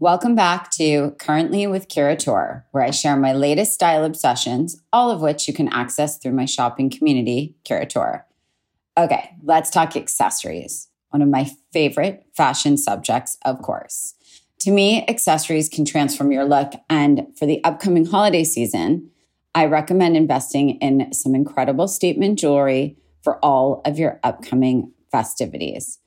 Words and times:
Welcome 0.00 0.36
back 0.36 0.70
to 0.72 1.10
Currently 1.18 1.66
with 1.66 1.88
Curateur, 1.88 2.62
where 2.70 2.84
I 2.84 2.92
share 2.92 3.16
my 3.16 3.32
latest 3.32 3.72
style 3.72 4.04
obsessions, 4.04 4.80
all 4.92 5.10
of 5.10 5.20
which 5.20 5.48
you 5.48 5.54
can 5.54 5.66
access 5.72 6.18
through 6.18 6.34
my 6.34 6.44
shopping 6.44 6.88
community, 6.88 7.56
Curateur. 7.64 8.22
Okay, 8.96 9.30
let's 9.42 9.70
talk 9.70 9.96
accessories, 9.96 10.86
one 11.08 11.20
of 11.20 11.28
my 11.28 11.50
favorite 11.72 12.24
fashion 12.36 12.76
subjects, 12.76 13.38
of 13.44 13.60
course. 13.60 14.14
To 14.60 14.70
me, 14.70 15.04
accessories 15.08 15.68
can 15.68 15.84
transform 15.84 16.30
your 16.30 16.44
look, 16.44 16.74
and 16.88 17.26
for 17.36 17.46
the 17.46 17.62
upcoming 17.64 18.06
holiday 18.06 18.44
season, 18.44 19.10
I 19.52 19.64
recommend 19.64 20.16
investing 20.16 20.78
in 20.78 21.12
some 21.12 21.34
incredible 21.34 21.88
statement 21.88 22.38
jewelry 22.38 22.96
for 23.24 23.44
all 23.44 23.82
of 23.84 23.98
your 23.98 24.20
upcoming 24.22 24.92
festivities. 25.10 25.98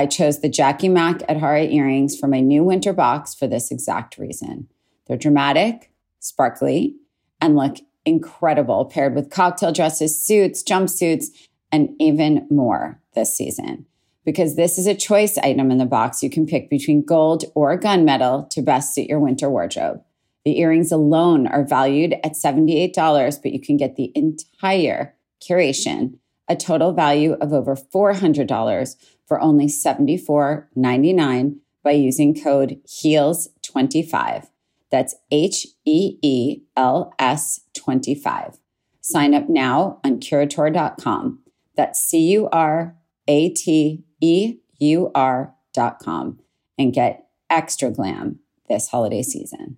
I 0.00 0.06
chose 0.06 0.40
the 0.40 0.48
Jackie 0.48 0.88
Mac 0.88 1.18
Adhara 1.28 1.70
earrings 1.70 2.18
for 2.18 2.26
my 2.26 2.40
new 2.40 2.64
winter 2.64 2.94
box 2.94 3.34
for 3.34 3.46
this 3.46 3.70
exact 3.70 4.16
reason. 4.16 4.66
They're 5.06 5.18
dramatic, 5.18 5.92
sparkly, 6.20 6.96
and 7.38 7.54
look 7.54 7.76
incredible 8.06 8.86
paired 8.86 9.14
with 9.14 9.28
cocktail 9.28 9.72
dresses, 9.72 10.18
suits, 10.18 10.62
jumpsuits, 10.62 11.26
and 11.70 11.90
even 12.00 12.46
more 12.48 12.98
this 13.14 13.36
season. 13.36 13.84
Because 14.24 14.56
this 14.56 14.78
is 14.78 14.86
a 14.86 14.94
choice 14.94 15.36
item 15.36 15.70
in 15.70 15.76
the 15.76 15.84
box, 15.84 16.22
you 16.22 16.30
can 16.30 16.46
pick 16.46 16.70
between 16.70 17.04
gold 17.04 17.44
or 17.54 17.78
gunmetal 17.78 18.48
to 18.52 18.62
best 18.62 18.94
suit 18.94 19.06
your 19.06 19.20
winter 19.20 19.50
wardrobe. 19.50 20.02
The 20.46 20.60
earrings 20.60 20.90
alone 20.90 21.46
are 21.46 21.62
valued 21.62 22.14
at 22.24 22.36
$78, 22.42 23.42
but 23.42 23.52
you 23.52 23.60
can 23.60 23.76
get 23.76 23.96
the 23.96 24.12
entire 24.14 25.14
curation, 25.46 26.14
a 26.50 26.56
total 26.56 26.92
value 26.92 27.34
of 27.40 27.54
over 27.54 27.76
$400 27.76 28.96
for 29.26 29.40
only 29.40 29.66
$74.99 29.66 31.56
by 31.82 31.92
using 31.92 32.38
code 32.38 32.80
HEELS25. 32.86 34.48
That's 34.90 35.14
H 35.30 35.68
E 35.84 36.18
E 36.20 36.62
L 36.76 37.14
S 37.18 37.60
25. 37.74 38.58
Sign 39.00 39.34
up 39.34 39.48
now 39.48 40.00
on 40.04 40.18
curateur.com. 40.18 41.38
That's 41.76 42.00
C 42.00 42.18
U 42.32 42.48
R 42.52 42.96
A 43.28 43.50
T 43.50 44.04
E 44.20 44.56
U 44.80 45.10
R.com 45.14 46.40
and 46.76 46.92
get 46.92 47.28
extra 47.48 47.90
glam 47.90 48.40
this 48.68 48.88
holiday 48.88 49.22
season. 49.22 49.76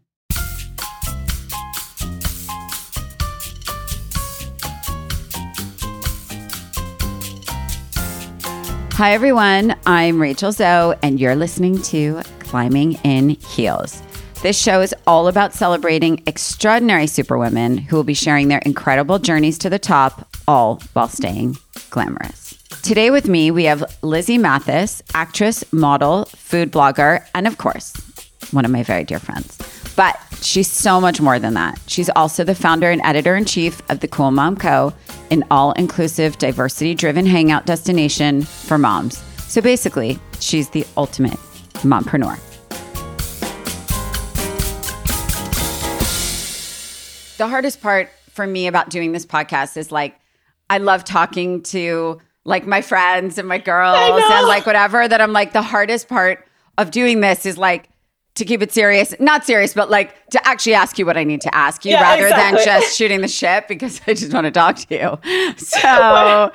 Hi, 8.97 9.15
everyone. 9.15 9.75
I'm 9.87 10.21
Rachel 10.21 10.53
Zoe, 10.53 10.95
and 11.03 11.19
you're 11.19 11.35
listening 11.35 11.81
to 11.85 12.21
Climbing 12.41 12.93
in 13.05 13.31
Heels. 13.31 14.03
This 14.43 14.61
show 14.61 14.83
is 14.83 14.95
all 15.07 15.29
about 15.29 15.55
celebrating 15.55 16.23
extraordinary 16.27 17.07
superwomen 17.07 17.79
who 17.79 17.97
will 17.97 18.05
be 18.05 18.13
sharing 18.13 18.49
their 18.49 18.59
incredible 18.59 19.19
journeys 19.19 19.57
to 19.61 19.71
the 19.71 19.79
top, 19.79 20.29
all 20.47 20.83
while 20.93 21.09
staying 21.09 21.57
glamorous. 21.89 22.53
Today, 22.83 23.11
with 23.11 23.29
me, 23.29 23.51
we 23.51 23.65
have 23.65 23.83
Lizzy 24.03 24.37
Mathis, 24.37 25.03
actress, 25.15 25.65
model, 25.73 26.27
food 26.27 26.71
blogger, 26.71 27.27
and 27.35 27.47
of 27.47 27.57
course, 27.57 27.95
one 28.51 28.67
of 28.67 28.71
my 28.71 28.83
very 28.83 29.05
dear 29.05 29.19
friends. 29.19 29.57
But 29.97 30.21
she's 30.45 30.71
so 30.71 31.01
much 31.01 31.21
more 31.21 31.39
than 31.39 31.55
that. 31.55 31.81
She's 31.87 32.11
also 32.11 32.45
the 32.45 32.55
founder 32.55 32.91
and 32.91 33.01
editor 33.03 33.37
in 33.37 33.45
chief 33.45 33.81
of 33.91 34.01
the 34.01 34.09
Cool 34.09 34.31
Mom 34.31 34.57
Co., 34.57 34.93
an 35.31 35.45
all 35.51 35.73
inclusive, 35.73 36.39
diversity 36.39 36.95
driven 36.95 37.27
hangout 37.27 37.67
destination 37.67 38.43
for 38.43 38.79
moms. 38.79 39.19
So 39.49 39.61
basically, 39.61 40.19
she's 40.41 40.71
the 40.71 40.87
ultimate 40.97 41.39
mompreneur. 41.83 42.39
The 47.39 47.49
hardest 47.49 47.81
part 47.81 48.11
for 48.31 48.47
me 48.47 48.67
about 48.67 48.89
doing 48.91 49.13
this 49.13 49.27
podcast 49.27 49.77
is 49.77 49.91
like, 49.93 50.19
I 50.71 50.79
love 50.79 51.05
talking 51.05 51.63
to 51.65 52.21
like 52.45 52.67
my 52.67 52.83
friends 52.83 53.39
and 53.39 53.47
my 53.47 53.59
girls 53.59 53.99
and 53.99 54.47
like 54.47 54.65
whatever, 54.65 55.07
that 55.07 55.21
I'm 55.21 55.33
like, 55.33 55.53
the 55.53 55.63
hardest 55.63 56.09
part 56.09 56.47
of 56.79 56.91
doing 56.91 57.21
this 57.21 57.45
is 57.45 57.59
like, 57.59 57.89
to 58.35 58.45
keep 58.47 58.63
it 58.63 58.73
serious, 58.73 59.15
not 59.21 59.45
serious, 59.45 59.75
but 59.75 59.91
like 59.91 60.15
to 60.31 60.49
actually 60.49 60.73
ask 60.75 60.99
you 60.99 61.05
what 61.05 61.19
I 61.19 61.25
need 61.25 61.43
to 61.43 61.55
ask 61.55 61.85
you 61.85 61.93
Yeah, 61.93 62.01
rather 62.03 62.29
exactly. 62.29 62.65
than 62.65 62.65
just 62.83 62.97
shooting 62.97 63.21
the 63.21 63.29
shit 63.29 63.69
because 63.69 64.01
I 64.07 64.15
just 64.15 64.33
want 64.33 64.47
to 64.47 64.51
talk 64.51 64.77
to 64.77 64.95
you. 64.95 65.19
So, 65.59 66.51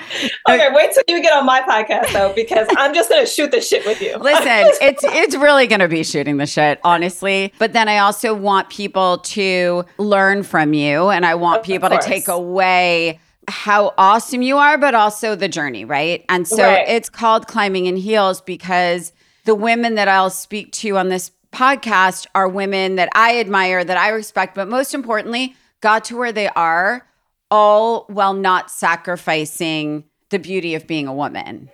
Okay, 0.50 0.70
wait 0.72 0.92
till 0.94 1.04
you 1.16 1.22
get 1.22 1.34
on 1.34 1.46
my 1.46 1.62
podcast 1.62 2.12
though, 2.14 2.34
because 2.36 2.68
I'm 2.78 2.94
just 2.94 3.10
gonna 3.10 3.26
shoot 3.28 3.52
the 3.52 3.62
shit 3.62 3.86
with 3.86 4.02
you. 4.02 4.18
listen, 4.22 4.48
it's 4.82 5.04
it's 5.04 5.36
really 5.36 5.68
going 5.68 5.80
to 5.82 5.88
be 5.88 6.04
shooting 6.04 6.38
the 6.38 6.46
shit, 6.48 6.80
honestly. 6.84 7.54
But 7.60 7.74
then 7.74 7.88
I 7.88 8.00
also 8.00 8.34
want 8.34 8.70
people 8.70 9.20
to 9.20 9.86
learn 9.98 10.44
from 10.44 10.74
you 10.74 11.10
and 11.10 11.26
I 11.26 11.36
want 11.36 11.60
Of 11.60 11.66
people 11.66 11.90
to 11.90 12.00
take 12.00 12.28
away 12.28 13.20
how 13.48 13.94
awesome 13.98 14.42
you 14.42 14.58
are, 14.58 14.78
but 14.78 14.94
also 14.96 15.36
the 15.36 15.48
journey, 15.48 15.86
right? 15.86 16.26
And 16.28 16.48
so 16.48 16.64
Right. 16.64 16.88
it's 16.90 17.10
called 17.10 17.48
climbing 17.48 17.86
in 17.86 17.96
heels 17.98 18.42
because 18.42 19.14
the 19.46 19.56
women 19.56 19.96
that 19.96 20.08
I'll 20.10 20.30
speak 20.30 20.72
to 20.74 20.98
on 20.98 21.08
this 21.10 21.32
podcast 21.52 22.28
are 22.36 22.48
women 22.48 22.96
that 22.96 23.10
I 23.14 23.40
admire, 23.40 23.84
that 23.84 23.98
I 23.98 24.10
respect, 24.10 24.56
but 24.56 24.68
most 24.68 24.94
importantly, 24.94 25.56
got 25.82 26.06
to 26.06 26.18
where 26.18 26.32
they 26.32 26.50
are 26.50 27.08
all 27.50 28.06
while 28.10 28.34
not 28.34 28.70
sacrificing 28.72 30.04
the 30.30 30.40
beauty 30.40 30.76
of 30.76 30.86
being 30.88 31.08
a 31.08 31.14
woman. 31.14 31.70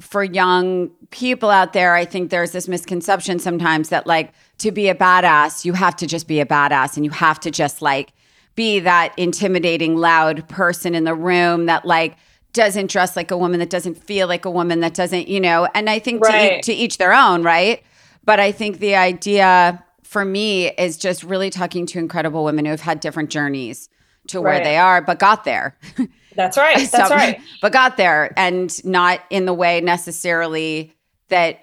For 0.00 0.22
young 0.22 0.90
people 1.10 1.50
out 1.50 1.72
there, 1.72 1.94
I 1.94 2.04
think 2.04 2.30
there's 2.30 2.52
this 2.52 2.68
misconception 2.68 3.38
sometimes 3.38 3.88
that 3.88 4.06
like 4.06 4.32
to 4.58 4.70
be 4.70 4.88
a 4.88 4.94
badass, 4.94 5.64
you 5.64 5.72
have 5.72 5.96
to 5.96 6.06
just 6.06 6.28
be 6.28 6.40
a 6.40 6.46
badass 6.46 6.96
and 6.96 7.04
you 7.04 7.10
have 7.10 7.40
to 7.40 7.50
just 7.50 7.82
like 7.82 8.12
be 8.54 8.78
that 8.80 9.12
intimidating, 9.16 9.96
loud 9.96 10.48
person 10.48 10.94
in 10.94 11.04
the 11.04 11.14
room 11.14 11.66
that 11.66 11.84
like 11.84 12.16
doesn't 12.52 12.90
dress 12.90 13.16
like 13.16 13.30
a 13.30 13.36
woman, 13.36 13.60
that 13.60 13.70
doesn't 13.70 13.96
feel 13.96 14.26
like 14.28 14.44
a 14.44 14.50
woman, 14.50 14.80
that 14.80 14.94
doesn't, 14.94 15.28
you 15.28 15.40
know, 15.40 15.68
and 15.74 15.90
I 15.90 15.98
think 15.98 16.22
to, 16.22 16.28
Right. 16.28 16.58
each, 16.58 16.64
to 16.66 16.72
each 16.72 16.98
their 16.98 17.12
own, 17.12 17.42
right? 17.42 17.82
But 18.24 18.40
I 18.40 18.52
think 18.52 18.78
the 18.78 18.94
idea 18.96 19.82
for 20.02 20.24
me 20.24 20.70
is 20.72 20.96
just 20.96 21.22
really 21.22 21.50
talking 21.50 21.86
to 21.86 21.98
incredible 21.98 22.44
women 22.44 22.64
who 22.64 22.70
have 22.70 22.80
had 22.80 23.00
different 23.00 23.30
journeys 23.30 23.88
to 24.28 24.40
where 24.40 24.62
they 24.62 24.76
are, 24.76 25.00
but 25.00 25.18
got 25.18 25.44
there. 25.44 25.76
That's 26.34 26.56
right. 26.56 26.76
That's 26.90 27.08
So- 27.08 27.14
right. 27.14 27.40
But 27.62 27.72
got 27.72 27.96
there 27.96 28.32
and 28.36 28.84
not 28.84 29.20
in 29.30 29.44
the 29.46 29.54
way 29.54 29.80
necessarily 29.80 30.94
that, 31.28 31.60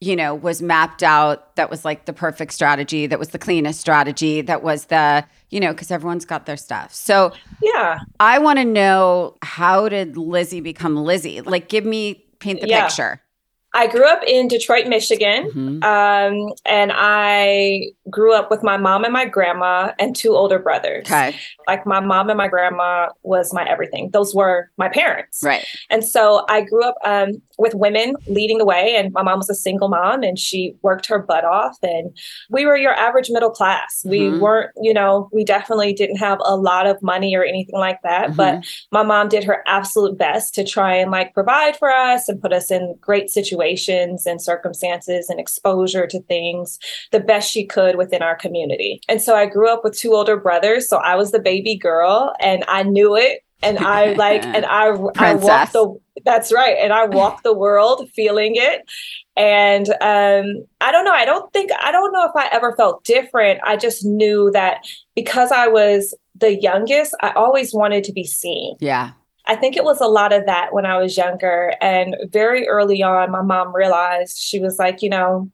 you 0.00 0.16
know, 0.16 0.34
was 0.34 0.60
mapped 0.62 1.02
out, 1.02 1.54
that 1.56 1.70
was 1.70 1.84
like 1.84 2.04
the 2.06 2.12
perfect 2.12 2.52
strategy, 2.52 3.06
that 3.06 3.18
was 3.18 3.28
the 3.30 3.38
cleanest 3.38 3.80
strategy, 3.80 4.40
that 4.42 4.62
was 4.62 4.86
the, 4.86 5.24
you 5.50 5.60
know, 5.60 5.72
because 5.72 5.90
everyone's 5.90 6.24
got 6.24 6.44
their 6.46 6.56
stuff. 6.56 6.92
So 6.94 7.32
Yeah. 7.62 8.00
I 8.20 8.38
want 8.38 8.58
to 8.58 8.64
know 8.64 9.36
how 9.42 9.88
did 9.88 10.16
Lizzy 10.16 10.60
become 10.60 10.96
Lizzy? 10.96 11.40
Like, 11.40 11.68
give 11.68 11.84
me, 11.86 12.24
paint 12.40 12.60
the 12.60 12.68
Yeah. 12.68 12.86
picture. 12.86 13.20
I 13.76 13.86
grew 13.88 14.06
up 14.06 14.22
in 14.26 14.48
Detroit, 14.48 14.86
Michigan. 14.86 15.50
Mhm. 15.50 15.84
Um, 15.84 16.52
and 16.64 16.92
I 16.94 17.92
grew 18.08 18.32
up 18.32 18.50
with 18.50 18.62
my 18.62 18.78
mom 18.78 19.04
and 19.04 19.12
my 19.12 19.26
grandma 19.26 19.92
and 19.98 20.16
two 20.16 20.34
older 20.34 20.58
brothers. 20.58 21.06
Okay. 21.06 21.36
Like 21.68 21.84
my 21.86 22.00
mom 22.00 22.30
and 22.30 22.38
my 22.38 22.48
grandma 22.48 23.08
was 23.22 23.52
my 23.52 23.68
everything. 23.68 24.10
Those 24.12 24.34
were 24.34 24.70
my 24.78 24.88
parents. 24.88 25.42
Right. 25.44 25.66
And 25.90 26.02
so 26.02 26.46
I 26.48 26.62
grew 26.62 26.84
up 26.84 26.96
um, 27.04 27.42
with 27.58 27.74
women 27.74 28.14
leading 28.26 28.58
the 28.58 28.64
way, 28.64 28.94
and 28.96 29.12
my 29.12 29.22
mom 29.22 29.38
was 29.38 29.50
a 29.50 29.54
single 29.54 29.88
mom 29.88 30.22
and 30.22 30.38
she 30.38 30.74
worked 30.82 31.06
her 31.06 31.18
butt 31.18 31.44
off. 31.44 31.76
And 31.82 32.16
we 32.50 32.66
were 32.66 32.76
your 32.76 32.94
average 32.94 33.30
middle 33.30 33.50
class. 33.50 34.04
We 34.04 34.30
Mhm. 34.30 34.40
weren't, 34.40 34.70
you 34.80 34.92
know, 34.92 35.28
we 35.32 35.44
definitely 35.44 35.92
didn't 35.92 36.16
have 36.16 36.38
a 36.44 36.56
lot 36.56 36.86
of 36.86 37.02
money 37.02 37.34
or 37.34 37.44
anything 37.44 37.78
like 37.78 38.00
that. 38.02 38.36
But 38.36 38.64
my 38.92 39.02
mom 39.02 39.28
did 39.28 39.44
her 39.44 39.62
absolute 39.66 40.18
best 40.18 40.54
to 40.54 40.64
try 40.64 40.94
and 40.94 41.10
like 41.10 41.32
provide 41.34 41.76
for 41.76 41.90
us 41.90 42.28
and 42.28 42.40
put 42.40 42.52
us 42.52 42.70
in 42.70 42.94
great 43.00 43.30
situations 43.30 44.26
and 44.26 44.40
circumstances 44.42 45.28
and 45.30 45.40
exposure 45.40 46.06
to 46.06 46.20
things 46.22 46.78
the 47.12 47.20
best 47.20 47.50
she 47.50 47.64
could 47.64 47.96
within 47.96 48.22
our 48.22 48.36
community. 48.36 49.00
And 49.08 49.22
so 49.22 49.34
I 49.34 49.46
grew 49.46 49.68
up 49.68 49.82
with 49.84 49.98
two 49.98 50.14
older 50.14 50.36
brothers. 50.36 50.88
So 50.88 50.98
I 50.98 51.14
was 51.14 51.30
the 51.30 51.38
baby 51.38 51.76
girl 51.76 52.34
and 52.40 52.64
I 52.68 52.82
knew 52.82 53.16
it. 53.16 53.40
And 53.62 53.78
I 53.80 54.12
like, 54.12 54.44
and 54.44 54.64
I, 54.66 54.88
I 55.16 55.34
walk 55.34 55.72
the, 55.72 55.98
that's 56.24 56.52
right. 56.52 56.76
And 56.80 56.92
I 56.92 57.06
walk 57.06 57.42
the 57.42 57.54
world 57.54 58.08
feeling 58.14 58.54
it. 58.56 58.82
And 59.36 59.88
um, 60.00 60.66
I 60.80 60.92
don't 60.92 61.04
know. 61.04 61.12
I 61.12 61.24
don't 61.24 61.52
think, 61.52 61.70
I 61.78 61.92
don't 61.92 62.12
know 62.12 62.24
if 62.24 62.32
I 62.34 62.48
ever 62.52 62.74
felt 62.76 63.04
different. 63.04 63.60
I 63.64 63.76
just 63.76 64.04
knew 64.04 64.50
that 64.52 64.86
because 65.14 65.52
I 65.52 65.68
was 65.68 66.14
the 66.34 66.60
youngest, 66.60 67.14
I 67.20 67.30
always 67.30 67.72
wanted 67.72 68.04
to 68.04 68.12
be 68.12 68.24
seen. 68.24 68.76
Yeah. 68.80 69.12
I 69.46 69.56
think 69.56 69.76
it 69.76 69.84
was 69.84 70.00
a 70.00 70.08
lot 70.08 70.32
of 70.32 70.46
that 70.46 70.72
when 70.72 70.86
I 70.86 70.98
was 70.98 71.16
younger. 71.16 71.74
And 71.80 72.16
very 72.30 72.66
early 72.66 73.02
on, 73.02 73.30
my 73.30 73.42
mom 73.42 73.74
realized 73.74 74.38
she 74.38 74.58
was 74.58 74.78
like, 74.78 75.02
you 75.02 75.08
know, 75.08 75.50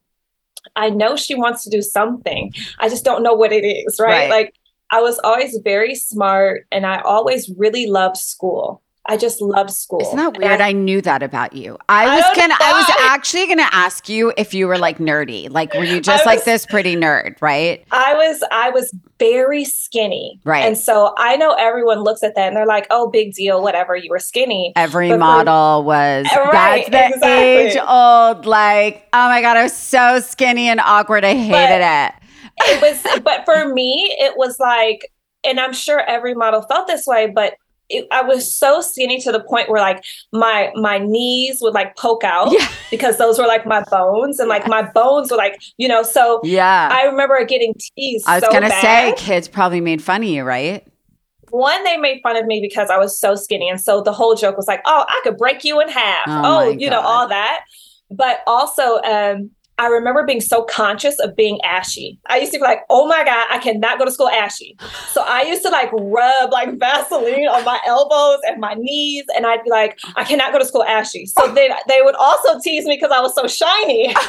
I 0.76 0.90
know 0.90 1.16
she 1.16 1.34
wants 1.34 1.64
to 1.64 1.70
do 1.70 1.82
something. 1.82 2.52
I 2.78 2.88
just 2.88 3.04
don't 3.04 3.22
know 3.22 3.34
what 3.34 3.52
it 3.52 3.64
is, 3.64 3.98
right? 4.00 4.08
Right. 4.08 4.30
Like, 4.30 4.54
I 4.92 5.00
was 5.00 5.18
always 5.24 5.58
very 5.64 5.94
smart 5.94 6.66
and 6.70 6.84
I 6.84 7.00
always 7.00 7.50
really 7.56 7.86
loved 7.86 8.18
school. 8.18 8.82
I 9.06 9.16
just 9.16 9.42
loved 9.42 9.70
school. 9.70 10.00
Isn't 10.00 10.16
that 10.16 10.38
weird? 10.38 10.60
I, 10.60 10.68
I, 10.68 10.72
knew 10.72 11.02
that 11.02 11.24
about 11.24 11.54
you. 11.54 11.76
I 11.88 12.14
was 12.14 12.24
I 12.24 12.34
gonna 12.36 12.54
I 12.60 12.72
was 12.72 12.96
actually 13.00 13.48
gonna 13.48 13.68
ask 13.72 14.08
you 14.08 14.32
if 14.36 14.54
you 14.54 14.68
were 14.68 14.78
like 14.78 14.98
nerdy. 14.98 15.50
Like 15.50 15.74
were 15.74 15.82
you 15.82 16.00
just 16.02 16.24
was, 16.24 16.26
like 16.26 16.44
this 16.44 16.66
pretty 16.66 16.94
nerd, 16.94 17.34
right? 17.40 17.84
I 17.90 18.14
was 18.14 18.44
I 18.52 18.70
was 18.70 18.94
very 19.18 19.64
skinny. 19.64 20.40
Right. 20.44 20.64
And 20.64 20.78
so 20.78 21.14
I 21.18 21.36
know 21.36 21.54
everyone 21.58 22.04
looks 22.04 22.22
at 22.22 22.36
that 22.36 22.46
and 22.46 22.56
they're 22.56 22.64
like, 22.64 22.86
oh, 22.90 23.10
big 23.10 23.34
deal, 23.34 23.60
whatever, 23.60 23.96
you 23.96 24.08
were 24.08 24.20
skinny. 24.20 24.72
Every 24.76 25.08
but 25.08 25.18
model 25.18 25.80
for, 25.80 25.86
was 25.86 26.26
right, 26.36 26.88
that's 26.88 27.14
the 27.14 27.16
exactly. 27.16 27.32
age 27.32 27.76
old, 27.76 28.46
like, 28.46 29.08
oh 29.12 29.28
my 29.28 29.40
God, 29.40 29.56
I 29.56 29.64
was 29.64 29.76
so 29.76 30.20
skinny 30.20 30.68
and 30.68 30.78
awkward. 30.78 31.24
I 31.24 31.34
hated 31.34 31.80
but, 31.80 32.14
it. 32.14 32.21
It 32.58 32.82
was 32.82 33.22
but 33.22 33.44
for 33.44 33.72
me, 33.72 34.14
it 34.18 34.36
was 34.36 34.58
like 34.58 35.10
and 35.44 35.58
I'm 35.58 35.72
sure 35.72 36.00
every 36.00 36.34
model 36.34 36.62
felt 36.62 36.86
this 36.86 37.06
way, 37.06 37.30
but 37.34 37.54
it, 37.88 38.06
I 38.10 38.22
was 38.22 38.52
so 38.52 38.80
skinny 38.80 39.20
to 39.20 39.32
the 39.32 39.40
point 39.40 39.68
where 39.68 39.80
like 39.80 40.04
my 40.32 40.72
my 40.74 40.98
knees 40.98 41.58
would 41.60 41.74
like 41.74 41.96
poke 41.96 42.24
out 42.24 42.50
yeah. 42.50 42.66
because 42.90 43.18
those 43.18 43.38
were 43.38 43.46
like 43.46 43.66
my 43.66 43.84
bones 43.90 44.38
and 44.38 44.48
like 44.48 44.66
my 44.66 44.82
bones 44.82 45.30
were 45.30 45.36
like 45.36 45.60
you 45.76 45.88
know 45.88 46.02
so 46.02 46.40
yeah 46.42 46.88
I 46.90 47.04
remember 47.04 47.44
getting 47.44 47.74
teased. 47.74 48.26
I 48.26 48.36
was 48.36 48.44
so 48.44 48.52
gonna 48.52 48.68
bad. 48.68 49.18
say 49.18 49.24
kids 49.24 49.46
probably 49.46 49.80
made 49.80 50.02
fun 50.02 50.22
of 50.22 50.28
you, 50.28 50.42
right? 50.42 50.86
One, 51.50 51.84
they 51.84 51.98
made 51.98 52.20
fun 52.22 52.36
of 52.36 52.46
me 52.46 52.62
because 52.62 52.88
I 52.88 52.96
was 52.96 53.18
so 53.18 53.34
skinny, 53.34 53.68
and 53.68 53.78
so 53.78 54.00
the 54.00 54.12
whole 54.12 54.34
joke 54.34 54.56
was 54.56 54.66
like, 54.66 54.80
"Oh, 54.86 55.04
I 55.06 55.20
could 55.22 55.36
break 55.36 55.64
you 55.64 55.82
in 55.82 55.88
half." 55.90 56.26
Oh, 56.26 56.42
oh 56.44 56.70
you 56.70 56.88
God. 56.88 56.96
know 56.96 57.00
all 57.02 57.28
that. 57.28 57.64
But 58.10 58.40
also, 58.46 59.02
um, 59.02 59.50
I 59.82 59.88
remember 59.88 60.24
being 60.24 60.40
so 60.40 60.62
conscious 60.62 61.18
of 61.18 61.34
being 61.34 61.58
ashy. 61.64 62.16
I 62.28 62.38
used 62.38 62.52
to 62.52 62.60
be 62.60 62.62
like, 62.62 62.82
oh 62.88 63.08
my 63.08 63.24
God, 63.24 63.48
I 63.50 63.58
cannot 63.58 63.98
go 63.98 64.04
to 64.04 64.12
school 64.12 64.28
ashy. 64.28 64.76
So 65.08 65.24
I 65.26 65.42
used 65.42 65.62
to 65.62 65.70
like 65.70 65.90
rub 65.92 66.52
like 66.52 66.78
Vaseline 66.78 67.48
on 67.48 67.64
my 67.64 67.80
elbows 67.84 68.38
and 68.46 68.60
my 68.60 68.74
knees. 68.78 69.24
And 69.34 69.44
I'd 69.44 69.64
be 69.64 69.70
like, 69.70 69.98
I 70.14 70.22
cannot 70.22 70.52
go 70.52 70.60
to 70.60 70.64
school 70.64 70.84
ashy. 70.84 71.26
So 71.26 71.52
then 71.52 71.72
they 71.88 72.00
would 72.00 72.14
also 72.14 72.60
tease 72.60 72.84
me 72.84 72.94
because 72.94 73.10
I 73.10 73.20
was 73.20 73.34
so 73.34 73.48
shiny. 73.48 74.14
so 74.14 74.22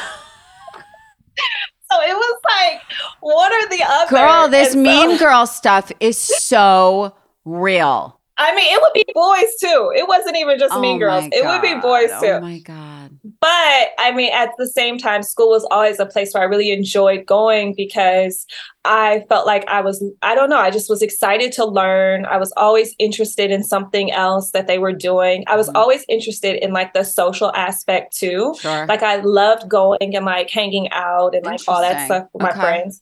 it 2.02 2.16
was 2.16 2.40
like, 2.44 2.80
what 3.20 3.52
are 3.52 3.68
the 3.68 3.84
other? 3.86 4.10
Girl, 4.10 4.48
this 4.48 4.72
so- 4.72 4.80
mean 4.80 5.16
girl 5.18 5.46
stuff 5.46 5.92
is 6.00 6.18
so 6.18 7.14
real. 7.44 8.18
I 8.36 8.54
mean, 8.54 8.74
it 8.74 8.80
would 8.80 8.92
be 8.94 9.04
boys 9.14 9.54
too. 9.60 9.92
It 9.94 10.08
wasn't 10.08 10.36
even 10.36 10.58
just 10.58 10.74
oh 10.74 10.80
mean 10.80 10.98
girls. 10.98 11.28
It 11.30 11.44
would 11.44 11.62
be 11.62 11.74
boys 11.80 12.10
too. 12.20 12.26
Oh 12.26 12.40
my 12.40 12.58
God. 12.58 13.16
But 13.40 13.90
I 13.98 14.12
mean, 14.14 14.32
at 14.32 14.50
the 14.58 14.66
same 14.66 14.98
time, 14.98 15.22
school 15.22 15.50
was 15.50 15.66
always 15.70 16.00
a 16.00 16.06
place 16.06 16.32
where 16.34 16.42
I 16.42 16.46
really 16.46 16.72
enjoyed 16.72 17.26
going 17.26 17.74
because 17.76 18.44
I 18.84 19.24
felt 19.28 19.46
like 19.46 19.66
I 19.68 19.80
was, 19.80 20.04
I 20.22 20.34
don't 20.34 20.50
know, 20.50 20.58
I 20.58 20.70
just 20.70 20.90
was 20.90 21.00
excited 21.00 21.52
to 21.52 21.64
learn. 21.64 22.26
I 22.26 22.36
was 22.36 22.52
always 22.56 22.94
interested 22.98 23.50
in 23.50 23.62
something 23.62 24.10
else 24.10 24.50
that 24.50 24.66
they 24.66 24.78
were 24.78 24.92
doing. 24.92 25.44
I 25.46 25.56
was 25.56 25.68
mm-hmm. 25.68 25.76
always 25.76 26.04
interested 26.08 26.56
in 26.62 26.72
like 26.72 26.92
the 26.92 27.04
social 27.04 27.54
aspect 27.54 28.16
too. 28.16 28.54
Sure. 28.60 28.86
Like 28.86 29.02
I 29.02 29.16
loved 29.16 29.68
going 29.68 30.16
and 30.16 30.24
like 30.24 30.50
hanging 30.50 30.90
out 30.90 31.34
and 31.34 31.44
like 31.46 31.60
all 31.68 31.80
that 31.80 32.06
stuff 32.06 32.26
with 32.32 32.42
okay. 32.42 32.56
my 32.56 32.60
friends. 32.60 33.00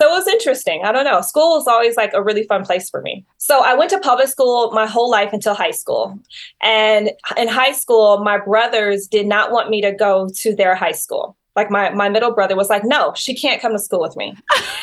So 0.00 0.08
it 0.08 0.12
was 0.12 0.28
interesting. 0.28 0.82
I 0.84 0.92
don't 0.92 1.04
know. 1.04 1.20
School 1.22 1.56
was 1.56 1.66
always 1.66 1.96
like 1.96 2.12
a 2.14 2.22
really 2.22 2.44
fun 2.44 2.64
place 2.64 2.88
for 2.88 3.02
me. 3.02 3.24
So 3.38 3.64
I 3.64 3.74
went 3.74 3.90
to 3.90 3.98
public 3.98 4.28
school 4.28 4.70
my 4.70 4.86
whole 4.86 5.10
life 5.10 5.32
until 5.32 5.54
high 5.54 5.72
school. 5.72 6.16
And 6.62 7.10
in 7.36 7.48
high 7.48 7.72
school, 7.72 8.18
my 8.22 8.38
brothers 8.38 9.08
did 9.08 9.26
not 9.26 9.50
want 9.50 9.70
me 9.70 9.80
to 9.82 9.92
go 9.92 10.28
to 10.36 10.54
their 10.54 10.76
high 10.76 10.92
school. 10.92 11.36
Like 11.56 11.68
my, 11.68 11.90
my 11.90 12.08
middle 12.08 12.32
brother 12.32 12.54
was 12.54 12.70
like, 12.70 12.84
no, 12.84 13.12
she 13.16 13.34
can't 13.34 13.60
come 13.60 13.72
to 13.72 13.78
school 13.80 14.00
with 14.00 14.16
me. 14.16 14.36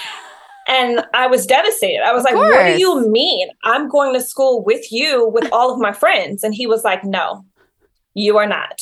and 0.67 1.05
I 1.13 1.27
was 1.27 1.45
devastated. 1.45 2.05
I 2.05 2.11
was 2.11 2.25
like, 2.25 2.35
what 2.35 2.65
do 2.65 2.79
you 2.79 3.07
mean? 3.09 3.47
I'm 3.63 3.87
going 3.87 4.13
to 4.15 4.21
school 4.21 4.63
with 4.65 4.91
you 4.91 5.29
with 5.29 5.47
all 5.53 5.73
of 5.73 5.79
my 5.79 5.93
friends. 5.93 6.43
And 6.43 6.53
he 6.53 6.67
was 6.67 6.83
like, 6.83 7.05
no, 7.05 7.45
you 8.15 8.37
are 8.37 8.47
not. 8.47 8.81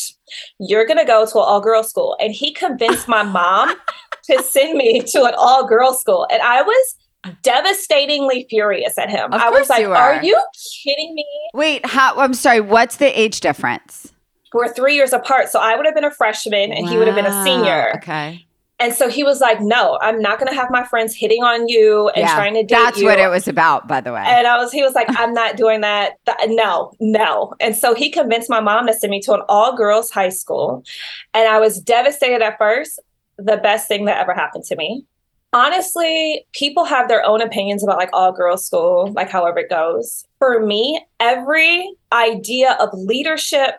You're 0.59 0.85
going 0.85 0.99
to 0.99 1.05
go 1.05 1.25
to 1.25 1.33
an 1.33 1.43
all 1.45 1.59
girl 1.59 1.83
school. 1.83 2.15
And 2.21 2.33
he 2.33 2.53
convinced 2.53 3.07
my 3.07 3.23
mom 3.23 3.75
to 4.29 4.41
send 4.43 4.77
me 4.77 5.01
to 5.01 5.23
an 5.25 5.33
all 5.37 5.67
girl 5.67 5.93
school. 5.93 6.25
And 6.31 6.41
I 6.41 6.61
was 6.61 6.95
devastatingly 7.41 8.45
furious 8.49 8.97
at 8.97 9.09
him. 9.09 9.33
Of 9.33 9.41
I 9.41 9.49
was 9.49 9.69
like, 9.69 9.85
are. 9.85 9.95
are. 9.95 10.23
you 10.23 10.39
kidding 10.83 11.15
me? 11.15 11.25
Wait, 11.53 11.85
how 11.85 12.17
I'm 12.17 12.33
sorry, 12.33 12.61
what's 12.61 12.97
the 12.97 13.19
age 13.19 13.39
difference? 13.39 14.13
We're 14.53 14.71
three 14.71 14.95
years 14.95 15.13
apart. 15.13 15.49
So 15.49 15.59
I 15.59 15.75
would 15.75 15.85
have 15.85 15.95
been 15.95 16.05
a 16.05 16.11
freshman 16.11 16.71
and 16.71 16.85
wow. 16.85 16.91
he 16.91 16.97
would 16.97 17.07
have 17.07 17.15
been 17.15 17.25
a 17.25 17.43
senior. 17.43 17.93
Okay. 17.97 18.45
And 18.83 18.93
so 18.93 19.07
he 19.07 19.23
was 19.23 19.39
like, 19.39 19.61
No, 19.61 19.97
I'm 20.01 20.19
not 20.19 20.39
gonna 20.39 20.53
have 20.53 20.69
my 20.69 20.83
friends 20.83 21.15
hitting 21.15 21.41
on 21.41 21.69
you 21.69 22.09
and 22.09 22.23
yeah, 22.23 22.35
trying 22.35 22.53
to 22.55 22.63
date 22.63 22.75
you. 22.77 22.83
That's 22.83 22.99
you. 22.99 23.05
what 23.05 23.17
it 23.17 23.29
was 23.29 23.47
about, 23.47 23.87
by 23.87 24.01
the 24.01 24.11
way. 24.11 24.21
And 24.25 24.45
I 24.45 24.57
was, 24.57 24.73
he 24.73 24.83
was 24.83 24.93
like, 24.93 25.07
I'm 25.11 25.33
not 25.33 25.55
doing 25.55 25.79
that. 25.81 26.15
No, 26.47 26.91
no. 26.99 27.53
And 27.61 27.77
so 27.77 27.95
he 27.95 28.09
convinced 28.09 28.49
my 28.49 28.59
mom 28.59 28.87
to 28.87 28.93
send 28.93 29.09
me 29.09 29.21
to 29.21 29.33
an 29.35 29.41
all 29.47 29.77
girls 29.77 30.11
high 30.11 30.29
school. 30.29 30.83
And 31.33 31.47
I 31.47 31.59
was 31.59 31.79
devastated 31.79 32.41
at 32.41 32.57
first 32.57 32.99
the 33.37 33.55
best 33.55 33.87
thing 33.87 34.03
that 34.05 34.19
ever 34.19 34.33
happened 34.33 34.65
to 34.65 34.75
me. 34.75 35.05
Honestly, 35.53 36.45
people 36.51 36.83
have 36.83 37.07
their 37.07 37.25
own 37.25 37.41
opinions 37.41 37.85
about 37.85 37.97
like 37.97 38.09
all 38.11 38.33
girls 38.33 38.65
school, 38.65 39.13
like 39.13 39.29
however 39.29 39.59
it 39.59 39.69
goes. 39.69 40.25
For 40.39 40.65
me, 40.65 41.01
every 41.21 41.89
idea 42.11 42.73
of 42.81 42.89
leadership, 42.91 43.75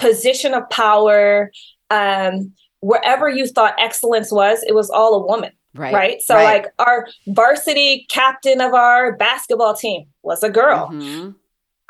position 0.00 0.54
of 0.54 0.68
power, 0.70 1.52
um, 1.90 2.52
wherever 2.80 3.28
you 3.28 3.46
thought 3.46 3.74
excellence 3.78 4.32
was, 4.32 4.62
it 4.66 4.74
was 4.74 4.90
all 4.90 5.14
a 5.14 5.26
woman. 5.26 5.52
Right. 5.74 5.94
Right. 5.94 6.22
So, 6.22 6.34
right. 6.34 6.62
like, 6.62 6.72
our 6.80 7.06
varsity 7.28 8.06
captain 8.08 8.60
of 8.60 8.74
our 8.74 9.16
basketball 9.16 9.74
team 9.74 10.06
was 10.22 10.42
a 10.42 10.50
girl. 10.50 10.88
Mm-hmm. 10.92 11.30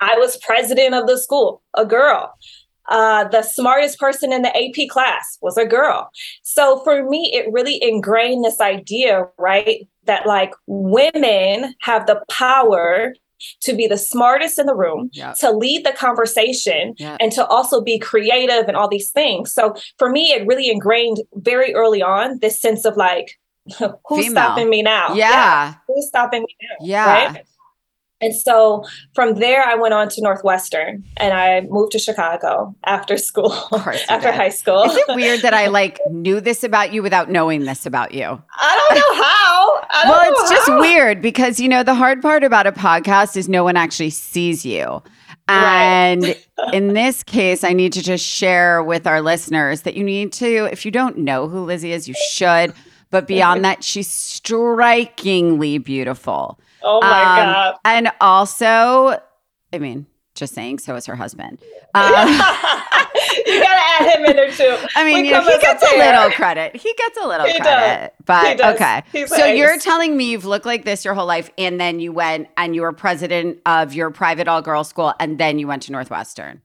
I 0.00 0.16
was 0.16 0.36
president 0.38 0.94
of 0.94 1.06
the 1.06 1.18
school, 1.18 1.62
a 1.74 1.86
girl 1.86 2.34
uh, 2.90 3.28
the 3.28 3.42
smartest 3.42 3.98
person 3.98 4.32
in 4.32 4.42
the 4.42 4.54
AP 4.56 4.88
class 4.88 5.38
was 5.40 5.56
a 5.56 5.64
girl. 5.64 6.10
So 6.42 6.82
for 6.82 7.08
me, 7.08 7.30
it 7.32 7.50
really 7.52 7.82
ingrained 7.82 8.44
this 8.44 8.60
idea, 8.60 9.26
right? 9.38 9.88
That 10.04 10.26
like 10.26 10.52
women 10.66 11.74
have 11.82 12.06
the 12.06 12.22
power 12.28 13.14
to 13.62 13.74
be 13.74 13.86
the 13.86 13.98
smartest 13.98 14.58
in 14.58 14.66
the 14.66 14.74
room, 14.74 15.10
yep. 15.12 15.36
to 15.36 15.50
lead 15.50 15.84
the 15.84 15.92
conversation, 15.92 16.94
yep. 16.98 17.16
and 17.20 17.32
to 17.32 17.46
also 17.46 17.80
be 17.80 17.98
creative 17.98 18.68
and 18.68 18.76
all 18.76 18.88
these 18.88 19.10
things. 19.10 19.52
So 19.52 19.74
for 19.98 20.10
me, 20.10 20.32
it 20.32 20.46
really 20.46 20.70
ingrained 20.70 21.18
very 21.34 21.74
early 21.74 22.02
on 22.02 22.38
this 22.40 22.60
sense 22.60 22.84
of 22.84 22.96
like, 22.96 23.38
who's 23.78 24.26
Female. 24.26 24.30
stopping 24.30 24.70
me 24.70 24.82
now? 24.82 25.14
Yeah. 25.14 25.30
yeah. 25.30 25.74
Who's 25.86 26.08
stopping 26.08 26.42
me 26.42 26.56
now? 26.62 26.86
Yeah. 26.86 27.26
Right? 27.32 27.44
And 28.20 28.34
so 28.34 28.84
from 29.14 29.36
there, 29.36 29.62
I 29.62 29.74
went 29.74 29.94
on 29.94 30.08
to 30.10 30.22
Northwestern 30.22 31.04
and 31.16 31.32
I 31.32 31.62
moved 31.62 31.92
to 31.92 31.98
Chicago 31.98 32.74
after 32.84 33.16
school, 33.16 33.52
after 34.08 34.30
high 34.30 34.50
school. 34.50 34.82
Is 34.84 34.96
it 34.96 35.14
weird 35.14 35.40
that 35.40 35.54
I 35.54 35.66
like 35.80 35.98
knew 36.10 36.40
this 36.40 36.62
about 36.62 36.92
you 36.92 37.02
without 37.02 37.30
knowing 37.30 37.64
this 37.64 37.86
about 37.86 38.12
you? 38.12 38.24
I 38.24 38.88
don't 38.88 38.98
know 38.98 39.22
how. 39.22 39.80
Don't 40.02 40.10
well, 40.10 40.24
know 40.24 40.30
it's 40.30 40.50
how. 40.50 40.56
just 40.56 40.80
weird 40.80 41.22
because, 41.22 41.58
you 41.58 41.68
know, 41.68 41.82
the 41.82 41.94
hard 41.94 42.20
part 42.20 42.44
about 42.44 42.66
a 42.66 42.72
podcast 42.72 43.36
is 43.36 43.48
no 43.48 43.64
one 43.64 43.76
actually 43.76 44.10
sees 44.10 44.66
you. 44.66 45.02
And 45.48 46.22
right. 46.22 46.46
in 46.72 46.94
this 46.94 47.22
case, 47.22 47.64
I 47.64 47.72
need 47.72 47.92
to 47.94 48.02
just 48.02 48.24
share 48.24 48.82
with 48.82 49.06
our 49.06 49.20
listeners 49.20 49.82
that 49.82 49.94
you 49.96 50.04
need 50.04 50.32
to, 50.34 50.68
if 50.70 50.84
you 50.84 50.90
don't 50.90 51.18
know 51.18 51.48
who 51.48 51.64
Lizzy 51.64 51.92
is, 51.92 52.06
you 52.06 52.14
should. 52.30 52.74
But 53.10 53.26
beyond 53.26 53.64
that, 53.64 53.82
she's 53.82 54.08
strikingly 54.08 55.78
beautiful. 55.78 56.60
Oh 56.82 57.00
my 57.00 57.22
um, 57.22 57.36
god! 57.36 57.76
And 57.84 58.12
also, 58.20 59.20
I 59.72 59.78
mean, 59.78 60.06
just 60.34 60.54
saying, 60.54 60.78
so 60.78 60.96
is 60.96 61.06
her 61.06 61.16
husband. 61.16 61.58
Um, 61.94 62.04
you 63.46 63.60
gotta 63.60 63.80
add 63.90 64.16
him 64.16 64.24
in 64.24 64.36
there 64.36 64.50
too. 64.50 64.76
I 64.94 65.04
mean, 65.04 65.24
you 65.24 65.32
know, 65.32 65.42
he 65.42 65.58
gets 65.58 65.82
a, 65.82 65.96
a 65.96 65.98
little 65.98 66.30
credit. 66.30 66.76
He 66.76 66.94
gets 66.94 67.18
a 67.18 67.26
little 67.26 67.46
he 67.46 67.58
credit. 67.60 68.12
Does. 68.24 68.56
But 68.58 68.74
okay. 68.74 69.02
He's 69.12 69.34
so 69.34 69.44
you're 69.44 69.78
telling 69.78 70.16
me 70.16 70.30
you've 70.30 70.44
looked 70.44 70.66
like 70.66 70.84
this 70.84 71.04
your 71.04 71.14
whole 71.14 71.26
life, 71.26 71.50
and 71.58 71.80
then 71.80 72.00
you 72.00 72.12
went 72.12 72.48
and 72.56 72.74
you 72.74 72.82
were 72.82 72.92
president 72.92 73.58
of 73.66 73.94
your 73.94 74.10
private 74.10 74.48
all 74.48 74.62
girls 74.62 74.88
school, 74.88 75.12
and 75.20 75.38
then 75.38 75.58
you 75.58 75.66
went 75.66 75.82
to 75.84 75.92
Northwestern. 75.92 76.62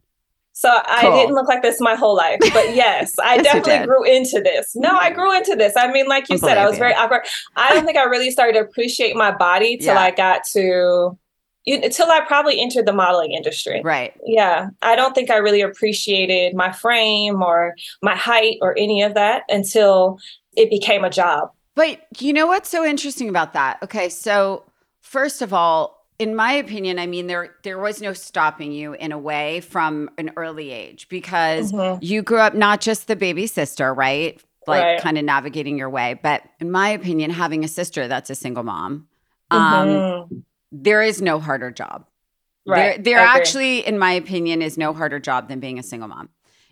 So 0.57 0.69
I 0.69 1.01
cool. 1.01 1.17
didn't 1.17 1.35
look 1.35 1.49
like 1.49 1.61
this 1.61 1.81
my 1.81 1.95
whole 1.95 2.15
life, 2.15 2.39
but 2.39 2.53
yes, 2.73 3.13
I 3.19 3.35
yes, 3.35 3.43
definitely 3.43 3.85
grew 3.85 4.05
into 4.05 4.39
this. 4.39 4.73
No, 4.73 4.95
I 4.95 5.11
grew 5.11 5.35
into 5.35 5.53
this. 5.53 5.73
I 5.75 5.91
mean, 5.91 6.07
like 6.07 6.29
you 6.29 6.37
said, 6.37 6.57
I 6.57 6.67
was 6.67 6.77
very 6.77 6.93
awkward. 6.93 7.23
I 7.57 7.73
don't 7.73 7.85
think 7.85 7.97
I 7.97 8.03
really 8.03 8.31
started 8.31 8.53
to 8.53 8.61
appreciate 8.61 9.17
my 9.17 9.35
body 9.35 9.75
till 9.81 9.95
yeah. 9.95 9.99
I 9.99 10.11
got 10.11 10.45
to 10.53 11.17
until 11.67 12.09
I 12.09 12.21
probably 12.21 12.61
entered 12.61 12.85
the 12.85 12.93
modeling 12.93 13.33
industry. 13.33 13.81
Right. 13.83 14.13
Yeah. 14.25 14.69
I 14.81 14.95
don't 14.95 15.13
think 15.13 15.29
I 15.29 15.37
really 15.37 15.61
appreciated 15.61 16.53
my 16.55 16.71
frame 16.71 17.41
or 17.41 17.75
my 18.01 18.15
height 18.15 18.57
or 18.61 18.77
any 18.77 19.01
of 19.01 19.15
that 19.15 19.43
until 19.49 20.19
it 20.55 20.69
became 20.69 21.03
a 21.03 21.09
job. 21.09 21.49
But 21.73 22.05
you 22.19 22.31
know 22.31 22.47
what's 22.47 22.69
so 22.69 22.85
interesting 22.85 23.27
about 23.27 23.53
that? 23.53 23.79
Okay, 23.83 24.07
so 24.07 24.63
first 25.01 25.41
of 25.41 25.53
all, 25.53 25.94
in 26.17 26.35
my 26.35 26.53
opinion, 26.53 26.99
I 26.99 27.07
mean 27.07 27.27
there 27.27 27.55
there 27.63 27.77
was 27.77 28.01
no 28.01 28.13
stopping 28.13 28.71
you 28.71 28.93
in 28.93 29.11
a 29.11 29.17
way 29.17 29.61
from 29.61 30.09
an 30.17 30.31
early 30.37 30.71
age 30.71 31.09
because 31.09 31.71
mm-hmm. 31.71 32.03
you 32.03 32.21
grew 32.21 32.39
up 32.39 32.53
not 32.53 32.81
just 32.81 33.07
the 33.07 33.15
baby 33.15 33.47
sister, 33.47 33.93
right? 33.93 34.41
Like 34.67 34.83
right. 34.83 35.01
kind 35.01 35.17
of 35.17 35.25
navigating 35.25 35.77
your 35.77 35.89
way, 35.89 36.19
but 36.21 36.41
in 36.59 36.71
my 36.71 36.89
opinion, 36.89 37.29
having 37.29 37.63
a 37.63 37.67
sister 37.67 38.07
that's 38.07 38.31
a 38.31 38.35
single 38.35 38.63
mom, 38.63 39.07
um, 39.51 39.87
mm-hmm. 39.87 40.37
there 40.71 41.03
is 41.03 41.21
no 41.21 41.39
harder 41.39 41.69
job. 41.69 42.07
Right. 42.65 43.03
There, 43.03 43.17
there 43.17 43.19
actually, 43.19 43.85
in 43.85 43.99
my 43.99 44.13
opinion, 44.13 44.63
is 44.63 44.75
no 44.75 44.91
harder 44.91 45.19
job 45.19 45.49
than 45.49 45.59
being 45.59 45.77
a 45.77 45.83
single 45.83 46.09
mom 46.09 46.29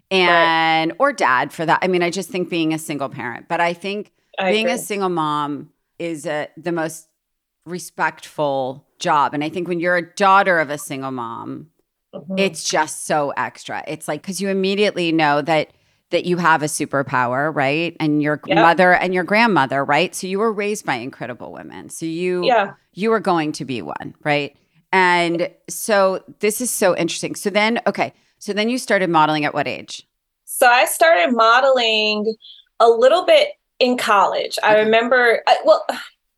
and 0.10 0.92
right. 0.92 0.98
or 1.00 1.14
dad 1.14 1.52
for 1.52 1.66
that. 1.66 1.80
I 1.82 1.88
mean, 1.88 2.04
I 2.04 2.10
just 2.10 2.30
think 2.30 2.50
being 2.50 2.74
a 2.74 2.80
single 2.80 3.10
parent, 3.10 3.48
but 3.48 3.60
I 3.60 3.74
think 3.74 4.12
I 4.40 4.52
being 4.52 4.66
agree. 4.66 4.76
a 4.76 4.78
single 4.80 5.10
mom 5.10 5.70
is 6.00 6.26
a, 6.26 6.50
the 6.58 6.72
most 6.72 7.08
respectful 7.66 8.86
job. 9.00 9.34
And 9.34 9.44
I 9.44 9.50
think 9.50 9.68
when 9.68 9.80
you're 9.80 9.98
a 9.98 10.14
daughter 10.16 10.60
of 10.60 10.70
a 10.70 10.78
single 10.78 11.12
mom, 11.12 11.68
mm-hmm. 12.14 12.38
it's 12.38 12.64
just 12.64 13.06
so 13.06 13.32
extra. 13.38 13.84
It's 13.88 14.08
like 14.08 14.22
because 14.22 14.42
you 14.42 14.50
immediately 14.50 15.12
know 15.12 15.42
that 15.42 15.72
that 16.10 16.26
you 16.26 16.38
have 16.38 16.62
a 16.62 16.68
superpower, 16.68 17.54
right? 17.54 17.98
And 18.00 18.22
your 18.22 18.40
yep. 18.46 18.58
mother 18.58 18.94
and 18.94 19.16
your 19.16 19.24
grandmother, 19.24 19.84
right? 19.84 20.14
So 20.14 20.28
you 20.28 20.38
were 20.40 20.54
raised 20.54 20.86
by 20.86 20.96
incredible 20.96 21.52
women. 21.52 21.90
So 21.90 22.06
you 22.06 22.46
yeah. 22.46 22.74
you 22.94 23.10
were 23.10 23.20
going 23.20 23.52
to 23.54 23.66
be 23.66 23.82
one, 23.82 24.14
right? 24.24 24.56
And 24.92 25.50
so 25.68 26.24
this 26.40 26.62
is 26.62 26.70
so 26.70 26.96
interesting. 26.96 27.34
So 27.34 27.50
then, 27.50 27.80
okay, 27.88 28.14
so 28.38 28.54
then 28.54 28.70
you 28.70 28.78
started 28.78 29.10
modeling 29.10 29.44
at 29.44 29.54
what 29.54 29.68
age? 29.68 30.08
So 30.46 30.68
I 30.68 30.86
started 30.86 31.36
modeling 31.36 32.36
a 32.80 32.88
little 32.90 33.26
bit 33.26 33.54
in 33.80 33.98
college. 33.98 34.60
Okay. 34.60 34.68
I 34.68 34.80
remember, 34.80 35.42
I, 35.48 35.58
well, 35.66 35.84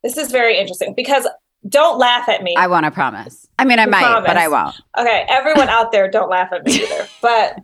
this 0.06 0.18
is 0.18 0.32
very 0.32 0.56
interesting 0.60 0.94
because 0.96 1.28
don't 1.68 1.98
laugh 1.98 2.30
at 2.30 2.44
me. 2.44 2.54
I 2.56 2.68
want 2.68 2.86
to 2.86 2.92
promise. 2.92 3.48
I 3.58 3.66
mean, 3.66 3.80
I 3.80 3.88
might, 3.88 4.04
promise. 4.04 4.28
but 4.28 4.38
I 4.38 4.48
won't. 4.48 4.80
Okay, 4.96 5.26
everyone 5.28 5.68
out 5.68 5.92
there, 5.92 6.10
don't 6.10 6.30
laugh 6.30 6.54
at 6.54 6.64
me 6.64 6.84
either. 6.84 7.08
But 7.24 7.58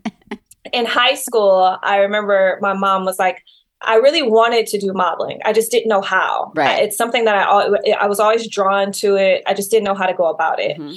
in 0.73 0.85
high 0.85 1.13
school, 1.13 1.77
I 1.83 1.97
remember 1.97 2.57
my 2.61 2.73
mom 2.73 3.05
was 3.05 3.19
like, 3.19 3.43
I 3.81 3.95
really 3.95 4.23
wanted 4.23 4.65
to 4.67 4.79
do 4.79 4.91
modeling. 4.91 5.39
I 5.45 5.53
just 5.53 5.69
didn't 5.69 5.87
know 5.87 6.01
how. 6.01 6.51
Right. 6.55 6.81
It's 6.81 6.97
something 6.97 7.25
that 7.25 7.35
I 7.35 7.91
I 7.99 8.07
was 8.07 8.19
always 8.19 8.47
drawn 8.47 8.91
to 8.93 9.17
it. 9.17 9.43
I 9.45 9.53
just 9.53 9.69
didn't 9.69 9.83
know 9.83 9.95
how 9.95 10.07
to 10.07 10.13
go 10.13 10.25
about 10.25 10.59
it. 10.59 10.79
Mm-hmm. 10.79 10.95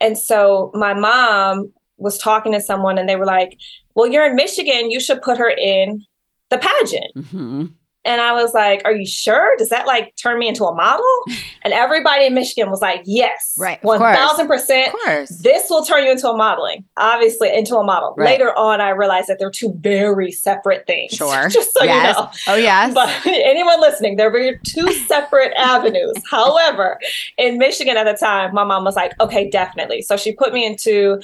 And 0.00 0.18
so 0.18 0.70
my 0.74 0.92
mom 0.92 1.72
was 1.96 2.18
talking 2.18 2.52
to 2.52 2.60
someone 2.60 2.98
and 2.98 3.08
they 3.08 3.16
were 3.16 3.26
like, 3.26 3.58
"Well, 3.94 4.10
you're 4.10 4.26
in 4.26 4.36
Michigan. 4.36 4.90
You 4.90 5.00
should 5.00 5.22
put 5.22 5.38
her 5.38 5.50
in 5.50 6.04
the 6.50 6.58
pageant." 6.58 7.14
Mm-hmm. 7.16 7.66
And 8.04 8.20
I 8.20 8.32
was 8.32 8.52
like, 8.52 8.82
Are 8.84 8.92
you 8.92 9.06
sure? 9.06 9.54
Does 9.56 9.68
that 9.68 9.86
like 9.86 10.14
turn 10.16 10.38
me 10.38 10.48
into 10.48 10.64
a 10.64 10.74
model? 10.74 11.04
And 11.64 11.72
everybody 11.72 12.26
in 12.26 12.34
Michigan 12.34 12.70
was 12.70 12.82
like, 12.82 13.02
Yes, 13.04 13.54
right. 13.56 13.80
1000%. 13.82 15.42
This 15.42 15.70
will 15.70 15.84
turn 15.84 16.04
you 16.04 16.10
into 16.10 16.28
a 16.28 16.36
modeling, 16.36 16.84
obviously, 16.96 17.54
into 17.54 17.76
a 17.76 17.84
model. 17.84 18.14
Right. 18.16 18.32
Later 18.32 18.52
on, 18.58 18.80
I 18.80 18.90
realized 18.90 19.28
that 19.28 19.38
they're 19.38 19.50
two 19.50 19.72
very 19.78 20.32
separate 20.32 20.88
things. 20.88 21.12
Sure. 21.12 21.48
Just 21.50 21.72
so 21.72 21.84
yes. 21.84 22.16
you 22.16 22.22
know. 22.22 22.30
Oh, 22.48 22.56
yes. 22.56 22.92
But 22.92 23.26
anyone 23.26 23.80
listening, 23.80 24.16
there 24.16 24.30
were 24.30 24.58
two 24.66 24.92
separate 25.06 25.52
avenues. 25.56 26.14
However, 26.28 26.98
in 27.38 27.58
Michigan 27.58 27.96
at 27.96 28.04
the 28.04 28.14
time, 28.14 28.52
my 28.52 28.64
mom 28.64 28.82
was 28.82 28.96
like, 28.96 29.12
Okay, 29.20 29.48
definitely. 29.48 30.02
So 30.02 30.16
she 30.16 30.32
put 30.32 30.52
me 30.52 30.66
into 30.66 31.20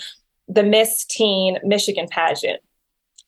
the 0.47 0.62
Miss 0.62 1.04
Teen 1.04 1.58
Michigan 1.64 2.06
pageant. 2.08 2.61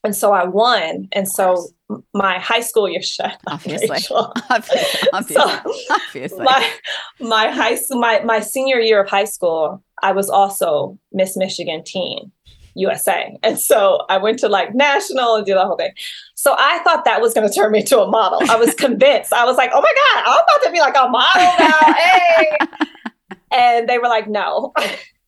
And 0.04 0.14
so 0.14 0.32
I 0.32 0.44
won. 0.44 1.08
And 1.12 1.28
so 1.28 1.68
my 2.14 2.38
high 2.38 2.60
school 2.60 2.88
year 2.88 3.02
shut 3.02 3.40
obviously. 3.46 3.88
obviously, 4.50 5.08
obviously, 5.12 5.34
so 5.34 5.72
obviously. 5.90 6.44
My, 6.44 6.70
my 7.20 7.48
high 7.50 7.76
school, 7.76 8.00
my, 8.00 8.20
my 8.20 8.40
senior 8.40 8.78
year 8.78 9.02
of 9.02 9.08
high 9.08 9.24
school, 9.24 9.82
I 10.02 10.12
was 10.12 10.30
also 10.30 10.98
Miss 11.12 11.36
Michigan 11.36 11.82
Teen 11.84 12.32
USA. 12.74 13.36
And 13.42 13.58
so 13.58 14.04
I 14.08 14.16
went 14.16 14.38
to 14.40 14.48
like 14.48 14.74
national 14.74 15.36
and 15.36 15.44
did 15.44 15.56
the 15.56 15.66
whole 15.66 15.76
thing. 15.76 15.92
So 16.34 16.54
I 16.58 16.78
thought 16.84 17.04
that 17.04 17.20
was 17.20 17.34
going 17.34 17.48
to 17.48 17.54
turn 17.54 17.72
me 17.72 17.80
into 17.80 18.00
a 18.00 18.08
model. 18.08 18.40
I 18.50 18.56
was 18.56 18.74
convinced. 18.74 19.32
I 19.32 19.44
was 19.44 19.56
like, 19.56 19.70
oh 19.74 19.80
my 19.80 19.92
God, 20.14 20.24
I'm 20.26 20.40
about 20.40 20.64
to 20.64 20.72
be 20.72 20.80
like 20.80 20.96
a 20.96 21.08
model 21.08 21.52
now. 21.58 21.94
Hey. 21.94 22.58
and 23.50 23.88
they 23.88 23.98
were 23.98 24.08
like, 24.08 24.28
no, 24.28 24.72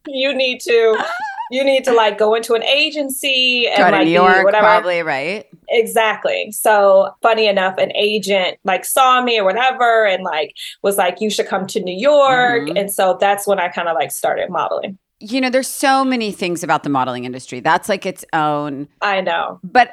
you 0.07 0.35
need 0.35 0.61
to 0.61 1.05
you 1.53 1.63
need 1.63 1.85
to 1.85 1.93
like 1.93 2.17
go 2.17 2.35
into 2.35 2.55
an 2.55 2.63
agency 2.63 3.69
and 3.69 3.77
go 3.77 3.91
like 3.91 4.07
New 4.07 4.13
York, 4.13 4.45
whatever. 4.45 4.65
Probably 4.65 5.03
right. 5.03 5.47
Exactly. 5.69 6.51
So 6.51 7.15
funny 7.21 7.47
enough, 7.47 7.77
an 7.77 7.93
agent 7.95 8.59
like 8.65 8.87
saw 8.87 9.23
me 9.23 9.39
or 9.39 9.45
whatever, 9.45 10.07
and 10.07 10.25
like 10.25 10.55
was 10.83 10.97
like, 10.97 11.21
"You 11.21 11.29
should 11.29 11.47
come 11.47 11.67
to 11.69 11.81
New 11.81 11.97
York." 11.97 12.63
Mm-hmm. 12.63 12.77
And 12.79 12.91
so 12.91 13.19
that's 13.21 13.47
when 13.47 13.61
I 13.61 13.69
kind 13.69 13.89
of 13.89 13.95
like 13.95 14.13
started 14.13 14.49
modeling. 14.49 14.99
You 15.21 15.43
know, 15.43 15.51
there's 15.51 15.69
so 15.69 16.05
many 16.05 16.33
things 16.33 16.65
about 16.65 16.85
the 16.85 16.91
modeling 16.91 17.25
industry. 17.25 17.61
That's 17.61 17.89
like 17.89 18.07
its 18.07 18.25
own. 18.33 18.89
I 19.03 19.21
know, 19.21 19.61
but 19.63 19.91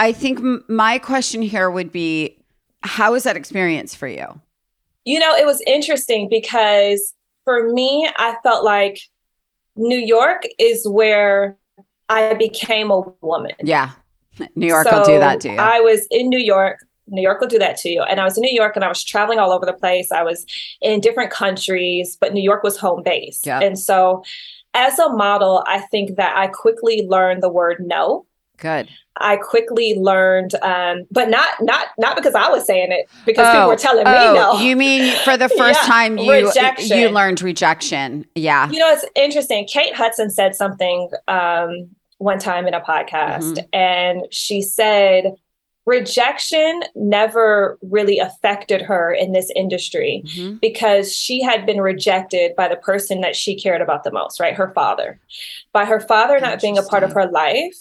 I 0.00 0.12
think 0.12 0.40
m- 0.40 0.64
my 0.68 0.98
question 0.98 1.42
here 1.42 1.70
would 1.70 1.92
be, 1.92 2.36
how 2.82 3.12
was 3.12 3.22
that 3.22 3.36
experience 3.36 3.94
for 3.94 4.08
you? 4.08 4.40
You 5.04 5.20
know, 5.20 5.32
it 5.36 5.46
was 5.46 5.62
interesting 5.64 6.28
because 6.28 7.14
for 7.44 7.72
me, 7.72 8.10
I 8.16 8.34
felt 8.42 8.64
like 8.64 8.98
New 9.76 9.98
York 9.98 10.42
is 10.58 10.86
where 10.88 11.56
I 12.08 12.34
became 12.34 12.90
a 12.90 13.00
woman. 13.20 13.52
Yeah. 13.62 13.92
New 14.54 14.66
York 14.66 14.86
so 14.88 14.98
will 14.98 15.04
do 15.04 15.18
that 15.18 15.40
to 15.40 15.50
you. 15.50 15.56
I 15.56 15.80
was 15.80 16.06
in 16.10 16.28
New 16.28 16.38
York. 16.38 16.78
New 17.08 17.22
York 17.22 17.40
will 17.40 17.48
do 17.48 17.58
that 17.58 17.76
to 17.78 17.90
you. 17.90 18.02
And 18.02 18.20
I 18.20 18.24
was 18.24 18.38
in 18.38 18.42
New 18.42 18.54
York 18.54 18.76
and 18.76 18.84
I 18.84 18.88
was 18.88 19.04
traveling 19.04 19.38
all 19.38 19.52
over 19.52 19.66
the 19.66 19.72
place. 19.72 20.10
I 20.12 20.22
was 20.22 20.46
in 20.80 21.00
different 21.00 21.30
countries, 21.30 22.16
but 22.20 22.32
New 22.32 22.42
York 22.42 22.62
was 22.62 22.78
home 22.78 23.02
base. 23.02 23.40
Yeah. 23.44 23.60
And 23.60 23.78
so 23.78 24.22
as 24.74 24.98
a 24.98 25.10
model, 25.10 25.64
I 25.66 25.80
think 25.80 26.16
that 26.16 26.36
I 26.36 26.46
quickly 26.46 27.06
learned 27.06 27.42
the 27.42 27.50
word 27.50 27.78
no. 27.80 28.26
Good. 28.56 28.88
I 29.16 29.36
quickly 29.36 29.94
learned, 29.98 30.54
um, 30.62 31.04
but 31.10 31.28
not 31.28 31.50
not 31.60 31.88
not 31.98 32.16
because 32.16 32.34
I 32.34 32.48
was 32.48 32.66
saying 32.66 32.92
it, 32.92 33.08
because 33.26 33.46
oh, 33.46 33.52
people 33.52 33.68
were 33.68 33.76
telling 33.76 34.06
oh, 34.06 34.32
me 34.32 34.38
no. 34.38 34.58
You 34.60 34.76
mean 34.76 35.14
for 35.24 35.36
the 35.36 35.48
first 35.58 35.80
yeah, 35.82 35.88
time 35.88 36.18
you 36.18 36.32
rejection. 36.32 36.98
you 36.98 37.08
learned 37.10 37.42
rejection? 37.42 38.26
Yeah. 38.34 38.70
You 38.70 38.78
know, 38.78 38.90
it's 38.90 39.04
interesting. 39.14 39.66
Kate 39.66 39.94
Hudson 39.94 40.30
said 40.30 40.54
something 40.54 41.10
um, 41.28 41.88
one 42.18 42.38
time 42.38 42.66
in 42.66 42.74
a 42.74 42.80
podcast, 42.80 43.54
mm-hmm. 43.54 43.66
and 43.74 44.26
she 44.30 44.62
said 44.62 45.34
rejection 45.84 46.80
never 46.94 47.78
really 47.82 48.18
affected 48.18 48.80
her 48.80 49.12
in 49.12 49.32
this 49.32 49.50
industry 49.56 50.22
mm-hmm. 50.26 50.56
because 50.56 51.14
she 51.14 51.42
had 51.42 51.66
been 51.66 51.80
rejected 51.80 52.54
by 52.56 52.68
the 52.68 52.76
person 52.76 53.20
that 53.20 53.34
she 53.34 53.58
cared 53.58 53.80
about 53.80 54.04
the 54.04 54.12
most, 54.12 54.38
right? 54.38 54.54
Her 54.54 54.72
father. 54.74 55.18
By 55.72 55.84
her 55.84 56.00
father 56.00 56.38
not 56.38 56.60
being 56.60 56.78
a 56.78 56.82
part 56.82 57.02
of 57.02 57.12
her 57.12 57.26
life, 57.26 57.76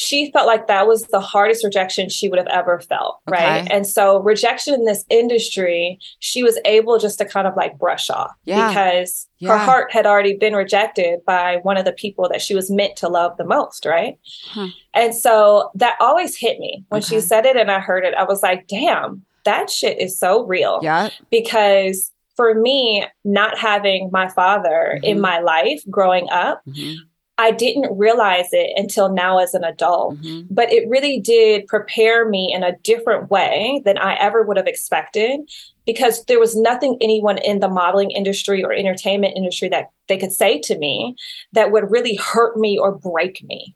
she 0.00 0.30
felt 0.32 0.46
like 0.46 0.66
that 0.66 0.86
was 0.86 1.02
the 1.08 1.20
hardest 1.20 1.62
rejection 1.62 2.08
she 2.08 2.30
would 2.30 2.38
have 2.38 2.48
ever 2.48 2.80
felt 2.80 3.20
right 3.28 3.68
and 3.70 3.86
so 3.86 4.18
rejection 4.20 4.72
in 4.72 4.86
this 4.86 5.04
industry 5.10 5.98
she 6.20 6.42
was 6.42 6.58
able 6.64 6.98
just 6.98 7.18
to 7.18 7.24
kind 7.26 7.46
of 7.46 7.54
like 7.54 7.78
brush 7.78 8.08
off 8.08 8.32
yeah. 8.44 8.68
because 8.68 9.28
yeah. 9.38 9.50
her 9.50 9.58
heart 9.58 9.92
had 9.92 10.06
already 10.06 10.34
been 10.34 10.54
rejected 10.54 11.20
by 11.26 11.58
one 11.64 11.76
of 11.76 11.84
the 11.84 11.92
people 11.92 12.28
that 12.30 12.40
she 12.40 12.54
was 12.54 12.70
meant 12.70 12.96
to 12.96 13.08
love 13.08 13.36
the 13.36 13.44
most 13.44 13.84
right 13.84 14.18
huh. 14.46 14.68
and 14.94 15.14
so 15.14 15.70
that 15.74 15.96
always 16.00 16.34
hit 16.34 16.58
me 16.58 16.82
when 16.88 17.02
okay. 17.02 17.16
she 17.16 17.20
said 17.20 17.44
it 17.44 17.56
and 17.56 17.70
i 17.70 17.78
heard 17.78 18.04
it 18.04 18.14
i 18.14 18.24
was 18.24 18.42
like 18.42 18.66
damn 18.68 19.22
that 19.44 19.68
shit 19.68 19.98
is 20.00 20.18
so 20.18 20.46
real 20.46 20.80
yeah 20.82 21.10
because 21.30 22.10
for 22.40 22.54
me, 22.54 23.04
not 23.22 23.58
having 23.58 24.08
my 24.10 24.26
father 24.28 24.94
mm-hmm. 24.94 25.04
in 25.04 25.20
my 25.20 25.40
life 25.40 25.82
growing 25.90 26.26
up, 26.30 26.62
mm-hmm. 26.66 26.94
I 27.40 27.52
didn't 27.52 27.96
realize 27.96 28.48
it 28.52 28.70
until 28.76 29.10
now 29.10 29.38
as 29.38 29.54
an 29.54 29.64
adult, 29.64 30.20
mm-hmm. 30.20 30.52
but 30.52 30.70
it 30.70 30.86
really 30.90 31.20
did 31.20 31.66
prepare 31.66 32.28
me 32.28 32.52
in 32.54 32.62
a 32.62 32.76
different 32.78 33.30
way 33.30 33.80
than 33.86 33.96
I 33.96 34.14
ever 34.16 34.42
would 34.42 34.58
have 34.58 34.66
expected 34.66 35.40
because 35.86 36.22
there 36.26 36.38
was 36.38 36.54
nothing 36.54 36.98
anyone 37.00 37.38
in 37.38 37.60
the 37.60 37.68
modeling 37.68 38.10
industry 38.10 38.62
or 38.62 38.74
entertainment 38.74 39.38
industry 39.38 39.70
that 39.70 39.90
they 40.06 40.18
could 40.18 40.32
say 40.32 40.60
to 40.60 40.76
me 40.76 41.16
that 41.52 41.72
would 41.72 41.90
really 41.90 42.16
hurt 42.16 42.58
me 42.58 42.78
or 42.78 42.92
break 42.92 43.42
me. 43.42 43.74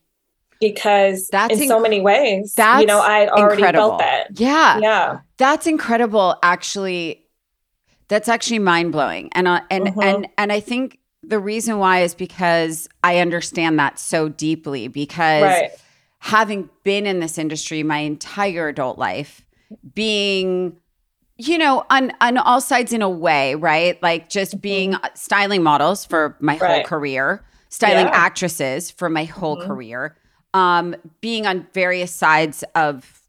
Because 0.60 1.28
that's 1.28 1.54
in 1.54 1.60
inc- 1.60 1.68
so 1.68 1.80
many 1.80 2.02
ways, 2.02 2.52
that's 2.54 2.82
you 2.82 2.86
know, 2.86 3.00
I 3.00 3.28
already 3.28 3.62
incredible. 3.62 3.88
felt 3.88 3.98
that. 4.00 4.38
Yeah. 4.38 4.78
Yeah. 4.78 5.18
That's 5.38 5.66
incredible. 5.66 6.36
Actually, 6.42 7.26
that's 8.08 8.28
actually 8.28 8.58
mind 8.58 8.92
blowing. 8.92 9.30
And, 9.32 9.48
uh, 9.48 9.62
and, 9.70 9.86
mm-hmm. 9.86 10.02
and, 10.02 10.28
and 10.36 10.52
I 10.52 10.60
think 10.60 10.98
the 11.28 11.38
reason 11.38 11.78
why 11.78 12.00
is 12.00 12.14
because 12.14 12.88
I 13.02 13.18
understand 13.18 13.78
that 13.78 13.98
so 13.98 14.28
deeply 14.28 14.88
because 14.88 15.42
right. 15.42 15.70
having 16.18 16.68
been 16.82 17.06
in 17.06 17.20
this 17.20 17.38
industry 17.38 17.82
my 17.82 17.98
entire 17.98 18.68
adult 18.68 18.98
life, 18.98 19.44
being 19.94 20.76
you 21.36 21.58
know 21.58 21.84
on 21.90 22.12
on 22.20 22.38
all 22.38 22.60
sides 22.60 22.92
in 22.92 23.02
a 23.02 23.08
way, 23.08 23.54
right? 23.54 24.00
Like 24.02 24.28
just 24.28 24.52
mm-hmm. 24.52 24.60
being 24.60 24.92
mm-hmm. 24.92 25.06
styling 25.14 25.62
models 25.62 26.04
for 26.04 26.36
my 26.40 26.58
right. 26.58 26.76
whole 26.76 26.84
career, 26.84 27.44
styling 27.68 28.06
yeah. 28.06 28.12
actresses 28.14 28.90
for 28.90 29.08
my 29.08 29.24
whole 29.24 29.56
mm-hmm. 29.56 29.66
career, 29.66 30.16
um 30.52 30.94
being 31.20 31.46
on 31.46 31.66
various 31.72 32.12
sides 32.12 32.64
of 32.74 33.22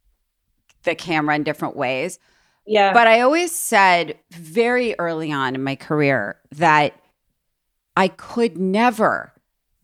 the 0.84 0.96
camera 0.96 1.36
in 1.36 1.44
different 1.44 1.76
ways. 1.76 2.20
Yeah. 2.68 2.94
But 2.94 3.08
I 3.08 3.22
always 3.22 3.52
said 3.52 4.18
very 4.32 4.96
early 4.98 5.32
on 5.32 5.56
in 5.56 5.64
my 5.64 5.76
career 5.76 6.38
that 6.52 6.94
I 7.96 8.08
could 8.10 8.58
never 8.58 9.34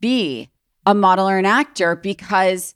be 0.00 0.50
a 0.86 0.94
model 0.94 1.28
or 1.28 1.38
an 1.38 1.46
actor 1.46 1.96
because 1.96 2.74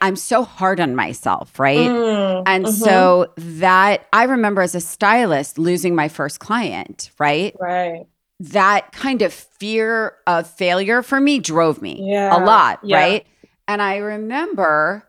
I'm 0.00 0.16
so 0.16 0.44
hard 0.44 0.80
on 0.80 0.94
myself, 0.94 1.58
right? 1.58 1.88
Mm, 1.88 2.42
and 2.46 2.64
mm-hmm. 2.66 2.74
so 2.74 3.32
that 3.36 4.06
I 4.12 4.24
remember 4.24 4.62
as 4.62 4.74
a 4.74 4.80
stylist 4.80 5.58
losing 5.58 5.94
my 5.94 6.08
first 6.08 6.40
client, 6.40 7.10
right? 7.18 7.54
Right. 7.58 8.06
that 8.38 8.92
kind 8.92 9.22
of 9.22 9.32
fear 9.32 10.12
of 10.26 10.46
failure 10.46 11.02
for 11.02 11.18
me 11.18 11.38
drove 11.38 11.80
me 11.80 12.10
Yeah. 12.10 12.36
a 12.36 12.44
lot, 12.44 12.80
Yeah. 12.82 12.98
right? 12.98 13.26
And 13.66 13.80
I 13.80 13.96
remember 13.96 15.06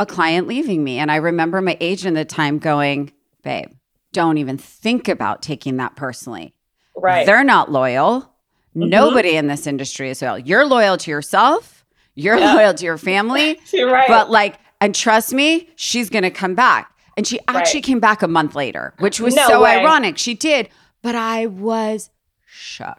a 0.00 0.06
client 0.06 0.48
leaving 0.48 0.82
me. 0.82 0.98
And 0.98 1.10
I 1.10 1.16
remember 1.16 1.60
my 1.60 1.76
agent 1.80 2.16
at 2.16 2.28
the 2.28 2.34
time 2.34 2.58
going, 2.58 3.12
babe, 3.44 3.70
don't 4.12 4.38
even 4.38 4.58
think 4.58 5.06
about 5.08 5.40
taking 5.42 5.76
that 5.76 5.94
personally. 5.94 6.52
Right. 6.96 7.26
They're 7.26 7.44
not 7.44 7.70
loyal. 7.70 8.32
Mhm. 8.78 8.88
Nobody 8.90 9.36
in 9.36 9.46
this 9.48 9.66
industry 9.66 10.10
is 10.10 10.22
loyal. 10.22 10.38
You're 10.38 10.66
loyal 10.66 10.96
to 10.98 11.10
yourself, 11.10 11.84
you're 12.14 12.36
Yeah. 12.38 12.54
loyal 12.54 12.74
to 12.74 12.84
your 12.84 12.98
family. 12.98 13.60
You're 13.72 13.90
right. 13.90 14.08
But 14.08 14.30
like, 14.30 14.56
and 14.80 14.94
trust 14.94 15.32
me, 15.32 15.68
she's 15.76 16.10
going 16.10 16.22
to 16.24 16.30
come 16.30 16.54
back. 16.54 16.90
And 17.16 17.26
she 17.26 17.38
actually 17.48 17.78
Right. 17.78 17.84
came 17.84 18.00
back 18.00 18.22
a 18.22 18.28
month 18.28 18.54
later, 18.54 18.94
which 18.98 19.20
was 19.20 19.34
No 19.36 19.46
so 19.48 19.62
way. 19.62 19.76
ironic. 19.78 20.18
She 20.18 20.34
did, 20.34 20.68
but 21.02 21.14
I 21.14 21.46
was 21.46 22.10
shook. 22.46 22.98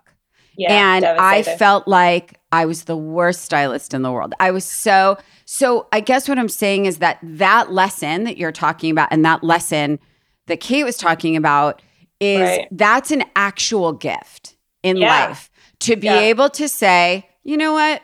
yeah, 0.58 0.96
and 0.96 1.06
I 1.06 1.42
felt 1.44 1.88
like 1.88 2.38
I 2.52 2.66
was 2.66 2.84
the 2.86 2.98
worst 2.98 3.44
stylist 3.44 3.94
in 3.94 4.02
the 4.02 4.12
world. 4.12 4.34
I 4.40 4.52
was 4.52 4.66
so, 4.66 5.18
so 5.46 5.88
I 5.94 6.00
guess 6.02 6.28
what 6.28 6.38
I'm 6.38 6.50
saying 6.50 6.86
is 6.86 6.98
that 6.98 7.18
that 7.24 7.72
lesson 7.72 8.24
that 8.26 8.38
you're 8.38 8.52
talking 8.52 8.92
about 8.92 9.08
and 9.12 9.24
that 9.26 9.42
lesson 9.44 10.00
that 10.48 10.60
Kate 10.60 10.84
was 10.84 10.98
talking 10.98 11.36
about 11.38 11.82
is 12.20 12.42
Right. 12.42 12.68
that's 12.72 13.12
an 13.12 13.24
actual 13.38 13.94
gift 13.94 14.56
in 14.84 14.98
Yeah. 14.98 15.28
life 15.28 15.49
to 15.82 15.96
be 15.96 16.08
Yeah. 16.08 16.20
able 16.20 16.50
to 16.52 16.68
say, 16.68 17.28
you 17.44 17.58
know 17.58 17.74
what? 17.74 18.02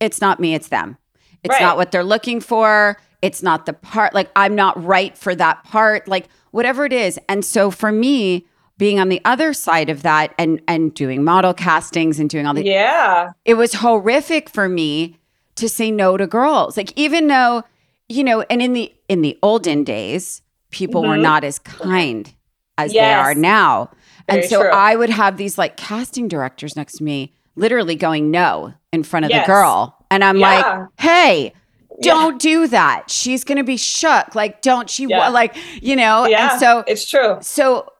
It's 0.00 0.20
not 0.20 0.40
me, 0.40 0.54
it's 0.54 0.68
them. 0.68 0.96
It's 1.42 1.52
Right. 1.52 1.62
not 1.62 1.76
what 1.76 1.90
they're 1.90 2.04
looking 2.04 2.40
for. 2.40 2.96
It's 3.22 3.42
not 3.42 3.66
the 3.66 3.72
part, 3.72 4.14
like, 4.14 4.30
I'm 4.36 4.54
not 4.54 4.82
right 4.82 5.16
for 5.16 5.34
that 5.34 5.64
part, 5.64 6.08
like, 6.08 6.26
whatever 6.52 6.84
it 6.86 6.92
is. 6.92 7.18
And 7.28 7.44
so 7.44 7.70
for 7.70 7.92
me, 7.92 8.46
being 8.78 8.98
on 8.98 9.10
the 9.10 9.20
other 9.26 9.52
side 9.52 9.90
of 9.90 10.02
that 10.02 10.32
and 10.38 10.58
and 10.66 10.94
doing 10.94 11.22
model 11.22 11.52
castings 11.52 12.18
and 12.18 12.30
doing 12.30 12.46
all 12.46 12.54
the 12.54 12.64
yeah, 12.64 13.32
it 13.44 13.54
was 13.54 13.74
horrific 13.74 14.48
for 14.48 14.70
me 14.70 15.18
to 15.56 15.68
say 15.68 15.90
no 15.90 16.16
to 16.16 16.26
girls. 16.26 16.78
Like 16.78 16.90
even 16.96 17.26
though, 17.26 17.62
you 18.08 18.24
know, 18.24 18.40
and 18.48 18.62
in 18.62 18.72
the 18.72 18.90
in 19.06 19.20
the 19.20 19.38
olden 19.42 19.84
days, 19.84 20.40
people 20.70 21.02
were 21.02 21.16
Mhm. 21.18 21.20
not 21.20 21.44
as 21.44 21.58
kind 21.58 22.32
as 22.78 22.92
they 22.94 23.12
are 23.12 23.34
now. 23.34 23.90
And 24.28 24.44
so 24.44 24.60
true. 24.62 24.70
I 24.70 24.96
would 24.96 25.10
have 25.10 25.36
these 25.36 25.56
like 25.58 25.76
casting 25.76 26.28
directors 26.28 26.76
next 26.76 26.94
to 26.98 27.04
me 27.04 27.32
literally 27.56 27.94
going 27.96 28.30
no 28.30 28.72
in 28.92 29.02
front 29.02 29.24
of 29.26 29.30
Yes. 29.30 29.44
the 29.46 29.52
girl. 29.52 29.96
And 30.10 30.22
I'm 30.24 30.36
Yeah. 30.38 30.48
like, 30.62 30.86
"Hey, 30.98 31.52
don't 32.00 32.40
do 32.40 32.66
that. 32.68 33.10
She's 33.10 33.44
going 33.44 33.58
to 33.58 33.64
be 33.64 33.76
shook. 33.76 34.34
Like 34.34 34.62
don't 34.62 34.88
she 34.88 35.04
Yeah. 35.06 35.28
like, 35.28 35.56
you 35.82 35.96
know?" 35.96 36.26
yeah. 36.26 36.52
And 36.52 36.60
so 36.60 36.84
it's 36.86 37.08
true. 37.08 37.38
so 37.40 37.90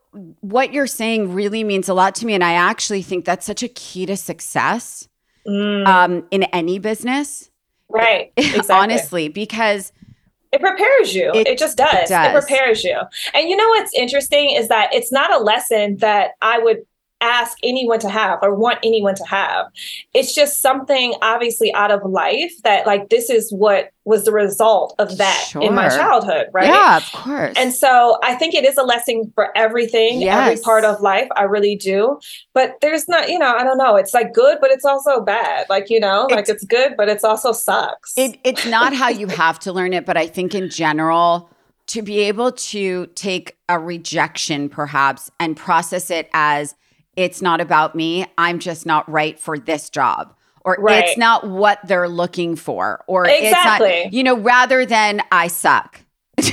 what 0.41 0.73
you're 0.73 0.87
saying 0.89 1.33
really 1.35 1.63
means 1.63 1.89
a 1.89 1.95
lot 1.95 2.15
to 2.17 2.27
me 2.27 2.35
and 2.35 2.43
I 2.43 2.55
actually 2.55 3.03
think 3.03 3.25
that's 3.25 3.47
such 3.47 3.63
a 3.63 3.69
key 3.69 4.07
to 4.07 4.17
success 4.17 5.07
Mm, 5.49 5.87
um, 5.87 6.27
in 6.31 6.43
any 6.45 6.79
business. 6.79 7.49
right. 7.89 8.33
Exactly. 8.37 8.75
Honestly, 8.75 9.29
because 9.29 9.93
It 10.53 10.61
prepares 10.61 11.15
you. 11.15 11.31
It- 11.35 11.47
It, 11.47 11.59
just 11.59 11.77
does. 11.77 12.11
it 12.11 12.11
it 12.11 12.33
prepares 12.47 12.83
you. 12.85 12.99
And 13.35 13.49
you 13.49 13.57
know 13.57 13.69
what's 13.69 13.95
interesting 13.95 14.51
is 14.51 14.69
that 14.69 14.93
it's 14.93 15.13
not 15.13 15.33
a 15.33 15.39
lesson 15.39 15.97
that 15.99 16.33
I 16.43 16.59
would 16.59 16.79
ask 17.21 17.59
anyone 17.63 17.99
to 18.01 18.09
have 18.09 18.39
or 18.43 18.55
want 18.55 18.79
anyone 18.83 19.15
to 19.15 19.25
have. 19.25 19.67
It's 20.15 20.35
just 20.35 20.61
something 20.61 21.15
obviously 21.23 21.73
out 21.75 21.91
of 21.91 22.05
life 22.05 22.53
that 22.65 22.87
like 22.87 23.09
this 23.11 23.31
is 23.31 23.51
what 23.53 23.91
was 24.05 24.25
the 24.25 24.33
result 24.33 24.95
of 24.99 25.19
that 25.19 25.53
in 25.61 25.75
my 25.75 25.89
childhood, 25.89 26.47
right? 26.53 26.67
yeah, 26.67 26.97
of 26.97 27.13
course. 27.13 27.55
And 27.57 27.73
so 27.73 28.19
I 28.23 28.35
think 28.35 28.55
it 28.55 28.65
is 28.65 28.77
a 28.77 28.83
lesson 28.83 29.31
for 29.35 29.57
everything, 29.57 30.25
every 30.25 30.61
part 30.61 30.85
of 30.85 31.01
life. 31.01 31.29
I 31.37 31.43
really 31.45 31.77
do. 31.77 32.19
But 32.55 32.77
there's 32.81 33.07
not, 33.09 33.29
you 33.31 33.39
know, 33.39 33.55
I 33.55 33.63
don't 33.63 33.79
know. 33.79 33.97
It's 33.97 34.15
like 34.15 34.33
good, 34.33 34.59
but 34.61 34.71
it's 34.71 34.85
also 34.85 35.21
bad. 35.21 35.67
Like, 35.69 35.91
you 35.91 36.01
know, 36.01 36.27
like 36.31 36.49
it's 36.49 36.65
good, 36.65 36.97
but 36.97 37.09
it's 37.09 37.25
also 37.25 37.53
sucks. 37.53 38.15
it, 38.17 38.39
it's 38.45 38.67
not 38.67 38.95
how 38.95 39.09
you 39.09 39.27
have 39.29 39.59
to 39.61 39.73
learn 39.73 39.93
it, 39.93 40.07
but 40.07 40.17
I 40.17 40.27
think 40.27 40.55
in 40.55 40.71
general, 40.71 41.51
to 41.89 42.03
be 42.03 42.21
able 42.21 42.53
to 42.53 43.07
take 43.17 43.59
a 43.69 43.77
rejection 43.79 44.69
perhaps 44.69 45.29
and 45.41 45.57
process 45.57 46.09
it 46.09 46.31
as 46.33 46.77
it's 47.17 47.43
not 47.43 47.61
about 47.61 47.95
me, 47.95 48.27
I'm 48.39 48.59
just 48.59 48.87
not 48.87 49.09
right 49.11 49.39
for 49.39 49.59
this 49.59 49.91
job. 49.91 50.35
Or 50.65 50.77
Right. 50.79 51.05
it's 51.05 51.17
not 51.17 51.49
what 51.49 51.79
they're 51.87 52.09
looking 52.09 52.55
for, 52.55 53.03
or 53.07 53.27
it's 53.27 53.51
not, 53.65 54.13
you 54.13 54.23
know, 54.23 54.37
rather 54.37 54.85
than 54.85 55.23
I 55.33 55.49
suck. 55.49 56.01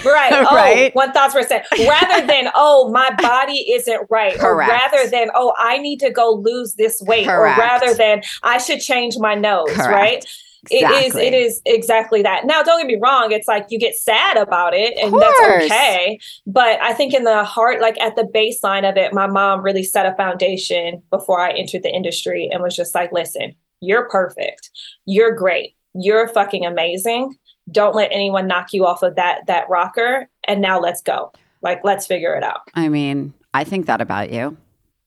Right. 0.06 0.32
Oh, 0.50 0.56
Right? 0.56 0.96
One 0.96 1.12
thousand 1.12 1.42
percent. 1.42 1.66
Rather 1.78 2.26
than, 2.26 2.50
oh, 2.56 2.90
my 2.92 3.10
body 3.22 3.72
isn't 3.72 4.08
right. 4.10 4.38
Correct. 4.38 4.70
Or 4.72 4.74
rather 4.74 5.10
than, 5.10 5.30
oh, 5.36 5.54
I 5.58 5.78
need 5.80 6.00
to 6.02 6.10
go 6.10 6.32
lose 6.32 6.76
this 6.76 7.02
weight. 7.02 7.26
Correct. 7.26 7.58
Or 7.58 7.62
rather 7.62 7.94
than 7.94 8.22
I 8.44 8.58
should 8.60 8.80
change 8.80 9.18
my 9.18 9.36
nose. 9.36 9.68
Correct. 9.72 9.90
Right. 9.92 10.26
It 10.70 10.84
is 10.84 11.06
Exactly. 11.06 11.28
it 11.28 11.34
is 11.34 11.62
exactly 11.66 12.22
that. 12.24 12.46
Now 12.46 12.64
don't 12.64 12.80
get 12.80 12.88
me 12.88 13.00
wrong, 13.02 13.32
it's 13.32 13.48
like 13.48 13.68
you 13.70 13.80
get 13.80 13.96
sad 13.96 14.38
about 14.38 14.74
it 14.74 14.98
and 14.98 15.14
that's 15.14 15.66
okay. 15.66 16.20
But 16.46 16.82
I 16.82 16.94
think 16.94 17.14
in 17.14 17.24
the 17.24 17.44
heart, 17.44 17.80
like 17.82 18.00
at 18.00 18.16
the 18.16 18.24
baseline 18.24 18.90
of 18.90 18.98
it, 18.98 19.14
my 19.14 19.28
mom 19.28 19.62
really 19.62 19.84
set 19.84 20.06
a 20.06 20.16
foundation 20.16 21.02
before 21.10 21.40
I 21.40 21.52
entered 21.52 21.84
the 21.84 21.94
industry 21.94 22.50
and 22.52 22.62
was 22.64 22.76
just 22.76 22.96
like, 22.96 23.12
listen, 23.12 23.54
you're 23.82 24.10
perfect. 24.10 24.72
You're 25.06 25.36
great. 25.36 25.76
You're 25.94 26.28
fucking 26.28 26.66
amazing. 26.66 27.36
Don't 27.72 27.96
let 27.96 28.12
anyone 28.12 28.48
knock 28.48 28.74
you 28.74 28.86
off 28.86 29.04
of 29.04 29.16
that 29.16 29.46
that 29.48 29.70
rocker. 29.70 30.28
And 30.48 30.62
now 30.62 30.80
let's 30.80 31.02
go. 31.02 31.32
Like 31.62 31.82
let's 31.84 32.08
figure 32.08 32.36
it 32.36 32.44
out. 32.44 32.62
I 32.74 32.90
mean, 32.90 33.34
I 33.54 33.64
think 33.64 33.86
that 33.88 34.02
about 34.02 34.32
you. 34.32 34.58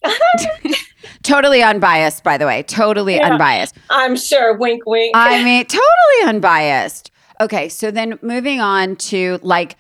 totally 1.23 1.63
unbiased, 1.63 2.23
by 2.25 2.39
the 2.39 2.47
way. 2.47 2.63
Totally 2.63 3.17
Yeah. 3.17 3.33
unbiased. 3.33 3.77
I'm 3.91 4.17
sure. 4.17 4.57
Wink 4.57 4.85
wink. 4.87 5.17
I 5.17 5.43
mean, 5.45 5.65
totally 5.67 6.29
unbiased. 6.29 7.11
Okay, 7.41 7.69
so 7.69 7.91
then 7.91 8.19
moving 8.23 8.61
on 8.61 8.97
to 8.97 9.39
like, 9.43 9.77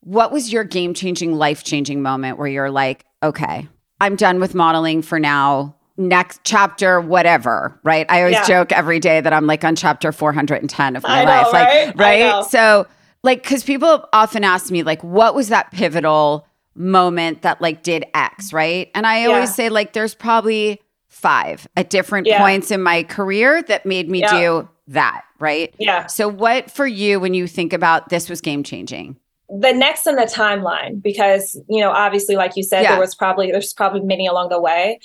what 0.00 0.32
was 0.32 0.52
your 0.52 0.64
game 0.64 0.94
changing, 0.94 1.34
life 1.34 1.64
changing 1.64 2.02
moment 2.02 2.38
where 2.38 2.46
you're 2.48 2.70
like, 2.70 3.04
okay, 3.22 3.68
I'm 4.00 4.16
done 4.16 4.40
with 4.40 4.54
modeling 4.54 5.02
for 5.02 5.18
now. 5.18 5.74
Next 5.96 6.40
chapter, 6.44 6.98
whatever, 7.00 7.78
right? 7.84 8.06
I 8.08 8.20
always 8.20 8.36
Yeah. 8.36 8.44
joke 8.46 8.72
every 8.72 9.00
day 9.00 9.20
that 9.20 9.32
I'm 9.34 9.46
like 9.46 9.64
on 9.64 9.76
chapter 9.76 10.12
410 10.12 10.96
of 10.96 11.02
my 11.02 11.24
know, 11.24 11.30
life. 11.30 11.52
Like, 11.52 11.68
right? 11.68 11.88
I 11.88 11.92
right? 12.02 12.20
know. 12.20 12.42
So, 12.48 12.86
like, 13.22 13.42
because 13.42 13.62
people 13.64 14.06
often 14.14 14.42
ask 14.42 14.70
me, 14.70 14.82
like, 14.82 15.04
what 15.04 15.34
was 15.34 15.48
that 15.48 15.70
pivotal 15.72 16.46
moment 16.80 17.42
that 17.42 17.60
like 17.60 17.82
did 17.82 18.04
X, 18.14 18.52
right? 18.52 18.90
And 18.94 19.06
I 19.06 19.26
always 19.26 19.50
Yeah. 19.50 19.54
say, 19.54 19.68
like, 19.68 19.92
there's 19.92 20.14
probably 20.14 20.80
five 21.08 21.68
at 21.76 21.90
different 21.90 22.26
Yeah. 22.26 22.38
points 22.40 22.70
in 22.70 22.82
my 22.82 23.02
career 23.02 23.62
that 23.64 23.84
made 23.84 24.08
me 24.08 24.20
Yeah. 24.20 24.30
do 24.40 24.68
that, 24.88 25.22
right? 25.38 25.72
yeah. 25.78 26.06
So, 26.06 26.26
what 26.28 26.70
for 26.70 26.86
you 26.86 27.20
when 27.20 27.34
you 27.34 27.46
think 27.46 27.72
about 27.72 28.08
this 28.08 28.28
was 28.30 28.40
game 28.40 28.62
changing? 28.62 29.16
the 29.52 29.72
next 29.72 30.06
in 30.06 30.14
the 30.14 30.22
timeline 30.26 31.02
because 31.02 31.60
you 31.68 31.80
know 31.80 31.90
obviously 31.90 32.36
like 32.36 32.52
you 32.56 32.62
said 32.62 32.84
there 32.84 33.00
was 33.00 33.16
probably 33.16 33.50
there's 33.50 33.72
probably 33.74 34.00
many 34.00 34.28
along 34.28 34.48
the 34.48 34.60
way 34.60 34.96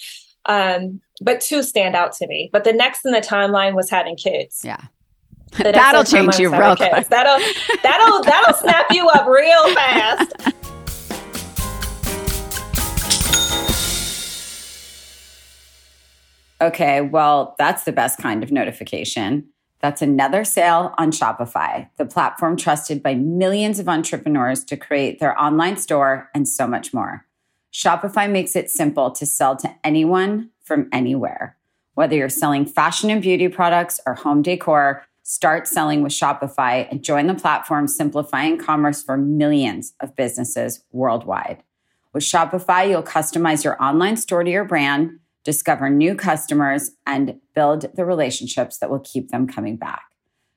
um 0.45 1.01
but 1.19 1.41
two 1.41 1.63
stand 1.63 1.95
out 1.95 2.11
to 2.13 2.27
me 2.27 2.47
but 2.53 2.63
the 2.63 2.71
next 2.71 3.03
in 3.07 3.11
the 3.11 3.21
timeline 3.21 3.73
was 3.73 3.89
having 3.89 4.15
kids 4.15 4.61
Yeah. 4.63 4.77
That'll 5.57 6.03
change 6.03 6.38
you 6.38 6.51
real 6.55 6.75
kids. 6.75 6.89
quick. 6.91 7.07
that'll 7.07 7.39
that'll 7.81 8.21
that'll 8.23 8.53
snap 8.53 8.85
you 8.91 9.07
up 9.09 9.25
real 9.27 9.73
fast 9.73 10.31
Okay, 16.61 17.01
well, 17.01 17.55
that's 17.57 17.83
the 17.83 17.91
best 17.91 18.19
kind 18.19 18.43
of 18.43 18.51
notification. 18.51 19.49
That's 19.81 20.01
another 20.01 20.45
sale 20.45 20.93
on 20.97 21.11
Shopify, 21.11 21.89
the 21.97 22.05
platform 22.05 22.55
trusted 22.55 23.03
by 23.03 23.13
millions 23.13 23.77
of 23.77 23.89
entrepreneurs 23.89 24.63
to 24.65 24.77
create 24.77 25.19
their 25.19 25.39
online 25.39 25.77
store 25.77 26.29
and 26.33 26.47
so 26.47 26.65
much 26.65 26.93
more. 26.93 27.25
Shopify 27.73 28.31
makes 28.31 28.55
it 28.55 28.71
simple 28.71 29.11
to 29.11 29.25
sell 29.25 29.57
to 29.57 29.75
anyone 29.83 30.49
from 30.63 30.87
anywhere. 30.93 31.57
Whether 31.93 32.15
you're 32.15 32.29
selling 32.29 32.65
fashion 32.65 33.09
and 33.09 33.21
beauty 33.21 33.49
products 33.49 33.99
or 34.05 34.15
home 34.15 34.41
decor, 34.41 35.05
start 35.23 35.67
selling 35.67 36.01
with 36.01 36.13
Shopify 36.13 36.87
and 36.89 37.03
join 37.03 37.27
the 37.27 37.35
platform 37.35 37.87
simplifying 37.87 38.57
commerce 38.57 39.03
for 39.03 39.17
millions 39.17 39.93
of 39.99 40.15
businesses 40.15 40.83
worldwide. 40.91 41.63
With 42.13 42.23
Shopify, 42.23 42.89
you'll 42.89 43.03
customize 43.03 43.63
your 43.65 43.81
online 43.83 44.15
store 44.15 44.43
to 44.43 44.49
your 44.49 44.63
brand 44.63 45.19
discover 45.45 45.89
new 45.89 46.15
customers, 46.15 46.91
and 47.05 47.39
build 47.53 47.86
the 47.95 48.03
relationships 48.03 48.79
that 48.79 48.89
will 48.89 48.99
keep 48.99 49.29
them 49.29 49.47
coming 49.47 49.77
back. 49.77 50.03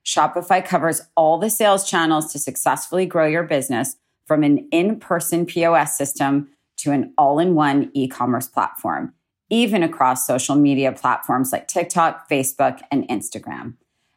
Shopify 0.05 0.65
covers 0.65 1.03
all 1.17 1.39
the 1.39 1.51
sales 1.51 1.89
channels 1.89 2.33
to 2.33 2.39
successfully 2.39 3.07
grow 3.07 3.27
your 3.27 3.43
business 3.43 3.97
from 4.27 4.43
an 4.43 4.67
in 4.73 4.99
person 4.99 5.47
POS 5.47 5.97
system 5.97 6.49
to 6.79 6.91
an 6.91 7.13
all 7.19 7.39
in 7.39 7.55
one 7.55 7.91
e 7.93 8.09
commerce 8.09 8.49
platform, 8.49 9.13
even 9.51 9.83
across 9.83 10.27
social 10.27 10.57
media 10.57 10.93
platforms 10.93 11.53
like 11.53 11.69
TikTok, 11.69 12.29
Facebook, 12.29 12.81
and 12.91 13.07
Instagram. 13.09 13.75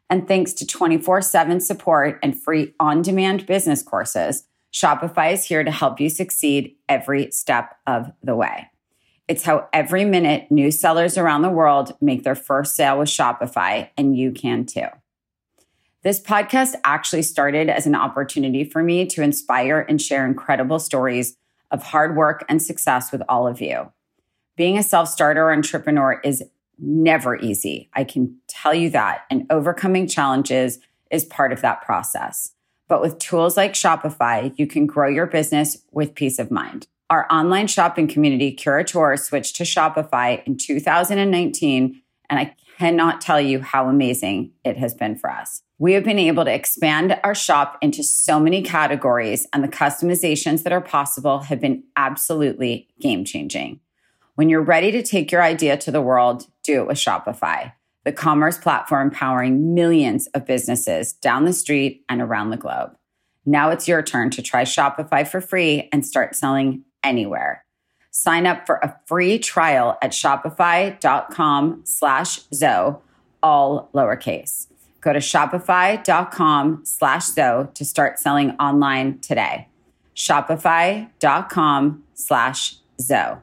And 0.10 0.28
thanks 0.28 0.54
to 0.54 0.66
24 0.66 1.22
7 1.22 1.60
support 1.60 2.20
and 2.24 2.42
free 2.42 2.74
on 2.80 3.02
demand 3.02 3.46
business 3.46 3.84
courses, 3.84 4.46
Shopify 4.74 5.34
is 5.34 5.44
here 5.44 5.64
to 5.64 5.72
help 5.72 6.00
you 6.00 6.10
succeed 6.10 6.76
every 6.88 7.32
step 7.32 7.76
of 7.86 8.12
the 8.24 8.36
way. 8.36 8.71
It's 9.28 9.44
how 9.44 9.68
every 9.72 10.04
minute 10.04 10.52
new 10.52 10.72
sellers 10.72 11.18
around 11.18 11.42
the 11.42 11.50
world 11.50 11.96
make 12.02 12.24
their 12.24 12.36
first 12.36 12.76
sale 12.76 13.00
with 13.00 13.10
Shopify, 13.10 13.90
and 13.98 14.18
you 14.18 14.32
can 14.32 14.66
too. 14.66 14.88
This 16.04 16.20
podcast 16.20 16.74
actually 16.84 17.22
started 17.22 17.70
as 17.70 17.86
an 17.86 17.96
opportunity 17.96 18.64
for 18.64 18.82
me 18.82 19.06
to 19.06 19.22
inspire 19.22 19.86
and 19.88 20.02
share 20.02 20.26
incredible 20.26 20.80
stories 20.80 21.38
of 21.70 21.84
hard 21.84 22.16
work 22.16 22.44
and 22.50 22.62
success 22.62 23.12
with 23.12 23.22
all 23.30 23.48
of 23.48 23.62
you. 23.62 23.92
Being 24.58 24.78
a 24.78 24.84
self 24.84 25.10
starter 25.10 25.52
entrepreneur 25.52 26.20
is 26.24 26.44
never 26.80 27.38
easy. 27.38 27.90
I 27.94 28.04
can 28.04 28.38
tell 28.48 28.74
you 28.74 28.90
that. 28.90 29.26
And 29.30 29.46
overcoming 29.50 30.08
challenges 30.08 30.80
is 31.12 31.24
part 31.26 31.54
of 31.54 31.62
that 31.62 31.84
process. 31.84 32.54
But 32.88 33.02
with 33.02 33.20
tools 33.20 33.56
like 33.56 33.74
Shopify, 33.74 34.54
you 34.58 34.68
can 34.68 34.86
grow 34.88 35.08
your 35.08 35.28
business 35.28 35.78
with 35.92 36.16
peace 36.16 36.40
of 36.40 36.52
mind. 36.52 36.88
Our 37.12 37.28
online 37.30 37.68
shopping 37.68 38.08
community, 38.08 38.56
Curateur, 38.56 39.20
switched 39.20 39.58
to 39.58 39.64
Shopify 39.64 40.42
in 40.48 40.56
2019, 40.56 42.02
and 42.30 42.40
I 42.40 42.56
cannot 42.78 43.20
tell 43.20 43.42
you 43.42 43.60
how 43.60 43.90
amazing 43.90 44.54
it 44.64 44.78
has 44.78 44.94
been 44.94 45.18
for 45.18 45.30
us. 45.30 45.62
We 45.78 45.92
have 45.92 46.06
been 46.06 46.18
able 46.18 46.46
to 46.46 46.54
expand 46.54 47.20
our 47.26 47.36
shop 47.36 47.78
into 47.82 48.02
so 48.02 48.40
many 48.40 48.62
categories, 48.62 49.46
and 49.52 49.62
the 49.62 49.68
customizations 49.68 50.64
that 50.64 50.72
are 50.72 50.80
possible 50.80 51.40
have 51.40 51.60
been 51.60 51.84
absolutely 51.98 52.88
game 53.02 53.26
changing. 53.26 53.82
When 54.36 54.48
you're 54.48 54.62
ready 54.62 54.90
to 54.94 55.04
take 55.04 55.34
your 55.34 55.44
idea 55.44 55.76
to 55.80 55.92
the 55.92 56.02
world, 56.02 56.48
do 56.64 56.80
it 56.80 56.88
with 56.88 56.98
Shopify, 56.98 57.74
the 58.06 58.14
commerce 58.14 58.58
platform 58.58 59.12
powering 59.12 59.74
millions 59.74 60.28
of 60.28 60.46
businesses 60.46 61.12
down 61.12 61.44
the 61.44 61.52
street 61.52 62.06
and 62.08 62.22
around 62.22 62.52
the 62.52 62.58
globe. 62.58 62.96
Now 63.46 63.70
it's 63.70 63.90
your 63.90 64.02
turn 64.02 64.30
to 64.30 64.42
try 64.42 64.64
Shopify 64.64 65.28
for 65.28 65.42
free 65.42 65.90
and 65.92 66.06
start 66.06 66.38
selling 66.38 66.86
anywhere. 67.04 67.66
Sign 68.12 68.46
up 68.46 68.66
for 68.66 68.76
a 68.76 68.98
free 69.06 69.40
trial 69.40 69.98
at 70.02 70.12
shopify.com 70.12 71.82
slash 71.86 72.42
Zoe, 72.54 72.96
all 73.42 73.90
lowercase. 73.94 74.68
Go 75.00 75.14
to 75.14 75.20
shopify.com 75.20 76.82
slash 76.86 77.26
Zoe 77.28 77.68
to 77.74 77.86
start 77.86 78.20
selling 78.20 78.52
online 78.52 79.20
today. 79.20 79.68
Shopify.com 80.16 82.04
slash 82.14 82.76
Zoe. 83.00 83.38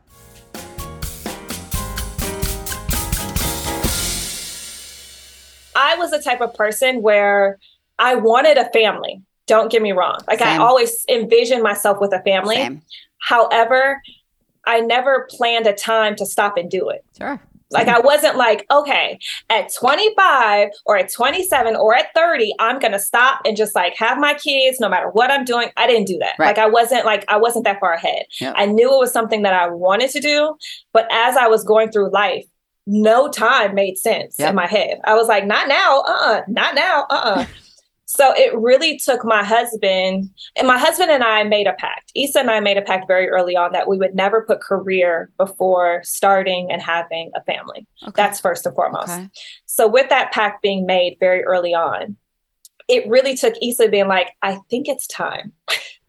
I 5.75 5.97
was 5.97 6.11
the 6.11 6.21
type 6.23 6.41
of 6.41 6.55
person 6.55 7.03
where 7.03 7.59
I 7.99 8.17
wanted 8.17 8.59
a 8.59 8.69
family. 8.71 9.23
Don't 9.49 9.73
get 9.73 9.83
me 9.83 9.91
wrong. 9.93 10.19
Like 10.29 10.39
Same. 10.39 10.49
I 10.49 10.65
always 10.65 11.05
envisioned 11.09 11.63
myself 11.65 11.99
with 12.01 12.13
a 12.13 12.23
family. 12.23 12.55
Same. 12.57 12.83
However, 13.21 14.01
I 14.67 14.81
never 14.81 15.27
planned 15.31 15.67
a 15.67 15.73
time 15.73 16.15
to 16.17 16.27
stop 16.27 16.57
and 16.57 16.71
do 16.71 16.89
it. 16.91 17.05
Sure. 17.19 17.41
Like 17.71 17.89
I 17.89 17.99
wasn't 18.01 18.37
like, 18.37 18.65
okay, 18.71 19.19
at 19.51 19.71
25 19.75 20.69
or 20.87 20.97
at 20.97 21.13
27 21.13 21.77
or 21.77 21.95
at 21.95 22.15
30, 22.15 22.55
I'm 22.59 22.79
gonna 22.79 22.99
stop 22.99 23.41
and 23.45 23.57
just 23.59 23.75
like 23.75 23.95
have 23.99 24.19
my 24.19 24.33
kids 24.35 24.81
no 24.81 24.89
matter 24.89 25.11
what 25.11 25.31
I'm 25.31 25.45
doing. 25.45 25.69
I 25.77 25.87
didn't 25.87 26.07
do 26.07 26.17
that. 26.19 26.35
Right. 26.39 26.47
Like 26.49 26.59
I 26.59 26.67
wasn't 26.67 27.05
like 27.05 27.25
I 27.29 27.37
wasn't 27.37 27.65
that 27.67 27.79
far 27.81 27.93
ahead. 27.93 28.25
Yep. 28.41 28.55
I 28.57 28.65
knew 28.67 28.95
it 28.95 28.99
was 28.99 29.13
something 29.13 29.43
that 29.43 29.53
I 29.53 29.69
wanted 29.69 30.11
to 30.13 30.21
do, 30.21 30.57
but 30.95 31.07
as 31.11 31.37
I 31.37 31.47
was 31.49 31.63
going 31.63 31.91
through 31.91 32.11
life, 32.11 32.47
no 32.87 33.29
time 33.29 33.75
made 33.75 33.99
sense 33.99 34.37
Yep. 34.39 34.49
in 34.51 34.55
my 34.57 34.67
head. 34.67 35.01
I 35.05 35.15
was 35.15 35.29
like, 35.29 35.45
not 35.47 35.69
now, 35.69 36.01
uh-uh, 36.07 36.43
not 36.49 36.75
now, 36.75 37.07
uh-uh. 37.11 37.45
So 38.11 38.33
it 38.39 38.57
really 38.59 38.99
took 38.99 39.23
my 39.23 39.45
husband, 39.45 40.31
and 40.57 40.67
my 40.67 40.79
husband 40.79 41.11
and 41.11 41.23
I 41.23 41.45
made 41.45 41.67
a 41.67 41.75
pact. 41.75 42.11
Issa 42.17 42.41
and 42.41 42.51
I 42.51 42.59
made 42.59 42.79
a 42.79 42.83
pact 42.83 43.07
very 43.07 43.29
early 43.29 43.55
on 43.55 43.73
that 43.73 43.87
we 43.87 43.99
would 43.99 44.15
never 44.15 44.41
put 44.47 44.63
career 44.63 45.31
before 45.37 46.01
starting 46.05 46.73
and 46.73 46.81
having 46.81 47.31
a 47.37 47.43
family. 47.43 47.87
Okay. 48.05 48.13
That's 48.17 48.41
first 48.41 48.65
and 48.65 48.75
foremost. 48.75 49.11
okay. 49.11 49.29
So 49.67 49.87
with 49.87 50.09
that 50.09 50.33
pact 50.33 50.63
being 50.63 50.87
made 50.87 51.19
very 51.21 51.45
early 51.45 51.75
on, 51.75 52.17
it 52.89 53.07
really 53.11 53.37
took 53.37 53.53
Issa 53.63 53.91
being 53.91 54.09
like, 54.09 54.31
I 54.41 54.59
think 54.71 54.89
it's 54.89 55.07
time. 55.07 55.53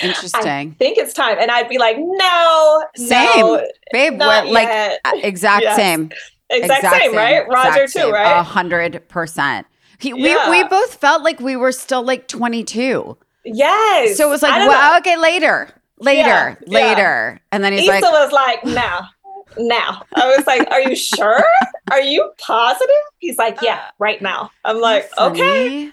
Interesting. 0.00 0.70
I 0.70 0.76
think 0.78 0.96
it's 0.96 1.12
time. 1.12 1.38
And 1.40 1.50
I'd 1.50 1.68
be 1.68 1.78
like, 1.78 1.96
no, 1.98 2.84
Same. 2.94 3.40
no, 3.40 3.66
Babe, 3.92 4.16
what, 4.20 4.46
like 4.46 4.68
yet. 4.68 5.00
exact 5.24 5.64
Yes. 5.64 5.74
same. 5.76 6.12
exact, 6.50 6.82
same, 7.02 7.16
right? 7.16 7.46
Rodger 7.48 7.82
exact 7.82 7.92
too, 7.94 7.98
same. 7.98 8.08
A 8.10 8.12
right? 8.12 8.42
hundred 8.44 9.08
percent. 9.08 9.66
He, 10.02 10.10
Yeah. 10.10 10.50
we, 10.50 10.62
we 10.62 10.68
both 10.68 10.94
felt 10.96 11.22
like 11.22 11.40
we 11.40 11.56
were 11.56 11.72
still 11.72 12.02
like 12.04 12.28
22. 12.28 13.16
yes. 13.44 14.16
So 14.16 14.26
it 14.26 14.30
was 14.30 14.42
like, 14.42 14.52
well, 14.68 14.92
know. 14.92 14.98
okay, 14.98 15.16
later, 15.16 15.70
later, 15.98 16.28
Yeah, 16.28 16.54
yeah. 16.66 16.78
later. 16.88 17.40
And 17.52 17.62
then 17.64 17.72
he's 17.72 17.82
Issa 17.82 17.90
like, 17.92 18.02
was 18.02 18.32
like, 18.32 18.64
now, 18.64 19.08
now. 19.58 20.02
I 20.14 20.34
was 20.36 20.46
like, 20.46 20.68
are 20.70 20.80
you 20.80 20.96
sure? 20.96 21.44
Are 21.90 22.00
you 22.00 22.30
positive? 22.38 22.88
He's 23.18 23.38
like, 23.38 23.60
yeah, 23.62 23.82
right 23.98 24.20
now. 24.20 24.50
I'm 24.64 24.80
like, 24.80 25.08
okay. 25.18 25.38
funny. 25.38 25.92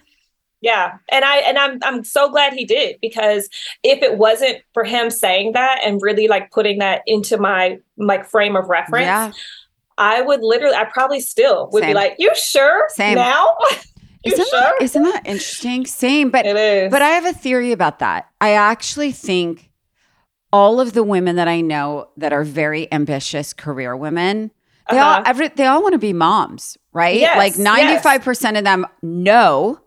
Yeah. 0.61 0.97
And 1.09 1.23
I 1.23 1.37
and 1.37 1.57
I'm 1.57 1.79
I'm 1.83 2.03
so 2.03 2.29
glad 2.29 2.51
he 2.51 2.65
did 2.65 2.97
because 3.01 3.47
if 3.83 4.03
it 4.03 4.17
wasn't 4.17 4.57
for 4.73 4.83
him 4.83 5.09
saying 5.09 5.53
that 5.53 5.79
and 5.85 6.01
really 6.01 6.27
like 6.27 6.51
putting 6.51 6.79
that 6.79 7.01
into 7.07 7.37
my 7.37 7.79
like 7.95 8.25
frame 8.25 8.57
of 8.57 8.67
reference, 8.67 9.05
Yeah. 9.05 9.31
I 9.97 10.21
would 10.21 10.41
literally 10.41 10.75
I 10.75 10.83
probably 10.83 11.21
still 11.21 11.69
would 11.71 11.83
Same. 11.83 11.91
be 11.91 11.93
like, 11.93 12.15
You 12.19 12.33
sure? 12.35 12.87
Same. 12.89 13.15
Now? 13.15 13.55
you 14.23 14.33
Isn't 14.33 14.47
sure? 14.49 14.59
that, 14.59 14.81
isn't 14.81 15.03
that 15.03 15.25
interesting? 15.25 15.85
Same, 15.85 16.29
but 16.29 16.45
it 16.45 16.55
is. 16.57 16.91
But 16.91 17.01
I 17.01 17.09
have 17.09 17.25
a 17.25 17.33
theory 17.33 17.71
about 17.71 17.99
that. 17.99 18.29
I 18.41 18.51
actually 18.53 19.11
think 19.11 19.69
all 20.51 20.79
of 20.81 20.93
the 20.93 21.03
women 21.03 21.35
that 21.37 21.47
I 21.47 21.61
know 21.61 22.09
that 22.17 22.33
are 22.33 22.43
very 22.43 22.91
ambitious 22.91 23.53
career 23.53 23.95
women, 23.95 24.51
they 24.89 24.97
all 24.97 25.13
Uh-huh. 25.13 25.23
every 25.25 25.47
they 25.49 25.65
all 25.67 25.81
want 25.83 25.93
to 25.93 25.99
be 25.99 26.11
moms, 26.13 26.77
right? 26.91 27.19
Yes, 27.19 27.37
like 27.37 27.53
95% 27.53 28.57
of 28.57 28.63
them 28.63 28.85
know 29.03 29.79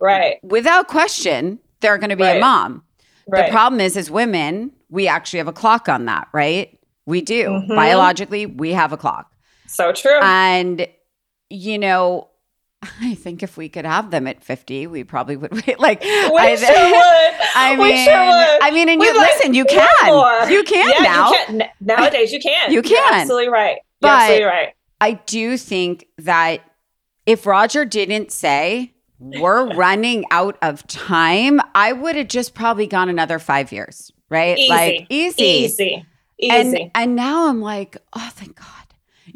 right. 0.00 0.36
without 0.42 0.88
question 0.88 1.58
they're 1.80 1.98
going 1.98 2.10
to 2.10 2.16
be 2.16 2.24
a 2.24 2.40
mom. 2.40 2.82
Right. 3.28 3.46
The 3.46 3.52
problem 3.52 3.80
is 3.80 3.96
as 3.96 4.10
women, 4.10 4.72
we 4.88 5.06
actually 5.06 5.38
have 5.38 5.48
a 5.48 5.52
clock 5.52 5.88
on 5.88 6.06
that, 6.06 6.28
right? 6.32 6.78
We 7.06 7.20
do. 7.20 7.48
Mhm. 7.48 7.68
Biologically, 7.68 8.46
we 8.46 8.72
have 8.72 8.92
a 8.92 8.96
clock. 8.96 9.30
so 9.66 9.92
true. 9.92 10.18
And 10.22 10.86
you 11.50 11.78
know, 11.78 12.28
I 13.00 13.14
think 13.14 13.42
if 13.42 13.56
we 13.56 13.68
could 13.68 13.84
have 13.84 14.10
them 14.10 14.26
at 14.26 14.42
50, 14.42 14.86
we 14.88 15.04
probably 15.04 15.36
would 15.36 15.52
wait 15.66 15.78
like 15.80 16.02
we 16.02 16.08
I- 16.08 16.56
sure 16.56 16.68
would. 16.68 17.48
I 17.56 17.76
we 17.78 17.84
mean, 17.92 18.04
sure 18.04 18.14
would. 18.26 18.62
I 18.62 18.70
mean, 18.72 18.88
and 18.88 19.00
We'd 19.00 19.14
you 19.14 19.18
listen. 19.20 19.54
You 19.54 19.64
can, 19.64 19.88
more." 20.06 20.50
you 20.50 20.62
can 20.64 20.90
yeah, 20.96 21.02
now. 21.02 21.30
You 21.30 21.36
can. 21.46 21.62
Nowadays 21.80 22.32
you 22.32 22.40
can. 22.40 22.70
You 22.70 22.76
You're 22.76 22.82
can. 22.82 23.14
absolutely 23.20 23.48
right. 23.48 23.78
You're 24.00 24.10
absolutely 24.10 24.44
right. 24.44 24.68
I 25.00 25.12
do 25.12 25.56
think 25.56 26.06
that 26.18 26.60
if 27.26 27.46
Rodger 27.46 27.84
didn't 27.84 28.32
say 28.32 28.92
we're 29.18 29.74
running 29.74 30.24
out 30.30 30.58
of 30.62 30.86
time, 30.86 31.60
I 31.74 31.92
would 31.92 32.16
have 32.16 32.28
just 32.28 32.54
probably 32.54 32.86
gone 32.86 33.08
another 33.08 33.38
five 33.38 33.72
years, 33.72 34.10
right? 34.28 34.58
Easy. 34.58 34.68
Like 34.70 35.06
easy, 35.08 35.42
Easy. 35.44 36.06
Easy. 36.38 36.50
And 36.50 36.90
and 36.94 37.16
now 37.16 37.48
I'm 37.48 37.60
like, 37.60 37.96
oh, 38.12 38.30
thank 38.34 38.56
God. 38.56 38.66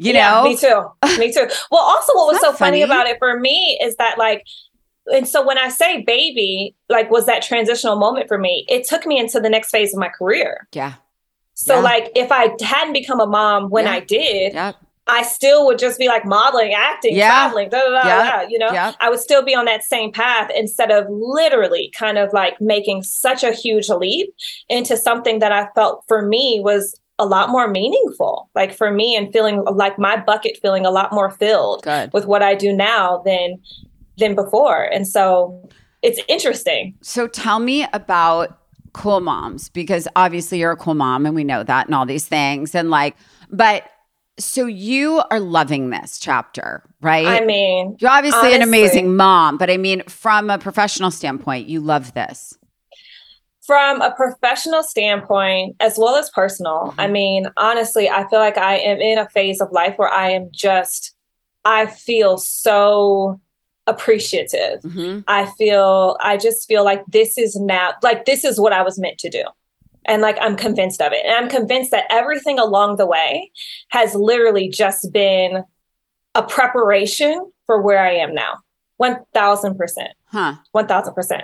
You 0.01 0.13
yeah, 0.13 0.31
know, 0.35 0.43
me 0.45 0.55
too. 0.55 0.85
Me 1.19 1.31
too. 1.31 1.47
Well, 1.71 1.81
also, 1.81 2.13
what 2.15 2.27
was 2.33 2.39
so 2.41 2.53
funny 2.53 2.79
funny? 2.79 2.81
about 2.83 3.05
it 3.07 3.17
for 3.19 3.37
me 3.39 3.77
is 3.83 3.95
that, 3.97 4.17
like, 4.17 4.45
and 5.13 5.27
so 5.27 5.45
when 5.45 5.57
I 5.57 5.67
say 5.69 6.01
baby, 6.03 6.73
like, 6.87 7.11
was 7.11 7.25
that 7.25 7.41
transitional 7.41 7.97
moment 7.99 8.27
for 8.29 8.37
me? 8.37 8.65
It 8.69 8.87
took 8.87 9.05
me 9.05 9.19
into 9.19 9.39
the 9.41 9.49
next 9.49 9.71
phase 9.71 9.93
of 9.93 9.99
my 9.99 10.07
career. 10.09 10.67
yeah, 10.73 10.93
So, 11.53 11.75
Yeah. 11.75 11.81
like, 11.81 12.11
if 12.15 12.31
I 12.31 12.55
hadn't 12.61 12.93
become 12.93 13.19
a 13.19 13.27
mom 13.27 13.69
when 13.69 13.83
Yeah. 13.85 13.91
I 13.93 13.99
did, 13.99 14.53
yep, 14.53 14.75
I 15.07 15.23
still 15.23 15.65
would 15.65 15.79
just 15.79 15.99
be 15.99 16.07
like 16.07 16.23
modeling, 16.23 16.73
acting, 16.73 17.15
Yeah. 17.15 17.27
traveling, 17.31 17.67
da 17.69 17.79
da 17.81 17.89
da 18.01 18.07
Yeah. 18.07 18.31
da. 18.43 18.47
You 18.47 18.59
know. 18.59 18.93
I 19.01 19.09
would 19.09 19.19
still 19.19 19.41
be 19.41 19.53
on 19.55 19.65
that 19.65 19.83
same 19.83 20.13
path 20.13 20.49
instead 20.55 20.91
of 20.91 21.07
literally 21.09 21.91
kind 21.97 22.17
of 22.17 22.31
like 22.31 22.61
making 22.61 23.03
such 23.03 23.43
a 23.43 23.51
huge 23.51 23.89
leap 23.89 24.33
into 24.69 24.95
something 24.95 25.39
that 25.39 25.51
I 25.51 25.67
felt 25.75 26.05
for 26.07 26.21
me 26.21 26.61
was 26.63 26.97
a 27.17 27.25
lot 27.25 27.49
more 27.49 27.67
meaningful. 27.67 28.38
Like 28.55 28.75
for 28.75 28.91
me, 28.91 29.15
and 29.15 29.31
feeling 29.31 29.63
like 29.63 29.99
my 29.99 30.17
bucket 30.17 30.57
feeling 30.61 30.85
a 30.85 30.91
lot 30.91 31.13
more 31.13 31.29
filled 31.29 31.83
good. 31.83 32.11
with 32.13 32.25
what 32.25 32.41
I 32.41 32.55
do 32.55 32.73
now 32.73 33.21
than 33.25 33.61
than 34.17 34.35
before. 34.35 34.83
And 34.83 35.07
so 35.07 35.69
it's 36.01 36.19
interesting. 36.27 36.95
So 37.01 37.27
tell 37.27 37.59
me 37.59 37.85
about 37.93 38.59
cool 38.93 39.19
moms 39.19 39.69
because 39.69 40.07
obviously 40.15 40.59
you're 40.59 40.71
a 40.71 40.77
cool 40.77 40.95
mom 40.95 41.25
and 41.25 41.35
we 41.35 41.43
know 41.43 41.63
that 41.63 41.85
and 41.85 41.95
all 41.95 42.05
these 42.05 42.27
things 42.27 42.73
and 42.75 42.89
like, 42.89 43.15
but 43.49 43.83
so 44.39 44.65
you 44.65 45.21
are 45.31 45.39
loving 45.39 45.89
this 45.89 46.17
chapter, 46.17 46.83
right? 47.01 47.27
I 47.27 47.45
mean, 47.45 47.97
You're 47.99 48.11
obviously 48.11 48.55
an 48.55 48.61
amazing 48.61 49.15
mom, 49.15 49.57
but 49.57 49.69
I 49.69 49.77
mean, 49.77 50.01
from 50.03 50.49
a 50.49 50.57
professional 50.57 51.11
standpoint, 51.11 51.67
you 51.67 51.81
love 51.81 52.13
this. 52.13 52.57
From 53.69 54.01
a 54.01 54.11
professional 54.15 54.81
standpoint 54.81 55.75
as 55.79 55.93
well 56.01 56.15
as 56.15 56.27
personal 56.31 56.79
i 56.97 57.05
Mhm. 57.07 57.11
mean 57.19 57.41
honestly 57.57 58.09
i 58.09 58.21
feel 58.29 58.39
like 58.39 58.57
i 58.57 58.75
am 58.91 58.99
in 58.99 59.17
a 59.19 59.29
phase 59.29 59.61
of 59.61 59.71
life 59.71 59.93
where 59.97 60.09
i 60.23 60.27
am 60.31 60.49
just 60.51 61.13
i 61.65 61.85
feel 61.85 62.37
so 62.37 63.39
appreciative 63.93 64.81
Mhm. 64.81 65.23
i 65.27 65.45
feel 65.57 66.17
i 66.21 66.33
just 66.37 66.67
feel 66.67 66.83
like 66.83 67.03
this 67.17 67.37
is 67.37 67.55
now 67.55 67.93
like 68.01 68.25
this 68.25 68.43
is 68.49 68.59
what 68.59 68.73
i 68.73 68.81
was 68.81 68.97
meant 68.97 69.19
to 69.19 69.29
do 69.29 69.43
And 70.11 70.21
like, 70.23 70.37
I'm 70.41 70.55
convinced 70.55 71.01
of 71.05 71.11
it. 71.17 71.23
And 71.25 71.35
I'm 71.39 71.49
convinced 71.49 71.91
that 71.91 72.05
everything 72.09 72.57
along 72.57 72.95
the 72.95 73.05
way 73.05 73.51
has 73.97 74.15
literally 74.15 74.67
just 74.83 75.11
been 75.11 75.51
a 76.33 76.41
preparation 76.57 77.33
for 77.67 77.75
where 77.85 77.99
I 77.99 78.13
am 78.25 78.33
now. 78.33 78.53
1000%. 78.97 80.07
Huh. 80.35 80.53
1000%. 80.71 81.43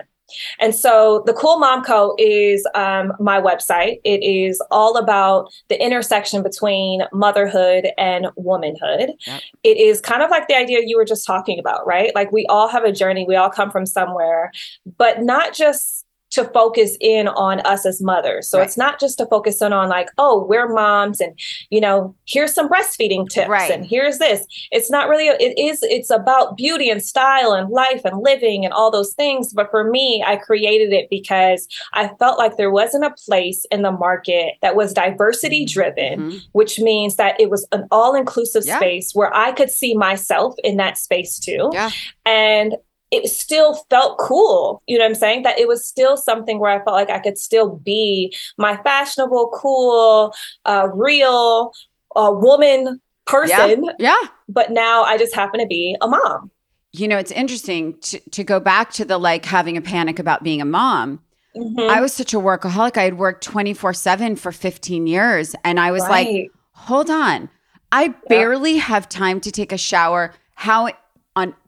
And 0.59 0.73
so 0.73 1.23
the 1.25 1.33
Cool 1.33 1.59
Mom 1.59 1.83
Co 1.83 2.15
is 2.17 2.67
um, 2.75 3.13
my 3.19 3.39
website. 3.39 3.99
It 4.03 4.23
is 4.23 4.61
all 4.71 4.97
about 4.97 5.51
the 5.69 5.81
intersection 5.83 6.43
between 6.43 7.03
motherhood 7.13 7.87
and 7.97 8.27
womanhood. 8.35 9.13
Yep. 9.27 9.41
It 9.63 9.77
is 9.77 10.01
kind 10.01 10.21
of 10.21 10.29
like 10.29 10.47
the 10.47 10.55
idea 10.55 10.79
you 10.85 10.97
were 10.97 11.05
just 11.05 11.25
talking 11.25 11.59
about, 11.59 11.85
right? 11.85 12.13
Like 12.15 12.31
we 12.31 12.45
all 12.47 12.67
have 12.67 12.83
a 12.83 12.91
journey, 12.91 13.25
we 13.27 13.35
all 13.35 13.49
come 13.49 13.71
from 13.71 13.85
somewhere, 13.85 14.51
but 14.97 15.21
not 15.21 15.53
just 15.53 16.04
to 16.35 16.45
focus 16.45 16.97
in 17.01 17.27
on 17.27 17.61
us 17.61 17.85
as 17.85 18.01
mothers. 18.01 18.49
So 18.49 18.59
right. 18.59 18.67
it's 18.67 18.77
not 18.77 18.99
just 18.99 19.17
to 19.17 19.25
focus 19.25 19.61
in 19.61 19.73
on 19.73 19.89
like, 19.89 20.09
oh, 20.17 20.45
we're 20.45 20.67
moms 20.67 21.19
and 21.19 21.37
you 21.69 21.81
know, 21.81 22.15
here's 22.25 22.53
some 22.53 22.69
breastfeeding 22.69 23.27
tips 23.27 23.49
right. 23.49 23.71
and 23.71 23.85
here's 23.85 24.19
this. 24.19 24.45
It's 24.71 24.91
not 24.91 25.09
really 25.09 25.27
it 25.27 25.57
is 25.57 25.79
it's 25.83 26.09
about 26.09 26.57
beauty 26.57 26.89
and 26.89 27.03
style 27.03 27.53
and 27.53 27.69
life 27.69 28.01
and 28.05 28.21
living 28.21 28.65
and 28.65 28.73
all 28.73 28.91
those 28.91 29.13
things, 29.13 29.53
but 29.53 29.71
for 29.71 29.89
me, 29.89 30.23
I 30.25 30.35
created 30.35 30.93
it 30.93 31.09
because 31.09 31.67
I 31.93 32.09
felt 32.19 32.37
like 32.37 32.57
there 32.57 32.71
wasn't 32.71 33.05
a 33.05 33.15
place 33.25 33.65
in 33.71 33.81
the 33.81 33.91
market 33.91 34.55
that 34.61 34.75
was 34.75 34.93
diversity 34.93 35.65
driven, 35.65 36.19
mm-hmm. 36.19 36.37
which 36.51 36.79
means 36.79 37.15
that 37.15 37.39
it 37.39 37.49
was 37.49 37.67
an 37.71 37.87
all-inclusive 37.91 38.63
yeah. 38.65 38.77
space 38.77 39.13
where 39.13 39.33
I 39.33 39.51
could 39.51 39.69
see 39.69 39.95
myself 39.95 40.55
in 40.63 40.77
that 40.77 40.97
space 40.97 41.39
too. 41.39 41.69
Yeah. 41.71 41.91
And 42.25 42.75
it 43.11 43.27
still 43.29 43.75
felt 43.89 44.17
cool. 44.17 44.81
You 44.87 44.97
know 44.97 45.05
what 45.05 45.09
I'm 45.09 45.15
saying? 45.15 45.43
That 45.43 45.59
it 45.59 45.67
was 45.67 45.85
still 45.85 46.17
something 46.17 46.59
where 46.59 46.71
I 46.71 46.83
felt 46.83 46.95
like 46.95 47.09
I 47.09 47.19
could 47.19 47.37
still 47.37 47.75
be 47.77 48.35
my 48.57 48.77
fashionable, 48.77 49.51
cool, 49.53 50.33
uh, 50.65 50.89
real 50.93 51.71
uh, 52.15 52.31
woman 52.33 52.99
person. 53.25 53.85
Yeah. 53.85 54.17
yeah. 54.21 54.27
But 54.49 54.71
now 54.71 55.03
I 55.03 55.17
just 55.17 55.35
happen 55.35 55.59
to 55.59 55.67
be 55.67 55.95
a 56.01 56.07
mom. 56.07 56.51
You 56.91 57.07
know, 57.07 57.17
it's 57.17 57.31
interesting 57.31 57.99
to, 58.01 58.19
to 58.31 58.43
go 58.43 58.59
back 58.59 58.91
to 58.93 59.05
the 59.05 59.17
like 59.17 59.45
having 59.45 59.75
a 59.77 59.81
panic 59.81 60.17
about 60.17 60.43
being 60.43 60.61
a 60.61 60.65
mom. 60.65 61.19
Mm-hmm. 61.55 61.79
I 61.79 62.01
was 62.01 62.13
such 62.13 62.33
a 62.33 62.37
workaholic. 62.37 62.97
I 62.97 63.03
had 63.03 63.17
worked 63.17 63.43
24 63.43 63.93
7 63.93 64.35
for 64.35 64.51
15 64.51 65.07
years. 65.07 65.55
And 65.63 65.79
I 65.79 65.91
was 65.91 66.03
right. 66.03 66.27
like, 66.27 66.51
hold 66.71 67.09
on. 67.09 67.49
I 67.91 68.05
yeah. 68.05 68.13
barely 68.27 68.77
have 68.77 69.07
time 69.07 69.39
to 69.41 69.51
take 69.51 69.71
a 69.71 69.77
shower. 69.77 70.33
How 70.55 70.89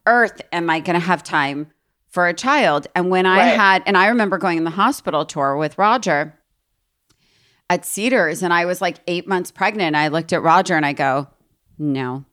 earth 0.08 0.42
am 0.52 0.70
I 0.70 0.80
going 0.80 1.00
to 1.00 1.06
have 1.06 1.22
time 1.22 1.68
for 2.08 2.28
a 2.28 2.34
child? 2.34 2.88
And 2.96 3.10
when 3.10 3.26
I 3.26 3.44
had, 3.44 3.84
and 3.86 3.96
I 3.96 4.08
remember 4.08 4.38
going 4.38 4.58
in 4.58 4.64
the 4.64 4.72
hospital 4.72 5.26
tour 5.26 5.56
with 5.56 5.78
Rodger 5.78 6.34
at 7.70 7.86
Cedars, 7.86 8.42
and 8.42 8.54
I 8.54 8.66
was 8.66 8.82
like 8.82 8.98
eight 9.08 9.28
months 9.28 9.52
pregnant. 9.52 9.96
I 9.96 10.08
looked 10.08 10.34
at 10.34 10.42
Rodger 10.42 10.76
and 10.76 10.86
I 10.86 10.94
go, 10.94 11.28
no. 11.78 12.26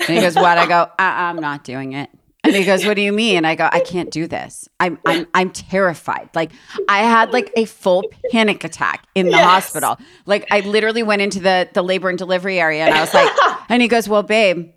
And 0.00 0.08
he 0.08 0.20
goes, 0.20 0.34
what? 0.34 0.58
I 0.58 0.66
go, 0.66 0.90
I- 0.98 1.30
I'm 1.30 1.36
not 1.36 1.64
doing 1.64 1.92
it. 1.92 2.10
And 2.42 2.54
he 2.54 2.64
goes, 2.64 2.86
"What 2.86 2.94
do 2.94 3.02
you 3.02 3.12
mean?" 3.12 3.36
And 3.36 3.46
I 3.46 3.54
go, 3.54 3.68
"I 3.70 3.80
can't 3.80 4.10
do 4.10 4.26
this. 4.26 4.66
I'm 4.80 4.98
I'm 5.04 5.26
I'm 5.34 5.50
terrified. 5.50 6.30
Like 6.34 6.52
I 6.88 7.00
had 7.02 7.32
like 7.32 7.52
a 7.54 7.66
full 7.66 8.04
panic 8.32 8.64
attack 8.64 9.06
in 9.14 9.26
the 9.26 9.32
yes. 9.32 9.44
hospital. 9.44 9.98
Like 10.24 10.46
I 10.50 10.60
literally 10.60 11.02
went 11.02 11.20
into 11.20 11.40
the 11.40 11.68
the 11.74 11.82
labor 11.82 12.08
and 12.08 12.16
delivery 12.16 12.58
area 12.58 12.84
and 12.86 12.94
I 12.94 13.00
was 13.00 13.12
like, 13.12 13.30
and 13.68 13.82
he 13.82 13.88
goes, 13.88 14.08
"Well, 14.08 14.22
babe, 14.22 14.70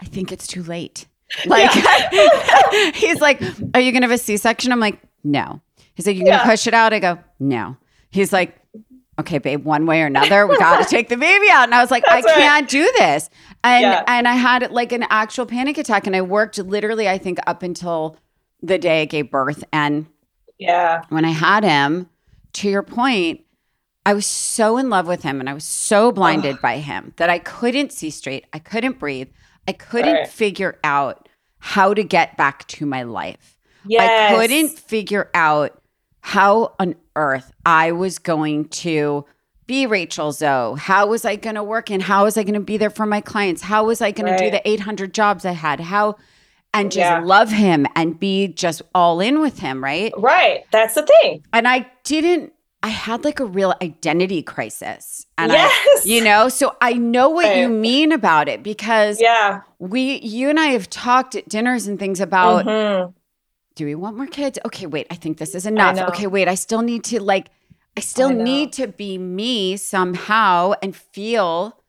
I 0.00 0.04
think 0.04 0.30
it's 0.30 0.46
too 0.46 0.62
late." 0.62 1.06
Like 1.46 1.74
yeah. 1.74 2.90
he's 2.94 3.20
like, 3.20 3.42
Are 3.74 3.80
you 3.80 3.92
gonna 3.92 4.06
have 4.06 4.14
a 4.14 4.18
C 4.18 4.36
section? 4.36 4.72
I'm 4.72 4.80
like, 4.80 5.00
No. 5.24 5.60
He's 5.94 6.06
like, 6.06 6.16
You're 6.16 6.26
gonna 6.26 6.50
push 6.50 6.66
it 6.66 6.74
out? 6.74 6.92
I 6.92 7.00
go, 7.00 7.18
No. 7.38 7.76
He's 8.10 8.32
like, 8.32 8.58
Okay, 9.18 9.38
babe, 9.38 9.64
one 9.64 9.84
way 9.84 10.02
or 10.02 10.06
another, 10.06 10.46
we 10.46 10.56
gotta 10.58 10.84
take 10.88 11.08
the 11.08 11.16
baby 11.16 11.50
out. 11.50 11.64
And 11.64 11.74
I 11.74 11.82
was 11.82 11.90
like, 11.90 12.04
That's 12.06 12.26
I 12.26 12.34
can't 12.34 12.68
do 12.68 12.90
this. 12.98 13.28
And 13.62 13.82
yeah. 13.82 14.04
and 14.06 14.26
I 14.26 14.34
had 14.34 14.70
like 14.70 14.92
an 14.92 15.04
actual 15.10 15.44
panic 15.44 15.76
attack. 15.76 16.06
And 16.06 16.16
I 16.16 16.22
worked 16.22 16.58
literally, 16.58 17.08
I 17.08 17.18
think, 17.18 17.38
up 17.46 17.62
until 17.62 18.16
the 18.62 18.78
day 18.78 19.02
I 19.02 19.04
gave 19.04 19.30
birth. 19.30 19.64
And 19.72 20.06
yeah, 20.58 21.02
when 21.10 21.24
I 21.24 21.30
had 21.30 21.62
him, 21.62 22.08
to 22.54 22.68
your 22.68 22.82
point, 22.82 23.40
I 24.04 24.14
was 24.14 24.26
so 24.26 24.78
in 24.78 24.90
love 24.90 25.06
with 25.06 25.22
him 25.22 25.40
and 25.40 25.48
I 25.48 25.54
was 25.54 25.64
so 25.64 26.12
blinded 26.12 26.56
oh. 26.56 26.60
by 26.62 26.78
him 26.78 27.12
that 27.16 27.30
I 27.30 27.38
couldn't 27.38 27.92
see 27.92 28.10
straight. 28.10 28.46
I 28.52 28.58
couldn't 28.58 28.98
breathe. 28.98 29.28
I 29.68 29.72
couldn't 29.72 30.14
right. 30.14 30.28
figure 30.28 30.78
out 30.82 31.28
how 31.58 31.92
to 31.92 32.02
get 32.02 32.36
back 32.36 32.66
to 32.68 32.86
my 32.86 33.02
life. 33.02 33.56
Yes. 33.86 34.32
I 34.32 34.34
couldn't 34.34 34.70
figure 34.70 35.30
out 35.34 35.80
how 36.20 36.74
on 36.78 36.94
earth 37.16 37.52
I 37.66 37.92
was 37.92 38.18
going 38.18 38.68
to 38.68 39.24
be 39.66 39.86
Rachel 39.86 40.32
Zoe. 40.32 40.78
How 40.78 41.06
was 41.06 41.24
I 41.24 41.36
going 41.36 41.56
to 41.56 41.62
work 41.62 41.90
and 41.90 42.02
how 42.02 42.24
was 42.24 42.38
I 42.38 42.42
going 42.42 42.54
to 42.54 42.60
be 42.60 42.78
there 42.78 42.90
for 42.90 43.04
my 43.04 43.20
clients? 43.20 43.60
How 43.60 43.84
was 43.84 44.00
I 44.00 44.10
going 44.10 44.30
right. 44.30 44.38
to 44.38 44.44
do 44.46 44.50
the 44.50 44.66
800 44.66 45.12
jobs 45.12 45.44
I 45.44 45.52
had? 45.52 45.80
How 45.80 46.16
and 46.74 46.90
just 46.90 46.98
yeah. 46.98 47.20
love 47.20 47.50
him 47.50 47.86
and 47.94 48.18
be 48.18 48.48
just 48.48 48.82
all 48.94 49.20
in 49.20 49.40
with 49.40 49.58
him, 49.58 49.82
right? 49.84 50.12
Right. 50.16 50.64
That's 50.70 50.94
the 50.94 51.06
thing. 51.06 51.44
And 51.52 51.68
I 51.68 51.90
didn't 52.04 52.52
I 52.82 52.88
had 52.88 53.24
like 53.24 53.40
a 53.40 53.44
real 53.44 53.74
identity 53.82 54.42
crisis. 54.42 55.26
And 55.36 55.50
yes. 55.50 55.72
I, 55.72 56.08
you 56.08 56.22
know, 56.22 56.48
so 56.48 56.76
I 56.80 56.92
know 56.92 57.28
what 57.28 57.46
right. 57.46 57.58
you 57.58 57.68
mean 57.68 58.12
about 58.12 58.48
it 58.48 58.62
because 58.62 59.20
yeah, 59.20 59.62
we, 59.78 60.20
you 60.20 60.48
and 60.48 60.60
I 60.60 60.66
have 60.66 60.88
talked 60.88 61.34
at 61.34 61.48
dinners 61.48 61.88
and 61.88 61.98
things 61.98 62.20
about 62.20 62.66
mm-hmm. 62.66 63.10
do 63.74 63.84
we 63.84 63.94
want 63.96 64.16
more 64.16 64.26
kids? 64.26 64.58
Okay, 64.64 64.86
wait, 64.86 65.08
I 65.10 65.16
think 65.16 65.38
this 65.38 65.54
is 65.54 65.66
enough. 65.66 65.98
Okay, 66.10 66.28
wait, 66.28 66.46
I 66.46 66.54
still 66.54 66.82
need 66.82 67.02
to 67.04 67.20
like, 67.20 67.48
I 67.96 68.00
still 68.00 68.28
I 68.28 68.34
need 68.34 68.72
to 68.74 68.86
be 68.86 69.18
me 69.18 69.76
somehow 69.76 70.74
and 70.80 70.94
feel 70.94 71.82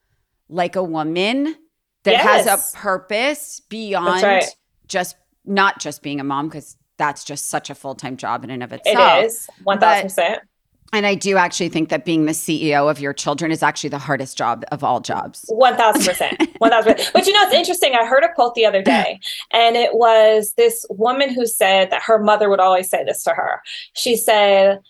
like 0.48 0.74
a 0.74 0.82
woman 0.82 1.54
that 2.02 2.12
yes. 2.12 2.46
has 2.46 2.74
a 2.74 2.76
purpose 2.76 3.60
beyond 3.68 4.24
right. 4.24 4.44
just 4.88 5.16
not 5.44 5.78
just 5.78 6.02
being 6.02 6.18
a 6.18 6.24
mom 6.24 6.48
because 6.48 6.76
that's 6.96 7.24
just 7.24 7.48
such 7.48 7.70
a 7.70 7.74
full-time 7.74 8.16
job 8.16 8.44
in 8.44 8.50
and 8.50 8.62
of 8.62 8.72
itself. 8.72 9.22
It 9.22 9.26
is 9.26 9.48
1000%. 9.64 10.38
And 10.92 11.06
I 11.06 11.14
do 11.14 11.36
actually 11.36 11.68
think 11.68 11.88
that 11.88 12.04
being 12.04 12.26
the 12.26 12.32
CEO 12.32 12.90
of 12.90 13.00
your 13.00 13.12
children 13.12 13.52
is 13.52 13.62
actually 13.62 13.90
the 13.90 13.98
hardest 13.98 14.36
job 14.36 14.64
of 14.72 14.82
all 14.82 15.00
jobs. 15.00 15.44
1000%. 15.50 15.76
1000%. 15.78 16.58
but 17.12 17.26
you 17.26 17.32
know, 17.32 17.42
it's 17.42 17.54
interesting. 17.54 17.94
I 17.94 18.04
heard 18.06 18.24
a 18.24 18.32
quote 18.32 18.54
the 18.54 18.66
other 18.66 18.82
day, 18.82 19.20
and 19.52 19.76
it 19.76 19.94
was 19.94 20.54
this 20.56 20.84
woman 20.90 21.32
who 21.32 21.46
said 21.46 21.90
that 21.90 22.02
her 22.02 22.18
mother 22.18 22.50
would 22.50 22.60
always 22.60 22.90
say 22.90 23.04
this 23.04 23.22
to 23.24 23.30
her. 23.30 23.62
She 23.94 24.16
said, 24.16 24.80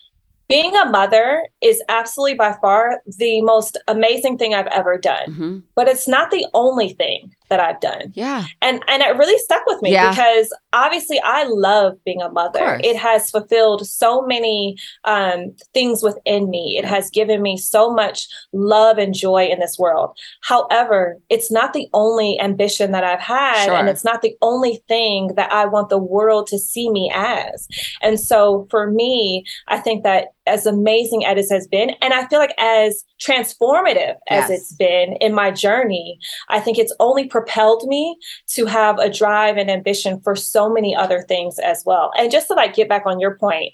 being 0.51 0.75
a 0.75 0.85
mother 0.85 1.47
is 1.61 1.81
absolutely 1.87 2.35
by 2.35 2.57
far 2.61 3.01
the 3.05 3.41
most 3.41 3.77
amazing 3.87 4.37
thing 4.37 4.53
I've 4.53 4.67
ever 4.67 4.97
done. 4.97 5.27
Mm-hmm. 5.29 5.59
But 5.75 5.87
it's 5.87 6.09
not 6.09 6.29
the 6.29 6.45
only 6.53 6.89
thing 6.89 7.33
that 7.51 7.59
I've 7.59 7.79
done. 7.81 8.11
Yeah. 8.15 8.45
And 8.61 8.81
and 8.87 9.03
it 9.03 9.17
really 9.17 9.37
stuck 9.37 9.63
with 9.67 9.81
me 9.81 9.91
yeah. 9.91 10.09
because 10.09 10.51
obviously 10.73 11.19
I 11.23 11.43
love 11.43 11.93
being 12.05 12.21
a 12.21 12.31
mother. 12.31 12.79
It 12.83 12.95
has 12.95 13.29
fulfilled 13.29 13.85
so 13.85 14.21
many 14.21 14.77
um, 15.03 15.53
things 15.73 16.01
within 16.01 16.49
me. 16.49 16.77
It 16.79 16.85
has 16.85 17.09
given 17.11 17.41
me 17.41 17.57
so 17.57 17.93
much 17.93 18.27
love 18.53 18.97
and 18.97 19.13
joy 19.13 19.47
in 19.47 19.59
this 19.59 19.77
world. 19.77 20.17
However, 20.41 21.19
it's 21.29 21.51
not 21.51 21.73
the 21.73 21.87
only 21.93 22.39
ambition 22.39 22.91
that 22.91 23.03
I've 23.03 23.19
had 23.19 23.65
sure. 23.65 23.75
and 23.75 23.89
it's 23.89 24.05
not 24.05 24.21
the 24.21 24.35
only 24.41 24.81
thing 24.87 25.33
that 25.35 25.51
I 25.51 25.65
want 25.65 25.89
the 25.89 25.97
world 25.97 26.47
to 26.47 26.57
see 26.57 26.89
me 26.89 27.11
as. 27.13 27.67
And 28.01 28.17
so 28.17 28.65
for 28.71 28.89
me, 28.89 29.43
I 29.67 29.77
think 29.77 30.03
that 30.03 30.29
as 30.51 30.65
amazing 30.65 31.25
as 31.25 31.49
it 31.49 31.53
has 31.53 31.67
been, 31.67 31.91
and 32.01 32.13
I 32.13 32.27
feel 32.27 32.39
like 32.39 32.53
as 32.57 33.03
transformative 33.25 34.15
as 34.29 34.49
yes. 34.49 34.49
it's 34.49 34.73
been 34.73 35.13
in 35.21 35.33
my 35.33 35.51
journey, 35.51 36.19
I 36.49 36.59
think 36.59 36.77
it's 36.77 36.95
only 36.99 37.27
propelled 37.27 37.87
me 37.87 38.17
to 38.49 38.65
have 38.65 38.99
a 38.99 39.09
drive 39.09 39.57
and 39.57 39.69
ambition 39.69 40.21
for 40.21 40.35
so 40.35 40.71
many 40.71 40.95
other 40.95 41.21
things 41.21 41.59
as 41.59 41.83
well. 41.85 42.11
And 42.17 42.31
just 42.31 42.47
to 42.47 42.53
like 42.53 42.75
get 42.75 42.89
back 42.89 43.03
on 43.05 43.19
your 43.19 43.37
point, 43.37 43.73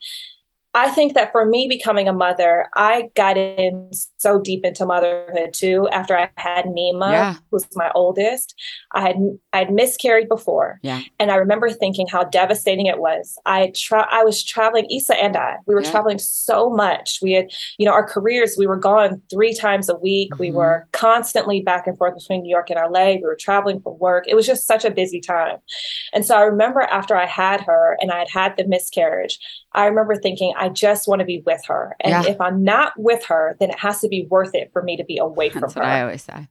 I 0.77 0.91
think 0.91 1.15
that 1.15 1.31
for 1.31 1.43
me 1.43 1.67
becoming 1.67 2.07
a 2.07 2.13
mother, 2.13 2.69
I 2.75 3.09
got 3.15 3.35
in 3.35 3.89
so 4.17 4.39
deep 4.39 4.63
into 4.63 4.85
motherhood 4.85 5.51
too 5.51 5.89
after 5.91 6.15
I 6.15 6.29
had 6.37 6.65
Nima, 6.65 7.11
yeah. 7.11 7.35
who's 7.49 7.65
my 7.73 7.89
oldest. 7.95 8.53
I 8.93 9.01
had 9.01 9.15
I 9.53 9.57
had 9.57 9.73
miscarried 9.73 10.29
before. 10.29 10.79
Yeah. 10.83 11.01
And 11.17 11.31
I 11.31 11.37
remember 11.37 11.71
thinking 11.71 12.05
how 12.05 12.25
devastating 12.25 12.85
it 12.85 12.99
was. 12.99 13.39
I 13.47 13.71
tra- 13.75 14.07
I 14.11 14.23
was 14.23 14.43
traveling, 14.43 14.85
Issa 14.91 15.15
and 15.15 15.35
I, 15.35 15.55
we 15.65 15.73
were 15.73 15.81
yeah. 15.81 15.89
traveling 15.89 16.19
so 16.19 16.69
much. 16.69 17.17
We 17.23 17.31
had, 17.31 17.49
you 17.79 17.85
know, 17.87 17.93
our 17.93 18.07
careers, 18.07 18.53
we 18.55 18.67
were 18.67 18.77
gone 18.77 19.19
three 19.31 19.55
times 19.55 19.89
a 19.89 19.95
week. 19.95 20.33
Mm-hmm. 20.33 20.43
We 20.43 20.51
were 20.51 20.87
constantly 20.91 21.59
back 21.59 21.87
and 21.87 21.97
forth 21.97 22.13
between 22.13 22.43
New 22.43 22.51
York 22.51 22.69
and 22.69 22.79
LA. 22.79 23.13
We 23.13 23.23
were 23.23 23.35
traveling 23.35 23.81
for 23.81 23.97
work. 23.97 24.25
It 24.27 24.35
was 24.35 24.45
just 24.45 24.67
such 24.67 24.85
a 24.85 24.91
busy 24.91 25.21
time. 25.21 25.57
And 26.13 26.23
so 26.23 26.37
I 26.37 26.41
remember 26.41 26.81
after 26.81 27.15
I 27.15 27.25
had 27.25 27.61
her 27.61 27.97
and 27.99 28.11
I 28.11 28.19
had 28.19 28.29
had 28.29 28.57
the 28.57 28.67
miscarriage, 28.67 29.39
I 29.77 29.85
remember 29.85 30.15
thinking, 30.15 30.53
I 30.57 30.69
just 30.69 31.07
want 31.07 31.19
to 31.19 31.25
be 31.25 31.43
with 31.45 31.63
her. 31.65 31.95
And 31.99 32.11
yeah. 32.11 32.31
if 32.31 32.41
I'm 32.41 32.63
not 32.63 32.93
with 32.97 33.23
her, 33.25 33.55
then 33.59 33.69
it 33.69 33.77
has 33.77 34.01
to 34.01 34.07
be 34.07 34.25
worth 34.25 34.55
it 34.55 34.71
for 34.73 34.81
me 34.81 34.97
to 34.97 35.03
be 35.03 35.19
away 35.19 35.49
That's 35.49 35.73
from 35.73 35.83
her. 35.83 35.87
I 35.87 36.01
always 36.01 36.23
say. 36.23 36.47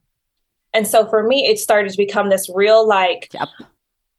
And 0.73 0.87
so 0.87 1.05
for 1.09 1.23
me, 1.23 1.45
it 1.45 1.59
started 1.59 1.91
to 1.91 1.97
become 1.97 2.29
this 2.29 2.49
real 2.53 2.87
like, 2.87 3.29
yep. 3.33 3.49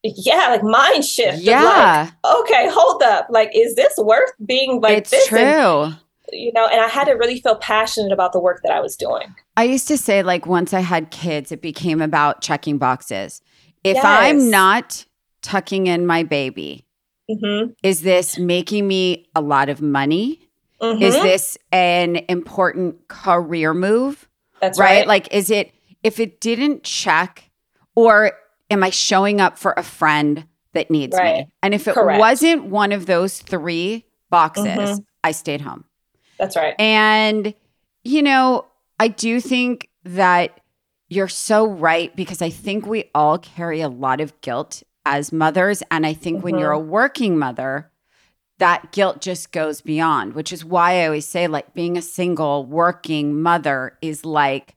yeah, 0.03 0.49
like 0.51 0.63
mind 0.63 1.07
shift. 1.07 1.39
Yeah. 1.39 2.11
Like, 2.23 2.35
okay, 2.41 2.69
hold 2.71 3.03
up. 3.03 3.29
Like, 3.31 3.51
is 3.55 3.77
this 3.77 3.95
worth 3.97 4.31
being 4.45 4.83
like 4.83 4.99
it's 4.99 5.11
this? 5.11 5.27
true. 5.27 5.39
And, 5.41 5.97
you 6.31 6.53
know, 6.53 6.67
and 6.67 6.81
I 6.81 6.89
had 6.89 7.07
to 7.07 7.13
really 7.13 7.41
feel 7.41 7.57
passionate 7.57 8.13
about 8.13 8.35
the 8.35 8.41
work 8.41 8.61
that 8.63 8.73
I 8.73 8.81
was 8.81 8.95
doing. 8.95 9.35
I 9.57 9.65
used 9.65 9.89
to 9.89 9.97
say, 9.97 10.23
like, 10.23 10.45
once 10.45 10.75
I 10.75 10.81
had 10.81 11.11
kids, 11.11 11.51
it 11.51 11.63
became 11.63 12.03
about 12.03 12.43
checking 12.43 12.77
boxes. 12.77 13.41
If 13.85 13.95
yes. 13.95 14.05
I'm 14.05 14.51
not 14.51 15.07
tucking 15.41 15.87
in 15.87 16.07
my 16.07 16.25
baby, 16.25 16.85
mm-hmm. 17.31 17.73
is 17.83 18.03
this 18.03 18.39
making 18.39 18.87
me 18.87 19.29
a 19.35 19.41
lot 19.41 19.69
of 19.69 19.81
money? 19.81 20.49
Mm-hmm. 20.81 21.03
Is 21.03 21.15
this 21.15 21.59
an 21.73 22.17
important 22.29 23.09
career 23.09 23.75
move? 23.75 24.29
That's 24.61 24.79
right. 24.79 24.99
right. 24.99 25.07
Like, 25.07 25.33
is 25.33 25.51
it, 25.51 25.73
if 26.03 26.21
it 26.21 26.41
didn't 26.41 26.85
check, 26.85 27.51
or 27.95 28.33
am 28.71 28.85
I 28.85 28.91
showing 28.91 29.41
up 29.41 29.59
for 29.59 29.75
a 29.77 29.83
friend 29.83 30.47
that 30.73 30.91
needs 30.91 31.17
right. 31.17 31.39
me? 31.39 31.53
And 31.63 31.75
if 31.75 31.89
it 31.89 31.95
Correct. 31.95 32.19
wasn't 32.21 32.67
one 32.67 32.93
of 32.93 33.07
those 33.07 33.41
three 33.41 34.07
boxes, 34.31 34.67
mm-hmm. 34.67 34.99
I 35.25 35.33
stayed 35.33 35.61
home. 35.61 35.85
That's 36.39 36.55
right. 36.55 36.75
And, 36.79 37.55
you 38.05 38.23
know, 38.23 38.67
I 39.01 39.09
do 39.09 39.41
think 39.41 39.89
that 40.05 40.61
you're 41.09 41.29
so 41.29 41.67
right 41.67 42.15
because 42.15 42.43
I 42.43 42.51
think 42.51 42.87
we 42.87 43.11
all 43.15 43.39
carry 43.39 43.81
a 43.81 43.89
lot 43.89 44.21
of 44.21 44.39
guilt 44.41 44.83
as 45.09 45.33
mothers. 45.33 45.83
And 45.91 46.07
I 46.07 46.13
think 46.13 46.39
mm-hmm. 46.39 46.45
when 46.45 46.59
you're 46.59 46.73
a 46.73 46.79
mm-hmm. 46.79 46.91
working 46.91 47.39
mother, 47.39 47.91
that 48.59 48.93
guilt 48.93 49.21
just 49.21 49.53
goes 49.53 49.81
beyond, 49.81 50.35
which 50.35 50.53
is 50.53 50.65
why 50.65 51.01
I 51.03 51.07
always 51.07 51.27
say, 51.27 51.47
like, 51.47 51.75
being 51.75 51.97
a 51.97 52.03
single 52.03 52.67
working 52.67 53.41
mother 53.41 53.97
is 54.03 54.25
like, 54.25 54.75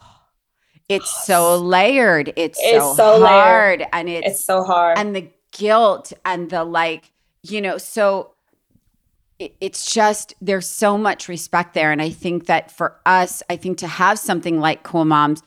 it's 0.88 1.26
so 1.26 1.56
layered. 1.56 2.32
It's, 2.36 2.58
it's 2.62 2.84
so, 2.84 2.94
so, 2.94 3.26
hard. 3.26 3.80
Layered. 3.80 3.90
And 3.92 4.08
it's, 4.08 4.26
it's 4.26 4.44
so 4.44 4.64
hard. 4.64 4.98
And 4.98 5.14
the 5.14 5.30
guilt 5.52 6.12
and 6.24 6.48
the 6.48 6.64
like, 6.64 7.12
you 7.42 7.60
know, 7.60 7.76
so 7.78 8.32
it's 9.38 9.92
just 9.92 10.34
there's 10.40 10.66
so 10.66 10.98
much 10.98 11.28
respect 11.28 11.72
there 11.72 11.92
and 11.92 12.02
i 12.02 12.10
think 12.10 12.46
that 12.46 12.72
for 12.72 12.96
us 13.06 13.40
i 13.48 13.54
think 13.54 13.78
to 13.78 13.86
have 13.86 14.18
something 14.18 14.58
like 14.58 14.82
cool 14.82 15.04
moms 15.04 15.44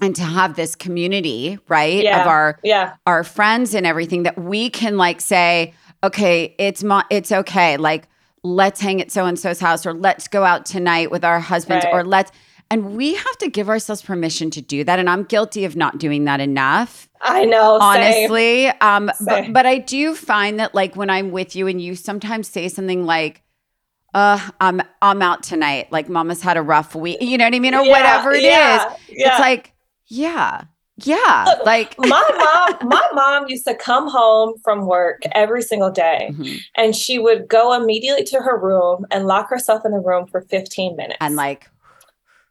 and 0.00 0.16
to 0.16 0.22
have 0.22 0.56
this 0.56 0.74
community 0.74 1.58
right 1.68 2.02
yeah. 2.02 2.20
of 2.20 2.26
our 2.26 2.58
yeah 2.62 2.94
our 3.06 3.24
friends 3.24 3.74
and 3.74 3.86
everything 3.86 4.24
that 4.24 4.38
we 4.38 4.68
can 4.68 4.96
like 4.96 5.20
say 5.20 5.72
okay 6.02 6.54
it's 6.58 6.82
mo- 6.82 7.04
it's 7.10 7.30
okay 7.30 7.76
like 7.76 8.08
let's 8.42 8.80
hang 8.80 9.00
at 9.00 9.10
so 9.10 9.24
and 9.24 9.38
so's 9.38 9.60
house 9.60 9.86
or 9.86 9.94
let's 9.94 10.28
go 10.28 10.44
out 10.44 10.66
tonight 10.66 11.10
with 11.10 11.24
our 11.24 11.40
husbands 11.40 11.84
right. 11.84 11.94
or 11.94 12.04
let's 12.04 12.32
and 12.70 12.96
we 12.96 13.14
have 13.14 13.38
to 13.38 13.48
give 13.48 13.68
ourselves 13.68 14.02
permission 14.02 14.50
to 14.50 14.60
do 14.60 14.84
that. 14.84 14.98
And 14.98 15.08
I'm 15.08 15.24
guilty 15.24 15.64
of 15.64 15.76
not 15.76 15.98
doing 15.98 16.24
that 16.24 16.40
enough. 16.40 17.08
I 17.20 17.44
know. 17.44 17.78
Honestly. 17.80 18.64
Same. 18.64 18.74
Um, 18.80 19.10
same. 19.14 19.52
But, 19.52 19.52
but 19.52 19.66
I 19.66 19.78
do 19.78 20.14
find 20.14 20.58
that 20.60 20.74
like 20.74 20.96
when 20.96 21.10
I'm 21.10 21.30
with 21.30 21.54
you 21.54 21.66
and 21.66 21.80
you 21.80 21.94
sometimes 21.94 22.48
say 22.48 22.68
something 22.68 23.04
like, 23.04 23.42
uh, 24.14 24.50
I'm 24.60 24.80
I'm 25.02 25.22
out 25.22 25.42
tonight. 25.42 25.90
Like 25.90 26.08
mama's 26.08 26.40
had 26.40 26.56
a 26.56 26.62
rough 26.62 26.94
week. 26.94 27.18
You 27.20 27.36
know 27.36 27.44
what 27.44 27.54
I 27.54 27.58
mean? 27.58 27.74
Or 27.74 27.82
yeah, 27.82 27.90
whatever 27.90 28.32
it 28.32 28.42
yeah, 28.42 28.86
is. 28.86 29.00
yeah. 29.08 29.30
It's 29.30 29.40
like, 29.40 29.73
yeah. 30.14 30.64
Yeah. 30.96 31.44
Look, 31.46 31.66
like 31.66 31.96
my 31.98 32.06
mom, 32.78 32.88
my 32.88 33.08
mom 33.14 33.48
used 33.48 33.66
to 33.66 33.74
come 33.74 34.08
home 34.08 34.54
from 34.62 34.86
work 34.86 35.22
every 35.32 35.60
single 35.60 35.90
day 35.90 36.28
mm-hmm. 36.30 36.56
and 36.76 36.94
she 36.94 37.18
would 37.18 37.48
go 37.48 37.72
immediately 37.72 38.22
to 38.24 38.36
her 38.38 38.56
room 38.56 39.04
and 39.10 39.26
lock 39.26 39.50
herself 39.50 39.84
in 39.84 39.90
the 39.90 39.98
room 39.98 40.26
for 40.28 40.42
15 40.42 40.94
minutes. 40.94 41.18
And 41.20 41.34
like 41.34 41.68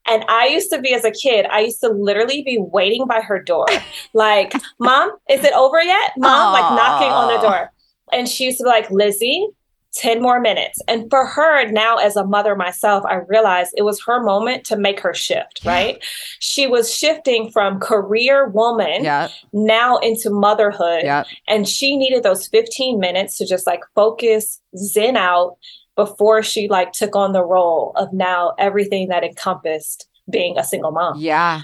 and 0.05 0.25
I 0.27 0.47
used 0.47 0.69
to 0.71 0.81
be 0.81 0.93
as 0.93 1.05
a 1.05 1.11
kid, 1.11 1.45
I 1.49 1.61
used 1.61 1.79
to 1.79 1.89
literally 1.89 2.43
be 2.43 2.57
waiting 2.59 3.07
by 3.07 3.21
her 3.21 3.41
door, 3.41 3.67
like, 4.13 4.53
Mom, 4.79 5.11
is 5.29 5.43
it 5.43 5.53
over 5.53 5.81
yet? 5.81 6.11
Mom, 6.17 6.29
Aww. 6.29 6.59
like 6.59 6.75
knocking 6.75 7.07
on 7.07 7.33
the 7.33 7.41
door. 7.41 7.71
And 8.11 8.27
she 8.27 8.45
used 8.45 8.57
to 8.57 8.65
be 8.65 8.69
like, 8.69 8.91
Lizzy, 8.91 9.47
10 9.95 10.21
more 10.21 10.39
minutes. 10.39 10.79
And 10.87 11.09
for 11.09 11.25
her, 11.25 11.69
now 11.71 11.97
as 11.97 12.15
a 12.15 12.25
mother 12.25 12.55
myself, 12.55 13.03
I 13.05 13.15
realized 13.27 13.73
it 13.75 13.83
was 13.83 14.01
her 14.05 14.21
moment 14.21 14.65
to 14.65 14.77
make 14.77 14.99
her 14.99 15.13
shift, 15.13 15.61
right? 15.63 16.03
she 16.39 16.67
was 16.67 16.93
shifting 16.93 17.49
from 17.51 17.79
career 17.79 18.49
woman 18.49 19.03
yep. 19.03 19.31
now 19.53 19.97
into 19.97 20.29
motherhood. 20.29 21.03
Yep. 21.03 21.27
And 21.47 21.67
she 21.67 21.97
needed 21.97 22.23
those 22.23 22.47
15 22.47 22.99
minutes 22.99 23.37
to 23.37 23.45
just 23.45 23.67
like 23.67 23.81
focus, 23.95 24.59
zen 24.77 25.17
out, 25.17 25.57
before 25.95 26.41
she 26.41 26.67
like 26.67 26.91
took 26.91 27.15
on 27.15 27.33
the 27.33 27.45
role 27.45 27.93
of 27.95 28.11
now 28.11 28.53
everything 28.57 29.09
that 29.09 29.23
encompassed 29.23 30.07
being 30.29 30.57
a 30.57 30.63
single 30.63 30.91
mom. 30.91 31.19
Yeah. 31.19 31.61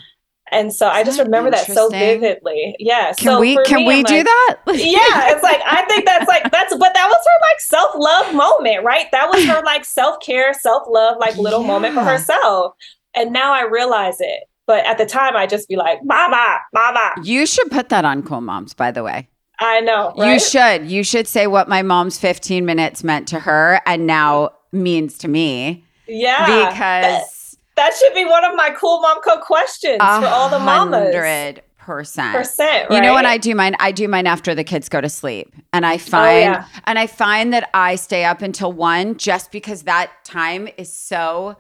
And 0.52 0.74
so 0.74 0.88
I 0.88 1.04
just 1.04 1.20
remember 1.20 1.52
that 1.52 1.66
so 1.66 1.90
vividly. 1.90 2.76
Yeah. 2.80 3.14
Can 3.14 3.26
so 3.26 3.40
we 3.40 3.56
can 3.66 3.80
me, 3.80 3.88
we 3.88 3.96
I'm 3.96 4.04
do 4.04 4.16
like, 4.16 4.26
that? 4.26 4.58
yeah. 4.68 5.34
It's 5.34 5.44
like 5.44 5.62
I 5.66 5.86
think 5.88 6.06
that's 6.06 6.28
like 6.28 6.52
that's 6.52 6.76
but 6.76 6.94
that 6.94 7.08
was 7.08 7.26
her 7.26 7.52
like 7.52 7.60
self-love 7.60 8.36
moment, 8.36 8.84
right? 8.84 9.08
That 9.12 9.30
was 9.30 9.46
her 9.46 9.62
like 9.64 9.86
self-care, 9.86 10.54
self-love, 10.54 11.18
like 11.20 11.38
little 11.38 11.62
yeah. 11.62 11.68
moment 11.68 11.94
for 11.96 12.04
herself. 12.04 12.74
And 13.14 13.32
now 13.32 13.54
I 13.54 13.64
realize 13.64 14.18
it. 14.20 14.44
But 14.68 14.86
at 14.86 14.98
the 14.98 15.06
time 15.06 15.36
I 15.36 15.48
just 15.48 15.68
be 15.68 15.76
like, 15.76 16.00
Mama, 16.04 16.60
Mama. 16.74 17.14
You 17.24 17.46
should 17.46 17.72
put 17.72 17.90
that 17.90 18.06
on 18.06 18.22
Cool 18.24 18.42
Moms, 18.42 18.74
by 18.74 18.92
the 18.92 19.04
way. 19.04 19.28
I 19.60 19.82
know. 19.82 20.14
Right? 20.18 20.34
You 20.34 20.40
should. 20.40 20.90
You 20.90 21.04
should 21.04 21.28
say 21.28 21.48
what 21.48 21.68
my 21.68 21.82
mom's 21.82 22.18
15 22.18 22.66
minutes 22.66 23.04
meant 23.04 23.28
to 23.30 23.40
her 23.40 23.82
and 23.86 24.08
now 24.08 24.52
means 24.72 25.18
to 25.20 25.28
me. 25.28 25.84
Yeah. 26.08 26.70
Because 26.70 27.39
that, 27.80 27.96
should 27.96 28.14
be 28.14 28.26
one 28.26 28.46
of 28.46 28.56
my 28.56 28.70
cool 28.72 29.02
mom 29.02 29.22
code 29.22 29.42
questions 29.42 29.98
for 29.98 30.26
all 30.26 30.50
the 30.50 30.60
mamas. 30.60 31.14
100 31.14 31.64
percent. 31.90 32.38
Percent. 32.38 32.90
Right? 32.90 32.96
You 32.96 33.02
know 33.02 33.16
when 33.16 33.26
I 33.26 33.38
do 33.38 33.56
mine, 33.56 33.76
I 33.80 33.92
do 33.92 34.08
mine 34.08 34.28
after 34.28 34.54
the 34.54 34.64
kids 34.64 34.90
go 34.90 35.02
to 35.02 35.10
sleep, 35.10 35.56
and 35.74 35.86
I 35.86 35.98
find 35.98 36.56
oh, 36.56 36.60
yeah. 36.60 36.68
and 36.86 37.00
I 37.00 37.08
find 37.08 37.52
that 37.54 37.70
I 37.74 37.96
stay 37.96 38.26
up 38.26 38.44
until 38.44 38.72
one 38.72 39.18
just 39.18 39.52
because 39.52 39.84
that 39.84 40.12
time 40.24 40.70
is 40.78 40.94
so 40.94 41.58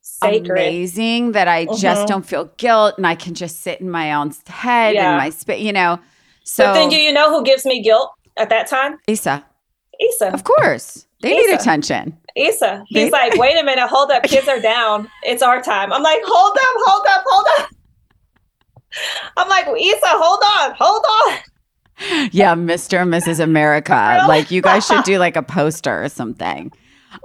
Sacred. 0.00 0.50
amazing 0.50 1.32
that 1.32 1.46
I 1.46 1.66
mm-hmm. 1.66 1.76
just 1.76 2.08
don't 2.08 2.24
feel 2.24 2.46
guilt, 2.56 2.94
and 2.96 3.06
I 3.06 3.14
can 3.14 3.34
just 3.34 3.60
sit 3.60 3.80
in 3.82 3.90
my 3.90 4.14
own 4.14 4.32
head 4.46 4.94
yeah. 4.94 5.10
and 5.10 5.18
my 5.18 5.30
space. 5.30 5.62
You 5.62 5.74
know, 5.74 6.00
so 6.42 6.64
but 6.64 6.72
then 6.72 6.88
do 6.88 6.96
you 6.96 7.12
know 7.12 7.30
who 7.30 7.44
gives 7.44 7.66
me 7.66 7.82
guilt 7.82 8.10
at 8.38 8.48
that 8.48 8.68
time? 8.68 8.98
Isa. 9.06 9.44
Isa. 10.00 10.32
Of 10.32 10.44
course. 10.44 11.06
They 11.20 11.34
need 11.34 11.50
attention. 11.54 12.16
Isa. 12.36 12.84
He's 12.88 13.10
like, 13.10 13.34
wait 13.36 13.58
a 13.58 13.64
minute, 13.64 13.88
hold 13.88 14.10
up, 14.10 14.22
kids 14.24 14.46
are 14.46 14.60
down. 14.60 15.10
It's 15.22 15.42
our 15.42 15.62
time. 15.62 15.92
I'm 15.92 16.02
like, 16.02 16.20
hold 16.24 16.56
up, 16.56 16.74
hold 16.84 17.06
up, 17.08 17.24
hold 17.26 17.46
up. 17.58 17.70
I'm 19.36 19.48
like, 19.48 19.66
Isa, 19.80 20.00
hold 20.04 20.42
on, 20.58 20.76
hold 20.78 21.04
on. 21.04 22.28
Yeah, 22.30 22.54
Mr. 22.54 23.02
and 23.02 23.12
Mrs. 23.12 23.40
America. 23.40 24.24
Like 24.28 24.50
you 24.50 24.60
guys 24.60 24.86
should 24.86 25.04
do 25.04 25.18
like 25.18 25.36
a 25.36 25.42
poster 25.42 26.02
or 26.02 26.08
something. 26.08 26.72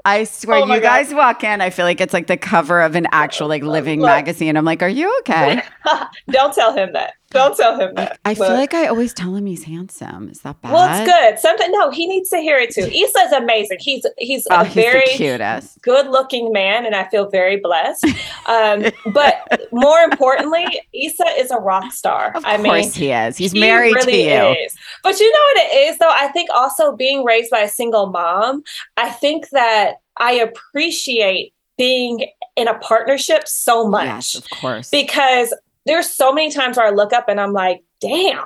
I 0.06 0.24
swear, 0.24 0.60
oh 0.60 0.74
you 0.74 0.80
guys 0.80 1.13
walk 1.13 1.43
in. 1.43 1.60
I 1.62 1.69
feel 1.69 1.86
like 1.86 2.00
it's 2.00 2.13
like 2.13 2.28
the 2.28 2.38
cover 2.38 2.82
of 2.82 2.95
an 2.95 3.08
actual 3.12 3.47
like 3.47 3.63
living 3.63 4.00
Look, 4.00 4.08
magazine. 4.08 4.56
I'm 4.56 4.65
like, 4.65 4.82
are 4.82 4.89
you 4.89 5.13
okay? 5.19 5.62
Don't 6.30 6.54
tell 6.54 6.74
him 6.74 6.93
that. 6.93 7.15
Don't 7.31 7.55
tell 7.55 7.79
him 7.79 7.95
that. 7.95 8.19
I, 8.25 8.31
I 8.31 8.35
feel 8.35 8.53
like 8.53 8.73
I 8.73 8.87
always 8.87 9.13
tell 9.13 9.35
him 9.35 9.45
he's 9.45 9.63
handsome. 9.63 10.29
Is 10.29 10.41
that 10.41 10.61
bad? 10.61 10.71
Well, 10.71 10.87
it's 10.89 11.09
good. 11.09 11.39
Something 11.39 11.71
no, 11.71 11.89
he 11.89 12.07
needs 12.07 12.29
to 12.29 12.37
hear 12.37 12.57
it 12.57 12.71
too. 12.73 12.81
Isa's 12.81 13.31
amazing. 13.31 13.77
He's 13.79 14.05
he's 14.17 14.47
oh, 14.51 14.61
a 14.61 14.65
he's 14.65 14.73
very 14.75 15.07
cutest. 15.07 15.81
good 15.81 16.07
looking 16.07 16.51
man, 16.51 16.85
and 16.85 16.95
I 16.95 17.07
feel 17.09 17.29
very 17.29 17.57
blessed. 17.57 18.05
Um, 18.47 18.85
but 19.13 19.69
more 19.71 19.99
importantly, 19.99 20.65
Isa 20.93 21.25
is 21.37 21.51
a 21.51 21.57
rock 21.57 21.93
star. 21.93 22.31
Of 22.35 22.43
I 22.43 22.57
course 22.57 22.63
mean, 22.63 22.91
he 22.91 23.11
is. 23.11 23.37
He's 23.37 23.51
he 23.51 23.59
married 23.59 23.93
really 23.93 24.11
to 24.13 24.17
you. 24.17 24.65
Is. 24.65 24.75
But 25.03 25.19
you 25.19 25.31
know 25.31 25.39
what 25.53 25.57
it 25.57 25.75
is 25.89 25.97
though? 25.99 26.09
I 26.09 26.27
think 26.29 26.49
also 26.49 26.95
being 26.95 27.23
raised 27.23 27.51
by 27.51 27.59
a 27.59 27.69
single 27.69 28.07
mom, 28.07 28.63
I 28.97 29.09
think 29.09 29.49
that 29.49 29.97
I 30.17 30.33
appreciate 30.33 31.53
being 31.77 32.25
in 32.55 32.67
a 32.67 32.77
partnership 32.79 33.47
so 33.47 33.87
much. 33.87 34.05
Yes, 34.05 34.35
of 34.35 34.49
course. 34.49 34.89
Because 34.89 35.53
there's 35.85 36.09
so 36.09 36.31
many 36.31 36.51
times 36.51 36.77
where 36.77 36.87
I 36.87 36.91
look 36.91 37.13
up 37.13 37.25
and 37.27 37.39
I'm 37.39 37.53
like, 37.53 37.83
damn, 37.99 38.45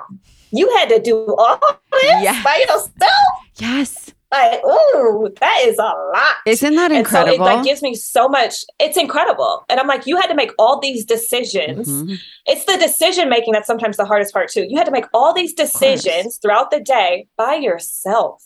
you 0.50 0.68
had 0.76 0.88
to 0.88 1.00
do 1.00 1.34
all 1.36 1.58
this 1.92 2.22
yes. 2.22 2.44
by 2.44 2.56
yourself. 2.68 2.92
Yes. 3.56 4.12
Like, 4.32 4.60
ooh, 4.64 5.32
that 5.40 5.62
is 5.66 5.78
a 5.78 5.82
lot. 5.82 6.36
Isn't 6.46 6.74
that 6.74 6.90
incredible? 6.90 7.32
And 7.32 7.38
so 7.38 7.44
it 7.44 7.56
like 7.56 7.64
gives 7.64 7.80
me 7.80 7.94
so 7.94 8.28
much. 8.28 8.64
It's 8.80 8.96
incredible. 8.96 9.64
And 9.68 9.78
I'm 9.78 9.86
like, 9.86 10.06
you 10.06 10.16
had 10.16 10.26
to 10.26 10.34
make 10.34 10.50
all 10.58 10.80
these 10.80 11.04
decisions. 11.04 11.88
Mm-hmm. 11.88 12.14
It's 12.46 12.64
the 12.64 12.76
decision 12.76 13.28
making 13.28 13.52
that's 13.52 13.68
sometimes 13.68 13.96
the 13.96 14.04
hardest 14.04 14.32
part 14.32 14.50
too. 14.50 14.66
You 14.68 14.76
had 14.76 14.84
to 14.86 14.90
make 14.90 15.06
all 15.14 15.32
these 15.32 15.52
decisions 15.54 16.38
throughout 16.42 16.70
the 16.70 16.80
day 16.80 17.28
by 17.36 17.54
yourself. 17.54 18.42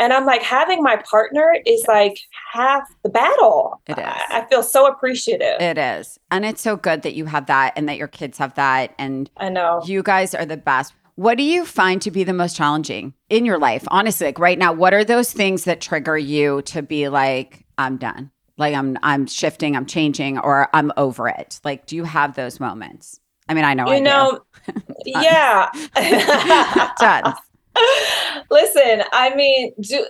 And 0.00 0.14
I'm 0.14 0.24
like, 0.24 0.42
having 0.42 0.82
my 0.82 0.96
partner 0.96 1.54
is 1.66 1.84
like 1.86 2.18
half 2.52 2.82
the 3.02 3.10
battle. 3.10 3.82
It 3.86 3.98
is. 3.98 4.04
I, 4.04 4.24
I, 4.30 4.46
feel 4.48 4.62
so 4.62 4.86
appreciative. 4.86 5.60
It 5.60 5.76
is. 5.76 6.18
And 6.30 6.46
it's 6.46 6.62
so 6.62 6.76
good 6.76 7.02
that 7.02 7.12
you 7.12 7.26
have 7.26 7.46
that 7.46 7.74
and 7.76 7.86
that 7.86 7.98
your 7.98 8.08
kids 8.08 8.38
have 8.38 8.54
that. 8.54 8.94
And 8.98 9.30
I 9.36 9.50
know 9.50 9.82
you 9.84 10.02
guys 10.02 10.34
are 10.34 10.46
the 10.46 10.56
best. 10.56 10.94
What 11.16 11.36
do 11.36 11.44
you 11.44 11.66
find 11.66 12.00
to 12.00 12.10
be 12.10 12.24
the 12.24 12.32
most 12.32 12.56
challenging 12.56 13.12
in 13.28 13.44
your 13.44 13.58
life? 13.58 13.84
Honestly, 13.88 14.28
like 14.28 14.38
right 14.38 14.58
now, 14.58 14.72
what 14.72 14.94
are 14.94 15.04
those 15.04 15.34
things 15.34 15.64
that 15.64 15.82
trigger 15.82 16.16
you 16.16 16.62
to 16.62 16.80
be 16.80 17.10
like, 17.10 17.66
I'm 17.76 17.98
done? 17.98 18.30
Like 18.56 18.74
I'm 18.74 18.96
I'm 19.02 19.26
shifting, 19.26 19.76
I'm 19.76 19.86
changing, 19.86 20.38
or 20.38 20.68
I'm 20.72 20.92
over 20.96 21.28
it. 21.28 21.60
Like, 21.62 21.84
do 21.84 21.94
you 21.94 22.04
have 22.04 22.36
those 22.36 22.58
moments? 22.58 23.20
I 23.50 23.54
mean, 23.54 23.64
I 23.64 23.74
know 23.74 23.86
you 23.86 23.94
I 23.94 23.98
know, 23.98 24.40
yeah. 25.04 25.70
Tons. 26.98 27.38
Listen, 28.50 29.02
I 29.12 29.34
mean, 29.34 29.72
do 29.80 30.06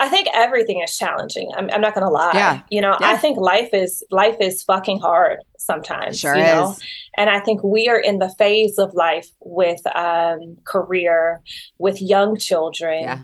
I 0.00 0.08
think 0.08 0.28
everything 0.32 0.80
is 0.80 0.96
challenging. 0.96 1.52
I'm, 1.54 1.68
I'm 1.70 1.82
not 1.82 1.94
going 1.94 2.06
to 2.06 2.10
lie. 2.12 2.32
Yeah. 2.32 2.62
You 2.70 2.80
know, 2.80 2.96
Yeah. 3.00 3.10
I 3.10 3.16
think 3.18 3.36
life 3.36 3.68
is 3.74 4.02
life 4.10 4.36
is 4.40 4.62
fucking 4.62 5.00
hard 5.00 5.40
sometimes. 5.58 6.18
Sure 6.18 6.34
you 6.34 6.42
know? 6.42 6.70
is. 6.70 6.80
And 7.18 7.28
I 7.28 7.38
think 7.40 7.62
we 7.62 7.86
are 7.88 7.98
in 7.98 8.18
the 8.18 8.30
phase 8.38 8.78
of 8.78 8.94
life 8.94 9.28
with 9.40 9.86
um, 9.94 10.56
career, 10.64 11.42
with 11.78 12.00
young 12.00 12.38
children, 12.38 13.02
Yeah. 13.02 13.18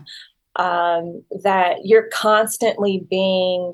um, 0.57 1.23
that 1.41 1.77
you're 1.83 2.09
constantly 2.13 3.03
being 3.09 3.73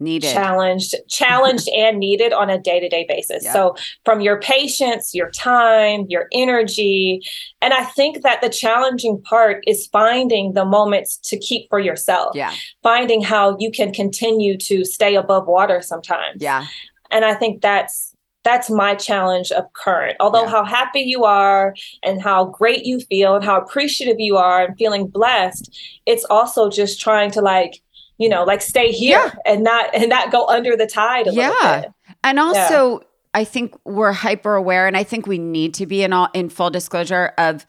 Needed. 0.00 0.32
challenged, 0.32 0.94
challenged 1.08 1.68
and 1.76 1.98
needed 1.98 2.32
on 2.32 2.50
a 2.50 2.58
day 2.58 2.80
to 2.80 2.88
day 2.88 3.04
basis. 3.08 3.44
Yeah. 3.44 3.52
So, 3.52 3.76
from 4.04 4.20
your 4.20 4.40
patience, 4.40 5.14
your 5.14 5.30
time, 5.30 6.06
your 6.08 6.26
energy. 6.32 7.22
And 7.60 7.74
I 7.74 7.84
think 7.84 8.22
that 8.22 8.40
the 8.40 8.48
challenging 8.48 9.20
part 9.22 9.62
is 9.66 9.86
finding 9.92 10.54
the 10.54 10.64
moments 10.64 11.16
to 11.18 11.38
keep 11.38 11.68
for 11.68 11.78
yourself, 11.78 12.34
yeah. 12.34 12.52
finding 12.82 13.22
how 13.22 13.56
you 13.58 13.70
can 13.70 13.92
continue 13.92 14.56
to 14.58 14.84
stay 14.84 15.14
above 15.14 15.46
water 15.46 15.80
sometimes. 15.82 16.42
Yeah. 16.42 16.66
And 17.10 17.24
I 17.24 17.34
think 17.34 17.60
that's 17.60 18.10
that's 18.42 18.70
my 18.70 18.94
challenge 18.94 19.52
of 19.52 19.70
current. 19.74 20.16
Although 20.18 20.44
Yeah. 20.44 20.50
how 20.50 20.64
happy 20.64 21.00
you 21.00 21.24
are 21.24 21.74
and 22.02 22.22
how 22.22 22.46
great 22.46 22.84
you 22.86 23.00
feel 23.00 23.34
and 23.34 23.44
how 23.44 23.60
appreciative 23.60 24.18
you 24.18 24.36
are 24.38 24.64
and 24.64 24.76
feeling 24.78 25.08
blessed, 25.08 25.76
it's 26.06 26.24
also 26.24 26.70
just 26.70 27.00
trying 27.00 27.30
to 27.32 27.42
like, 27.42 27.82
you 28.20 28.28
know, 28.28 28.44
like 28.44 28.60
stay 28.62 28.92
here 28.92 29.32
and 29.46 29.64
not 29.64 29.92
and 29.94 30.08
not 30.10 30.30
go 30.30 30.46
under 30.46 30.76
the 30.76 30.86
tide 30.86 31.26
a 31.26 31.32
little 31.32 31.54
Yeah. 31.62 31.80
bit. 31.80 31.90
And 32.22 32.38
also, 32.38 33.00
I 33.32 33.44
think 33.44 33.74
we're 33.84 34.12
hyper 34.12 34.54
aware, 34.54 34.86
and 34.86 34.96
I 34.96 35.02
think 35.04 35.26
we 35.26 35.38
need 35.38 35.74
to 35.74 35.86
be 35.86 36.02
in 36.02 36.12
all 36.12 36.28
in 36.34 36.50
full 36.50 36.70
disclosure 36.70 37.32
of 37.38 37.66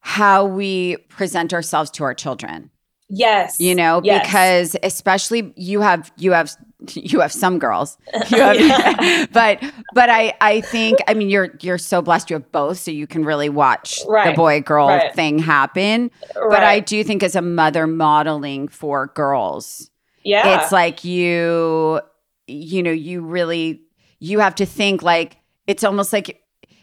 how 0.00 0.44
we 0.46 0.96
present 1.08 1.52
ourselves 1.52 1.90
to 1.92 2.04
our 2.04 2.14
children. 2.14 2.70
Yes. 3.08 3.56
You 3.60 3.74
know, 3.74 4.00
Yes. 4.02 4.26
because 4.26 4.76
especially 4.82 5.52
you 5.56 5.80
have 5.82 6.10
you 6.16 6.32
have 6.32 6.56
you 6.94 7.20
have 7.20 7.32
some 7.32 7.58
girls, 7.58 7.96
have, 8.14 8.56
Yeah. 8.60 9.26
but 9.32 9.62
but 9.94 10.10
I 10.10 10.34
I 10.40 10.60
think 10.60 10.98
I 11.08 11.14
mean 11.14 11.30
you're 11.30 11.56
you're 11.60 11.78
so 11.78 12.02
blessed 12.02 12.30
you 12.30 12.34
have 12.34 12.50
both, 12.52 12.78
so 12.78 12.90
you 12.90 13.06
can 13.06 13.24
really 13.24 13.48
watch 13.48 14.00
the 14.04 14.32
boy 14.36 14.60
girl 14.60 14.88
Right. 14.88 15.14
thing 15.14 15.38
happen. 15.38 16.10
But 16.34 16.62
I 16.62 16.80
do 16.80 17.02
think 17.04 17.22
as 17.22 17.36
a 17.36 17.42
mother 17.42 17.86
modeling 17.86 18.68
for 18.68 19.08
girls, 19.08 19.90
yeah. 20.24 20.60
it's 20.62 20.72
like 20.72 21.04
you 21.04 22.00
you 22.46 22.82
know 22.82 22.90
you 22.90 23.22
really 23.22 23.82
you 24.18 24.40
have 24.40 24.54
to 24.56 24.66
think 24.66 25.02
like 25.02 25.36
it's 25.66 25.84
almost 25.84 26.12
like 26.12 26.40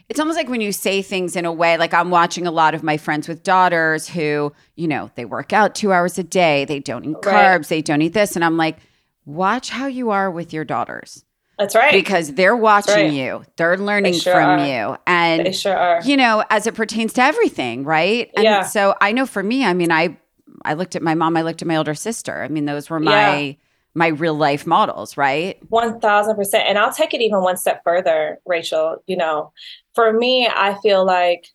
it's 0.07 0.19
almost 0.19 0.37
like 0.37 0.49
when 0.49 0.61
you 0.61 0.71
say 0.71 1.01
things 1.01 1.35
in 1.35 1.45
a 1.45 1.51
way 1.53 1.77
like 1.77 1.93
i'm 1.93 2.09
watching 2.09 2.47
a 2.47 2.51
lot 2.51 2.73
of 2.73 2.81
my 2.81 2.97
friends 2.97 3.27
with 3.27 3.43
daughters 3.43 4.07
who 4.07 4.51
you 4.75 4.87
know 4.87 5.11
they 5.15 5.25
work 5.25 5.53
out 5.53 5.75
two 5.75 5.91
hours 5.91 6.17
a 6.17 6.23
day 6.23 6.65
they 6.65 6.79
don't 6.79 7.05
eat 7.05 7.15
Right. 7.25 7.61
carbs 7.61 7.67
they 7.67 7.81
don't 7.81 8.01
eat 8.01 8.13
this 8.13 8.35
and 8.35 8.43
i'm 8.43 8.57
like 8.57 8.77
watch 9.25 9.69
how 9.69 9.87
you 9.87 10.09
are 10.09 10.29
with 10.31 10.53
your 10.53 10.63
daughters 10.65 11.23
That's 11.57 11.75
right. 11.75 11.91
because 11.91 12.33
they're 12.33 12.55
watching 12.55 12.93
right. 12.95 13.11
you 13.13 13.43
they're 13.57 13.77
learning 13.77 14.13
sure 14.13 14.33
from 14.33 14.59
are. 14.61 14.65
you 14.67 14.97
and 15.07 15.45
they 15.45 15.51
sure 15.51 15.75
are. 15.77 16.01
you 16.03 16.17
know 16.17 16.43
as 16.49 16.65
it 16.67 16.75
pertains 16.75 17.13
to 17.13 17.21
everything 17.21 17.83
right 17.83 18.31
and 18.35 18.43
Yeah. 18.43 18.63
so 18.63 18.95
i 19.01 19.11
know 19.11 19.25
for 19.25 19.43
me 19.43 19.63
i 19.65 19.73
mean 19.73 19.91
i 19.91 20.17
i 20.65 20.73
looked 20.73 20.95
at 20.95 21.01
my 21.01 21.13
mom 21.15 21.37
i 21.37 21.41
looked 21.41 21.61
at 21.61 21.67
my 21.67 21.75
older 21.75 21.93
sister 21.95 22.41
i 22.41 22.47
mean 22.47 22.65
those 22.65 22.89
were 22.89 22.99
my 22.99 23.55
my 23.95 24.07
real 24.07 24.35
life 24.35 24.65
models 24.67 25.17
right 25.17 25.57
One 25.69 25.99
thousand 25.99 26.35
percent. 26.35 26.67
And 26.67 26.77
I'll 26.77 26.93
take 26.93 27.13
it 27.13 27.21
even 27.21 27.41
one 27.41 27.57
step 27.57 27.81
further, 27.83 28.39
Rachel. 28.45 28.97
You 29.07 29.17
know, 29.17 29.51
for 29.95 30.13
me, 30.13 30.47
I 30.47 30.75
feel 30.83 31.03
like 31.05 31.47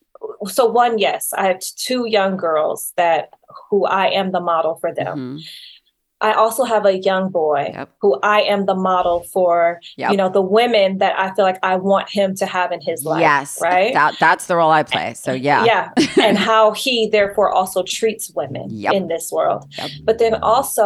so 0.45 0.65
one, 0.65 0.97
yes, 0.99 1.31
I 1.33 1.47
have 1.47 1.59
two 1.61 2.05
young 2.07 2.35
girls 2.35 2.91
that 2.97 3.29
who 3.69 3.85
I 3.85 4.07
am 4.07 4.31
the 4.33 4.41
model 4.41 4.75
for 4.75 4.93
them. 4.93 5.39
Mhm. 5.39 5.47
I 6.27 6.31
also 6.33 6.63
have 6.73 6.85
a 6.93 6.97
young 7.09 7.25
boy 7.29 7.61
Yep. 7.73 7.89
who 8.01 8.19
I 8.23 8.39
am 8.53 8.65
the 8.65 8.73
model 8.89 9.17
for, 9.33 9.79
Yep. 9.97 10.11
you 10.11 10.17
know, 10.17 10.29
the 10.39 10.41
women 10.59 10.97
that 10.97 11.13
I 11.23 11.27
feel 11.35 11.45
like 11.45 11.59
I 11.63 11.75
want 11.75 12.09
him 12.09 12.35
to 12.41 12.45
have 12.55 12.71
in 12.71 12.81
his 12.89 12.99
life. 13.11 13.21
yes 13.21 13.59
Right. 13.61 13.93
that 13.93 14.11
that's 14.19 14.45
the 14.47 14.55
role 14.55 14.71
i 14.71 14.83
play 14.83 15.13
so 15.25 15.31
yeah 15.49 15.63
Yeah. 15.71 15.85
and 16.27 16.35
how 16.37 16.63
he 16.83 16.95
therefore 17.17 17.49
also 17.59 17.79
treats 17.97 18.25
women 18.41 18.67
Yep. 18.85 18.93
in 18.97 19.03
this 19.13 19.25
world. 19.31 19.61
But 20.07 20.15
then 20.21 20.33
also, 20.53 20.85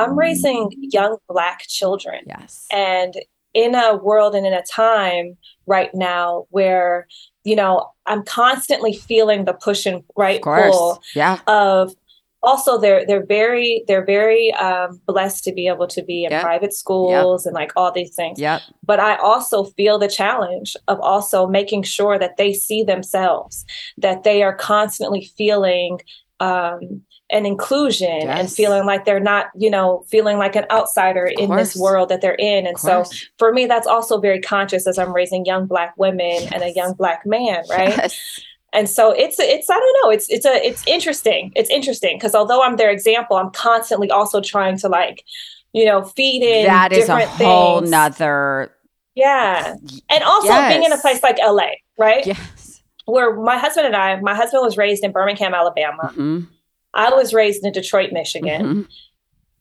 I'm 0.00 0.12
raising 0.26 0.62
young 0.98 1.12
Black 1.28 1.58
children. 1.78 2.20
yes 2.34 2.66
And 2.70 3.12
in 3.54 3.74
a 3.74 3.96
world 3.96 4.32
and 4.36 4.44
in 4.46 4.52
a 4.52 4.62
time 4.62 5.26
right 5.66 5.92
now 5.94 6.46
where, 6.50 7.06
you 7.48 7.56
know, 7.60 7.74
I'm 8.06 8.22
constantly 8.24 8.92
feeling 8.92 9.44
the 9.44 9.54
push 9.66 9.82
and 9.86 10.02
right 10.16 10.40
pull 10.42 11.00
yeah 11.14 11.36
of 11.46 11.94
also 12.42 12.78
they're 12.78 13.04
they're 13.06 13.24
very 13.26 13.84
they're 13.86 14.04
very 14.04 14.52
um, 14.54 15.00
blessed 15.06 15.44
to 15.44 15.52
be 15.52 15.66
able 15.68 15.86
to 15.86 16.02
be 16.02 16.24
in 16.24 16.30
Yep. 16.30 16.42
private 16.42 16.72
schools 16.72 17.44
and 17.46 17.54
like 17.54 17.72
all 17.76 17.92
these 17.92 18.14
things 18.14 18.38
yep 18.40 18.62
but 18.84 18.98
I 18.98 19.16
also 19.16 19.64
feel 19.64 19.98
the 19.98 20.08
challenge 20.08 20.76
of 20.88 20.98
also 21.00 21.46
making 21.46 21.84
sure 21.84 22.18
that 22.18 22.36
they 22.38 22.52
see 22.52 22.82
themselves, 22.82 23.64
that 23.98 24.24
they 24.24 24.42
are 24.42 24.52
constantly 24.54 25.30
feeling 25.38 26.00
um, 26.40 27.02
an 27.30 27.46
inclusion 27.46 28.28
and 28.28 28.50
feeling 28.50 28.84
like 28.86 29.04
they're 29.04 29.20
not, 29.20 29.46
you 29.56 29.70
know, 29.70 30.04
feeling 30.08 30.38
like 30.38 30.56
an 30.56 30.64
outsider 30.72 31.26
in 31.26 31.54
this 31.54 31.76
world 31.76 32.08
that 32.08 32.20
they're 32.20 32.34
in. 32.34 32.66
And 32.66 32.78
so 32.78 33.04
for 33.38 33.52
me, 33.52 33.66
that's 33.66 33.86
also 33.86 34.18
very 34.18 34.40
conscious 34.40 34.88
as 34.88 34.98
I'm 34.98 35.12
raising 35.14 35.44
young 35.44 35.66
Black 35.66 35.94
women 35.96 36.48
and 36.52 36.64
a 36.64 36.72
young 36.72 36.94
Black 36.94 37.24
man, 37.24 37.62
right? 37.70 37.96
Yes. 37.96 38.40
And 38.72 38.88
so 38.88 39.10
it's 39.12 39.38
it's 39.40 39.68
I 39.68 39.74
don't 39.74 39.96
know 40.04 40.10
it's 40.10 40.28
it's 40.28 40.46
a 40.46 40.64
it's 40.66 40.86
interesting 40.86 41.52
it's 41.56 41.70
interesting 41.70 42.16
because 42.16 42.34
although 42.34 42.62
I'm 42.62 42.76
their 42.76 42.90
example 42.90 43.36
I'm 43.36 43.50
constantly 43.50 44.10
also 44.10 44.40
trying 44.40 44.78
to 44.78 44.88
like 44.88 45.24
you 45.72 45.84
know 45.84 46.04
feed 46.04 46.42
in 46.42 46.66
that 46.66 46.92
is 46.92 47.04
a 47.04 47.06
different 47.06 47.28
whole 47.30 47.78
things. 47.80 47.90
nother 47.90 48.72
Yeah. 49.14 49.74
And 50.08 50.24
also 50.24 50.48
being 50.68 50.84
in 50.84 50.92
a 50.92 50.98
place 50.98 51.22
like 51.22 51.38
LA, 51.38 51.70
right? 51.98 52.24
yes 52.26 52.82
Where 53.06 53.34
my 53.34 53.58
husband 53.58 53.86
and 53.88 53.96
I, 53.96 54.20
my 54.20 54.34
husband 54.34 54.62
was 54.64 54.76
raised 54.76 55.02
in 55.04 55.10
Birmingham, 55.10 55.52
Alabama. 55.54 56.12
Mhm. 56.16 56.46
I 56.94 57.10
was 57.10 57.34
raised 57.34 57.64
in 57.64 57.72
Detroit, 57.72 58.12
Michigan. 58.12 58.62
Mhm. 58.66 58.88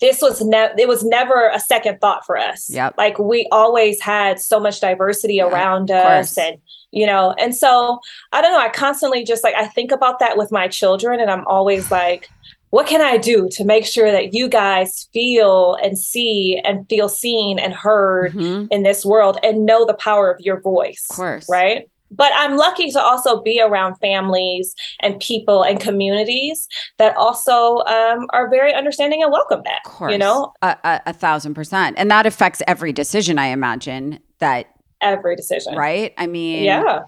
This 0.01 0.21
was 0.21 0.39
never 0.41 0.73
it 0.77 0.87
was 0.87 1.03
never 1.03 1.49
a 1.49 1.59
second 1.59 1.99
thought 1.99 2.25
for 2.25 2.37
us. 2.37 2.69
Yep. 2.69 2.93
Like 2.97 3.17
we 3.19 3.47
always 3.51 3.99
had 4.01 4.39
so 4.39 4.59
much 4.59 4.79
diversity 4.79 5.35
Yeah, 5.35 5.45
around 5.47 5.89
us 5.91 6.35
course. 6.35 6.37
and 6.37 6.57
you 6.91 7.05
know, 7.05 7.33
and 7.39 7.55
so 7.55 7.99
I 8.31 8.41
don't 8.41 8.51
know, 8.51 8.59
I 8.59 8.69
constantly 8.69 9.23
just 9.23 9.43
like 9.43 9.55
I 9.55 9.67
think 9.67 9.91
about 9.91 10.19
that 10.19 10.37
with 10.37 10.51
my 10.51 10.67
children 10.67 11.19
and 11.19 11.29
I'm 11.29 11.45
always 11.47 11.91
like 11.91 12.29
what 12.71 12.85
can 12.85 13.01
I 13.01 13.17
do 13.17 13.49
to 13.53 13.65
make 13.65 13.83
sure 13.85 14.11
that 14.11 14.33
you 14.35 14.47
guys 14.47 15.09
feel 15.11 15.75
and 15.81 15.97
see 15.97 16.61
and 16.63 16.87
feel 16.87 17.09
seen 17.09 17.57
and 17.57 17.73
heard 17.73 18.33
Mhm. 18.33 18.67
in 18.69 18.83
this 18.83 19.03
world 19.03 19.39
and 19.41 19.65
know 19.65 19.85
the 19.85 19.95
power 19.95 20.29
of 20.29 20.39
your 20.41 20.61
voice. 20.61 21.03
Of 21.09 21.15
course. 21.15 21.49
Right. 21.49 21.89
But 22.11 22.31
I'm 22.35 22.57
lucky 22.57 22.91
to 22.91 22.99
also 22.99 23.41
be 23.41 23.59
around 23.61 23.95
families 23.97 24.75
and 24.99 25.19
people 25.19 25.63
and 25.63 25.79
communities 25.79 26.67
that 26.97 27.15
also 27.17 27.77
um, 27.85 28.27
are 28.33 28.49
very 28.49 28.73
understanding 28.73 29.21
and 29.23 29.31
welcome 29.31 29.61
that. 29.65 29.81
Of 29.85 29.91
course. 29.91 30.11
You 30.11 30.17
know, 30.19 30.53
a, 30.61 30.75
a, 30.83 31.01
a 31.07 31.13
thousand 31.13 31.53
percent. 31.55 31.95
And 31.99 32.09
that 32.11 32.25
affects 32.25 32.61
every 32.67 32.93
decision, 32.93 33.37
I 33.39 33.47
imagine, 33.47 34.19
that, 34.39 34.67
every 35.01 35.35
decision. 35.35 35.75
right? 35.75 36.13
I 36.17 36.27
mean, 36.27 36.63
Yeah. 36.63 37.03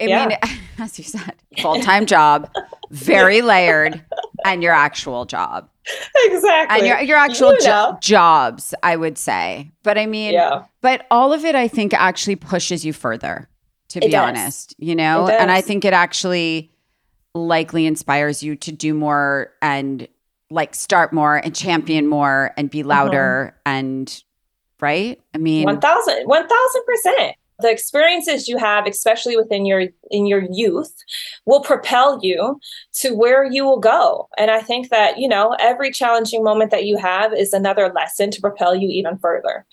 I 0.00 0.04
Yeah. 0.04 0.26
mean, 0.26 0.38
as 0.78 0.98
you 0.98 1.04
said, 1.04 1.34
full 1.60 1.80
time 1.80 2.06
job, 2.06 2.50
very 2.90 3.42
layered, 3.42 4.04
and 4.44 4.62
your 4.62 4.72
actual 4.72 5.24
job. 5.24 5.68
Exactly. 6.24 6.78
And 6.78 6.86
your, 6.86 7.00
your 7.00 7.16
actual 7.16 7.52
You 7.54 7.60
jo- 7.60 7.98
jobs, 8.00 8.74
I 8.82 8.96
would 8.96 9.16
say. 9.16 9.70
But 9.82 9.96
I 9.98 10.06
mean, 10.06 10.34
yeah. 10.34 10.64
but 10.80 11.06
all 11.10 11.32
of 11.32 11.44
it, 11.44 11.54
I 11.54 11.68
think, 11.68 11.94
actually 11.94 12.36
pushes 12.36 12.84
you 12.84 12.92
further, 12.92 13.48
to 13.88 13.98
It 13.98 14.06
be 14.06 14.10
does. 14.10 14.28
honest, 14.28 14.74
you 14.78 14.94
know? 14.96 15.28
And 15.28 15.50
I 15.50 15.60
think 15.60 15.84
it 15.84 15.92
actually 15.92 16.72
likely 17.34 17.86
inspires 17.86 18.42
you 18.42 18.56
to 18.56 18.72
do 18.72 18.94
more 18.94 19.52
and 19.62 20.08
like 20.50 20.74
start 20.74 21.12
more 21.12 21.36
and 21.36 21.54
champion 21.54 22.06
more 22.06 22.52
and 22.56 22.68
be 22.70 22.80
mm-hmm. 22.80 22.88
louder 22.88 23.56
and, 23.64 24.22
right? 24.80 25.20
I 25.34 25.38
mean, 25.38 25.64
1000 25.64 26.26
1000%. 26.26 27.32
The 27.58 27.70
experiences 27.70 28.48
you 28.48 28.58
have 28.58 28.86
especially 28.86 29.34
within 29.34 29.64
your 29.64 29.84
in 30.10 30.26
your 30.26 30.46
youth 30.50 30.94
will 31.46 31.62
propel 31.62 32.20
you 32.22 32.60
to 33.00 33.14
where 33.14 33.44
you 33.46 33.64
will 33.64 33.80
go. 33.80 34.28
And 34.36 34.50
I 34.50 34.60
think 34.60 34.90
that, 34.90 35.16
you 35.18 35.26
know, 35.26 35.56
every 35.58 35.90
challenging 35.90 36.44
moment 36.44 36.70
that 36.70 36.84
you 36.84 36.98
have 36.98 37.32
is 37.32 37.54
another 37.54 37.90
lesson 37.94 38.30
to 38.32 38.42
propel 38.42 38.76
you 38.76 38.88
even 38.90 39.16
further. 39.16 39.64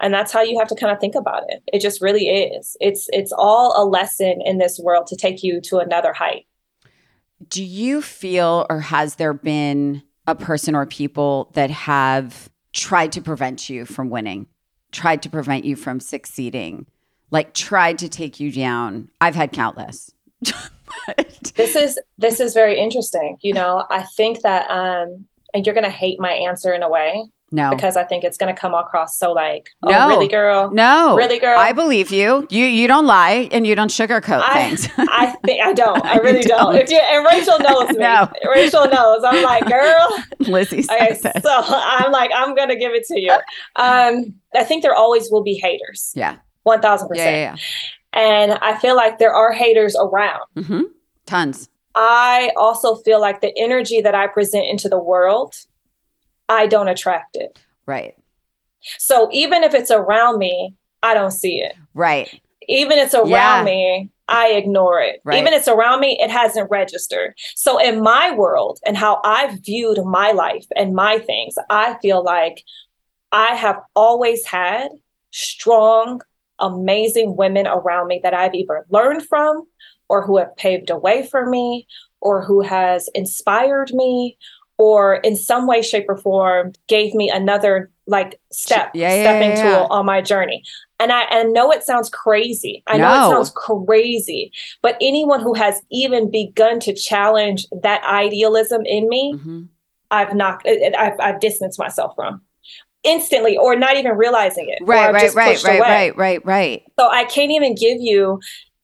And 0.00 0.12
that's 0.12 0.32
how 0.32 0.42
you 0.42 0.58
have 0.58 0.68
to 0.68 0.74
kind 0.74 0.92
of 0.92 1.00
think 1.00 1.14
about 1.14 1.44
it. 1.48 1.62
It 1.72 1.80
just 1.80 2.02
really 2.02 2.28
is. 2.28 2.76
It's 2.78 3.08
it's 3.10 3.32
all 3.32 3.72
a 3.74 3.88
lesson 3.88 4.42
in 4.44 4.58
this 4.58 4.78
world 4.78 5.06
to 5.06 5.16
take 5.16 5.42
you 5.42 5.62
to 5.62 5.78
another 5.78 6.12
height. 6.12 6.46
do 7.48 7.64
you 7.64 8.02
feel 8.02 8.66
or 8.68 8.80
has 8.80 9.14
there 9.14 9.32
been 9.32 10.02
a 10.26 10.34
person 10.34 10.74
or 10.74 10.84
people 10.84 11.50
that 11.54 11.70
have 11.70 12.50
tried 12.72 13.12
to 13.12 13.20
prevent 13.20 13.68
you 13.68 13.84
from 13.84 14.10
winning, 14.10 14.46
tried 14.92 15.22
to 15.22 15.30
prevent 15.30 15.64
you 15.64 15.76
from 15.76 16.00
succeeding, 16.00 16.86
like 17.30 17.54
tried 17.54 17.98
to 17.98 18.08
take 18.08 18.40
you 18.40 18.52
down? 18.52 19.10
I've 19.20 19.34
had 19.34 19.52
countless. 19.52 20.10
This 21.54 21.76
is 21.76 21.98
this 22.18 22.40
is 22.40 22.52
very 22.52 22.78
interesting 22.78 23.36
you 23.40 23.52
know 23.52 23.84
i 23.90 24.02
think 24.02 24.42
that 24.42 24.70
um 24.70 25.26
and 25.54 25.66
you're 25.66 25.74
going 25.74 25.84
to 25.84 25.90
hate 25.90 26.20
my 26.20 26.32
answer 26.32 26.72
in 26.72 26.82
a 26.82 26.88
way. 26.88 27.24
No. 27.52 27.70
Because 27.70 27.96
I 27.96 28.04
think 28.04 28.22
it's 28.22 28.36
going 28.36 28.54
to 28.54 28.60
come 28.60 28.74
across 28.74 29.18
so 29.18 29.32
like, 29.32 29.70
oh, 29.82 29.90
No. 29.90 30.08
really, 30.08 30.28
girl? 30.28 30.70
No. 30.70 31.16
Really, 31.16 31.38
girl? 31.40 31.58
I 31.58 31.72
believe 31.72 32.12
you. 32.12 32.46
You 32.48 32.64
you 32.64 32.86
don't 32.86 33.06
lie 33.06 33.48
and 33.50 33.66
you 33.66 33.74
don't 33.74 33.90
sugarcoat 33.90 34.40
I, 34.44 34.68
things. 34.68 34.88
I 34.98 35.34
think 35.44 35.60
I 35.64 35.72
don't. 35.72 36.04
I 36.04 36.16
really 36.18 36.42
don't. 36.42 36.74
don't. 36.74 36.76
If 36.76 36.90
you 36.90 36.98
and 36.98 37.24
Rachel 37.26 37.58
knows 37.58 37.88
me. 37.90 37.98
No. 37.98 38.28
Rachel 38.48 38.88
knows. 38.88 39.22
I'm 39.24 39.42
like, 39.42 39.66
girl. 39.68 40.22
Lizzy 40.40 40.84
Okay, 40.90 41.08
it. 41.22 41.42
so 41.42 41.50
I'm 41.66 42.12
like, 42.12 42.30
I'm 42.34 42.54
gonna 42.54 42.76
give 42.76 42.92
it 42.92 43.04
to 43.08 43.20
you. 43.20 43.32
Um, 43.76 44.34
I 44.54 44.62
think 44.64 44.82
there 44.82 44.94
always 44.94 45.28
will 45.30 45.42
be 45.42 45.54
haters. 45.54 46.12
Yeah. 46.14 46.36
One 46.62 46.80
thousand 46.80 47.08
Yeah, 47.14 47.24
percent. 47.24 47.36
yeah, 48.14 48.20
And 48.20 48.52
I 48.62 48.78
feel 48.78 48.94
like 48.94 49.18
there 49.18 49.34
are 49.34 49.50
haters 49.52 49.96
around. 49.96 50.42
yeah. 50.54 50.62
hmm 50.64 50.82
Tons. 51.26 51.68
I 51.94 52.52
also 52.56 52.94
feel 52.96 53.20
like 53.20 53.40
the 53.40 53.52
energy 53.56 54.00
that 54.00 54.14
I 54.14 54.26
present 54.28 54.66
into 54.66 54.88
the 54.88 54.98
world, 54.98 55.54
I 56.50 56.66
don't 56.66 56.88
attract 56.88 57.36
it. 57.36 57.58
Right. 57.86 58.14
So 58.98 59.28
even 59.32 59.62
if 59.62 59.72
it's 59.72 59.90
around 59.90 60.38
me, 60.38 60.74
I 61.02 61.14
don't 61.14 61.30
see 61.30 61.60
it. 61.60 61.74
Right. 61.94 62.28
Even 62.68 62.98
if 62.98 63.06
it's 63.06 63.14
around 63.14 63.30
Yeah. 63.30 63.62
me, 63.64 64.10
I 64.28 64.48
ignore 64.48 65.00
it. 65.00 65.20
Right. 65.24 65.38
Even 65.40 65.52
if 65.52 65.60
it's 65.60 65.68
around 65.68 66.00
me, 66.00 66.18
it 66.20 66.30
hasn't 66.30 66.70
registered. 66.70 67.34
So 67.54 67.78
in 67.78 68.02
my 68.02 68.32
world 68.32 68.80
and 68.84 68.96
how 68.96 69.20
I've 69.24 69.64
viewed 69.64 70.04
my 70.04 70.32
life 70.32 70.66
and 70.76 70.94
my 70.94 71.18
things, 71.20 71.54
I 71.70 71.96
feel 72.02 72.22
like 72.22 72.62
I 73.32 73.54
have 73.54 73.80
always 73.94 74.44
had 74.44 74.88
strong, 75.30 76.20
amazing 76.58 77.36
women 77.36 77.66
around 77.66 78.08
me 78.08 78.20
that 78.22 78.34
I've 78.34 78.54
either 78.54 78.86
learned 78.90 79.26
from 79.26 79.66
or 80.08 80.26
who 80.26 80.36
have 80.38 80.56
paved 80.56 80.90
a 80.90 80.96
way 80.96 81.24
for 81.24 81.48
me 81.48 81.86
or 82.20 82.44
who 82.44 82.60
has 82.60 83.08
inspired 83.14 83.92
me 83.92 84.36
or 84.80 85.16
in 85.16 85.36
some 85.36 85.66
way 85.66 85.82
shape 85.82 86.06
or 86.08 86.16
form 86.16 86.72
gave 86.88 87.12
me 87.14 87.28
another 87.28 87.90
like 88.06 88.40
step 88.50 88.90
Yeah, 88.94 89.20
stepping 89.20 89.50
yeah, 89.50 89.56
yeah. 89.56 89.62
tool 89.62 89.86
on 89.90 90.06
my 90.06 90.22
journey 90.22 90.64
and 90.98 91.12
I, 91.12 91.24
I 91.24 91.42
know 91.42 91.70
it 91.70 91.82
sounds 91.82 92.08
crazy 92.08 92.82
i 92.86 92.96
know 92.96 93.12
it 93.12 93.30
sounds 93.30 93.52
crazy 93.54 94.50
but 94.80 94.96
anyone 95.02 95.40
who 95.40 95.52
has 95.52 95.82
even 95.90 96.30
begun 96.30 96.80
to 96.80 96.94
challenge 96.94 97.66
that 97.82 98.02
idealism 98.04 98.82
in 98.86 99.08
me 99.08 99.36
hmm 99.42 99.62
i've 100.10 100.34
knocked 100.34 100.66
I've, 100.66 101.20
I've 101.20 101.40
distanced 101.40 101.78
myself 101.78 102.14
from 102.16 102.40
instantly 103.02 103.58
or 103.58 103.76
not 103.76 103.96
even 103.98 104.12
realizing 104.16 104.68
it 104.70 104.82
Right, 104.82 105.12
right, 105.12 105.34
right, 105.34 105.62
right, 105.62 105.78
away. 105.78 105.88
right, 105.88 106.16
right, 106.16 106.46
right. 106.46 106.82
So 106.98 107.08
I 107.08 107.24
can't 107.24 107.50
even 107.50 107.74
give 107.74 107.98
you 108.00 108.40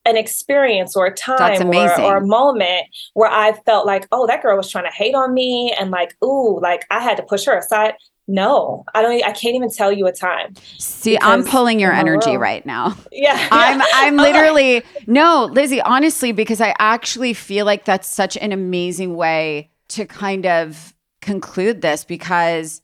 an 0.07 0.17
experience 0.17 0.95
or 0.95 1.05
a 1.05 1.13
time 1.13 1.69
or, 1.69 2.01
or 2.01 2.17
a 2.17 2.25
moment 2.25 2.87
where 3.13 3.29
I 3.29 3.51
felt 3.65 3.85
like, 3.85 4.07
oh, 4.11 4.25
that 4.25 4.41
girl 4.41 4.55
was 4.55 4.71
trying 4.71 4.85
to 4.85 4.95
hate 4.95 5.13
on 5.13 5.33
me 5.33 5.75
and 5.77 5.91
like, 5.91 6.15
ooh, 6.23 6.59
like 6.61 6.85
I 6.89 7.01
had 7.01 7.17
to 7.17 7.23
push 7.23 7.45
her 7.45 7.57
aside. 7.57 7.95
No, 8.29 8.83
I 8.93 9.01
don't. 9.01 9.23
I 9.23 9.31
can't 9.31 9.55
even 9.55 9.69
tell 9.69 9.89
you 9.91 10.05
a 10.05 10.11
time. 10.11 10.53
See, 10.77 11.17
I'm 11.17 11.45
pulling 11.45 11.79
your 11.79 11.93
energy 11.93 12.31
world- 12.31 12.41
right 12.41 12.65
now. 12.65 12.97
Yeah, 13.11 13.47
I'm. 13.51 13.81
I'm 13.93 14.17
literally 14.17 14.83
no, 15.05 15.49
Lizzy, 15.51 15.81
honestly, 15.81 16.33
because 16.33 16.59
I 16.59 16.75
actually 16.77 17.33
feel 17.33 17.65
like 17.65 17.85
that's 17.85 18.07
such 18.07 18.35
an 18.37 18.51
amazing 18.51 19.15
way 19.15 19.69
to 19.89 20.05
kind 20.05 20.45
of 20.45 20.93
conclude 21.21 21.81
this 21.81 22.03
because 22.03 22.81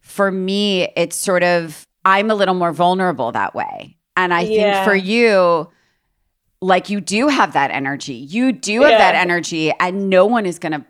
for 0.00 0.30
me 0.30 0.88
it's 0.96 1.16
sort 1.16 1.42
of 1.42 1.86
I'm 2.04 2.30
a 2.30 2.34
little 2.34 2.54
more 2.54 2.72
vulnerable 2.72 3.32
that 3.32 3.54
way. 3.54 3.96
And 4.16 4.34
I 4.34 4.44
think 4.44 4.84
for 4.84 4.94
you 4.94 5.70
like 6.62 6.88
you 6.88 7.00
do 7.00 7.28
have 7.28 7.52
that 7.52 7.70
energy. 7.70 8.14
You 8.14 8.52
do 8.52 8.82
have 8.82 8.92
Yeah. 8.92 8.98
that 8.98 9.14
energy 9.16 9.72
and 9.78 10.08
no 10.08 10.24
one 10.24 10.46
is 10.46 10.58
going 10.58 10.72
to 10.72 10.84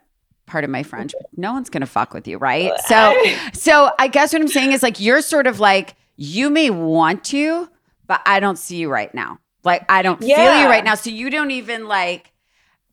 pardon 0.46 0.70
my 0.70 0.82
French, 0.82 1.14
no 1.36 1.52
one's 1.52 1.70
going 1.70 1.80
to 1.80 1.86
fuck 1.86 2.12
with 2.12 2.28
you, 2.28 2.36
right? 2.38 2.72
So 2.86 2.94
I- 2.96 3.50
so 3.54 3.90
I 3.98 4.06
guess 4.08 4.32
what 4.32 4.42
I'm 4.42 4.48
saying 4.48 4.72
is 4.72 4.82
like 4.82 5.00
you're 5.00 5.22
sort 5.22 5.46
of 5.46 5.58
like 5.60 5.94
you 6.16 6.50
may 6.50 6.68
want 6.70 7.24
to, 7.24 7.68
but 8.06 8.20
I 8.26 8.38
don't 8.38 8.58
see 8.58 8.76
you 8.76 8.90
right 8.90 9.12
now. 9.14 9.38
Like 9.64 9.84
I 9.90 10.02
don't 10.02 10.20
feel 10.20 10.28
you 10.60 10.66
right 10.66 10.84
now. 10.84 10.94
So 10.94 11.08
you 11.10 11.30
don't 11.30 11.50
even 11.52 11.88
like 11.88 12.32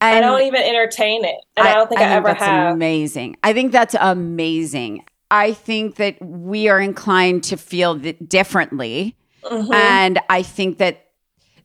I 0.02 0.22
don't 0.22 0.44
even 0.44 0.62
entertain 0.62 1.26
it, 1.26 1.36
and 1.58 1.68
I, 1.68 1.74
don't 1.74 1.90
think 1.90 2.00
I, 2.00 2.06
ever 2.06 2.30
that's 2.30 2.40
have. 2.42 2.74
amazing. 2.74 3.36
I 3.44 3.52
think 3.52 3.74
that's 3.74 3.96
amazing. 4.00 5.04
I 5.30 5.52
think 5.52 5.96
that 5.96 6.16
we 6.22 6.70
are 6.70 6.80
inclined 6.80 7.44
to 7.46 7.58
feel 7.58 7.96
differently. 7.96 9.18
Mhm. 9.44 9.74
And 9.74 10.20
I 10.30 10.42
think 10.44 10.78
that 10.78 11.09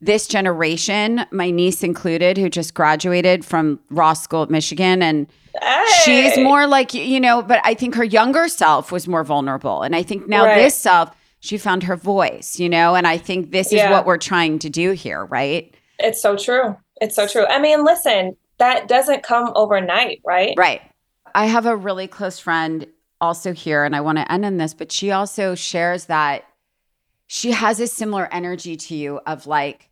this 0.04 0.26
generation, 0.26 1.24
my 1.30 1.50
niece 1.50 1.82
included, 1.82 2.36
who 2.36 2.50
just 2.50 2.74
graduated 2.74 3.44
from 3.44 3.80
Ross 3.90 4.22
School 4.22 4.42
at 4.42 4.50
Michigan, 4.50 5.02
and 5.02 5.26
she's 6.02 6.36
more 6.38 6.66
like, 6.66 6.92
you 6.92 7.18
know, 7.18 7.42
but 7.42 7.60
I 7.64 7.74
think 7.74 7.94
her 7.94 8.04
younger 8.04 8.48
self 8.48 8.92
was 8.92 9.08
more 9.08 9.24
vulnerable. 9.24 9.82
And 9.82 9.96
I 9.96 10.02
think 10.02 10.28
now 10.28 10.44
Right. 10.44 10.56
this 10.56 10.74
self, 10.74 11.10
she 11.40 11.56
found 11.58 11.84
her 11.84 11.96
voice, 11.96 12.58
you 12.58 12.68
know, 12.68 12.94
and 12.94 13.06
I 13.06 13.16
think 13.16 13.50
this 13.50 13.72
is 13.72 13.82
what 13.90 14.04
we're 14.04 14.18
trying 14.18 14.58
to 14.60 14.70
do 14.70 14.92
here, 14.92 15.24
right? 15.24 15.74
It's 15.98 16.20
so 16.20 16.36
true. 16.36 16.76
It's 17.00 17.16
so 17.16 17.26
true. 17.26 17.46
I 17.46 17.58
mean, 17.58 17.84
listen, 17.84 18.36
that 18.58 18.88
doesn't 18.88 19.22
come 19.22 19.52
overnight, 19.54 20.20
right? 20.24 20.54
Right. 20.56 20.82
I 21.34 21.46
have 21.46 21.66
a 21.66 21.76
really 21.76 22.06
close 22.08 22.38
friend 22.38 22.86
also 23.20 23.52
here, 23.52 23.84
and 23.84 23.96
I 23.96 24.00
want 24.00 24.18
to 24.18 24.30
end 24.30 24.44
on 24.44 24.58
this, 24.58 24.74
but 24.74 24.92
she 24.92 25.10
also 25.10 25.54
shares 25.54 26.06
that 26.06 26.44
she 27.26 27.52
has 27.52 27.80
a 27.80 27.86
similar 27.86 28.28
energy 28.32 28.76
to 28.76 28.94
you 28.94 29.20
of 29.26 29.46
like, 29.46 29.88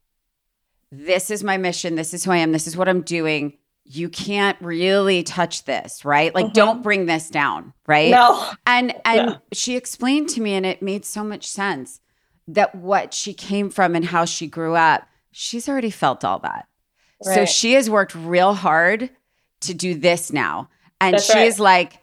this 0.93 1.31
is 1.31 1.43
my 1.43 1.57
mission, 1.57 1.95
this 1.97 2.13
is 2.15 2.23
who 2.25 2.31
I 2.31 2.37
am, 2.37 2.53
this 2.53 2.67
is 2.67 2.77
what 2.77 2.89
I'm 2.89 3.01
doing. 3.01 3.57
You 3.85 4.09
can't 4.09 4.57
really 4.61 5.23
touch 5.25 5.65
this, 5.65 6.05
right? 6.05 6.33
Like, 6.35 6.47
Mhm. 6.47 6.53
don't 6.53 6.83
bring 6.83 7.07
this 7.07 7.29
down, 7.31 7.73
right? 7.89 8.11
No. 8.11 8.51
And 8.67 8.95
and 9.05 9.31
Yeah. 9.31 9.37
she 9.53 9.75
explained 9.75 10.29
to 10.31 10.41
me, 10.41 10.53
and 10.55 10.65
it 10.67 10.83
made 10.83 11.05
so 11.05 11.25
much 11.25 11.49
sense 11.49 12.01
that 12.47 12.75
what 12.75 13.15
she 13.15 13.33
came 13.35 13.71
from 13.71 13.97
and 13.97 14.05
how 14.05 14.25
she 14.27 14.47
grew 14.47 14.77
up, 14.77 15.03
she's 15.33 15.69
already 15.69 15.91
felt 15.91 16.25
all 16.25 16.39
that. 16.41 16.67
So 17.23 17.45
she 17.45 17.73
has 17.75 17.89
worked 17.89 18.15
real 18.15 18.53
hard 18.53 19.09
to 19.61 19.75
do 19.75 19.95
this 19.95 20.33
now. 20.33 20.69
And 21.01 21.15
That's 21.15 21.27
she 21.27 21.35
right. 21.39 21.47
is 21.47 21.59
like, 21.61 21.99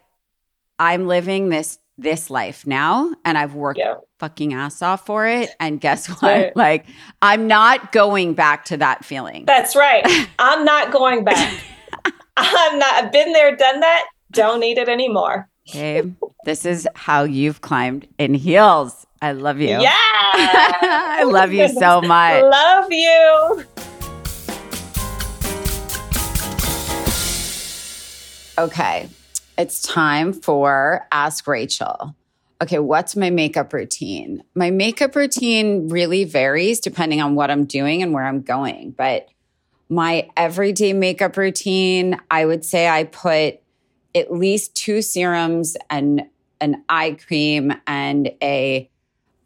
I'm 0.78 1.06
living 1.06 1.48
this 1.50 1.78
this 1.98 2.30
life 2.30 2.66
now 2.66 3.12
and 3.26 3.36
I've 3.36 3.54
worked 3.54 3.78
Yeah. 3.78 3.96
Fucking 4.20 4.52
ass 4.52 4.82
off 4.82 5.06
for 5.06 5.26
it. 5.26 5.50
And 5.58 5.80
guess 5.80 6.06
what? 6.06 6.22
right. 6.22 6.56
Like 6.56 6.86
I'm 7.22 7.48
not 7.48 7.90
going 7.90 8.34
back 8.34 8.66
to 8.66 8.76
that 8.76 9.04
feeling. 9.04 9.46
That's 9.46 9.74
right. 9.74 10.04
I'm 10.38 10.64
not 10.64 10.92
going 10.92 11.24
back. 11.24 11.60
I'm 12.36 12.78
not. 12.78 13.04
I've 13.04 13.12
been 13.12 13.32
there, 13.32 13.56
done 13.56 13.80
that. 13.80 14.04
Don't 14.30 14.60
need 14.60 14.78
it 14.78 14.88
anymore. 14.88 15.48
Babe, 15.72 16.14
this 16.44 16.64
is 16.64 16.86
how 16.94 17.24
you've 17.24 17.60
climbed 17.62 18.06
in 18.18 18.34
heels. 18.34 19.06
I 19.22 19.32
love 19.32 19.58
you. 19.58 19.68
Yeah. 19.68 19.90
I 19.92 21.22
love 21.24 21.52
you 21.52 21.68
so 21.68 22.00
much. 22.02 22.42
Love 22.42 22.86
you. 22.90 23.64
Okay, 28.58 29.08
it's 29.56 29.80
time 29.80 30.34
for 30.34 31.06
Ask 31.12 31.46
Rachel. 31.46 32.14
Okay, 32.62 32.78
what's 32.78 33.16
my 33.16 33.30
makeup 33.30 33.72
routine? 33.72 34.42
My 34.54 34.70
makeup 34.70 35.16
routine 35.16 35.88
really 35.88 36.24
varies 36.24 36.80
depending 36.80 37.22
on 37.22 37.34
what 37.34 37.50
I'm 37.50 37.64
doing 37.64 38.02
and 38.02 38.12
where 38.12 38.24
I'm 38.24 38.42
going. 38.42 38.90
But 38.90 39.28
my 39.88 40.28
everyday 40.36 40.92
makeup 40.92 41.36
routine, 41.36 42.20
I 42.30 42.44
would 42.44 42.64
say 42.64 42.86
I 42.86 43.04
put 43.04 43.60
at 44.14 44.32
least 44.32 44.74
two 44.74 45.00
serums 45.00 45.76
and 45.88 46.26
an 46.60 46.84
eye 46.88 47.16
cream 47.26 47.72
and 47.86 48.30
a 48.42 48.90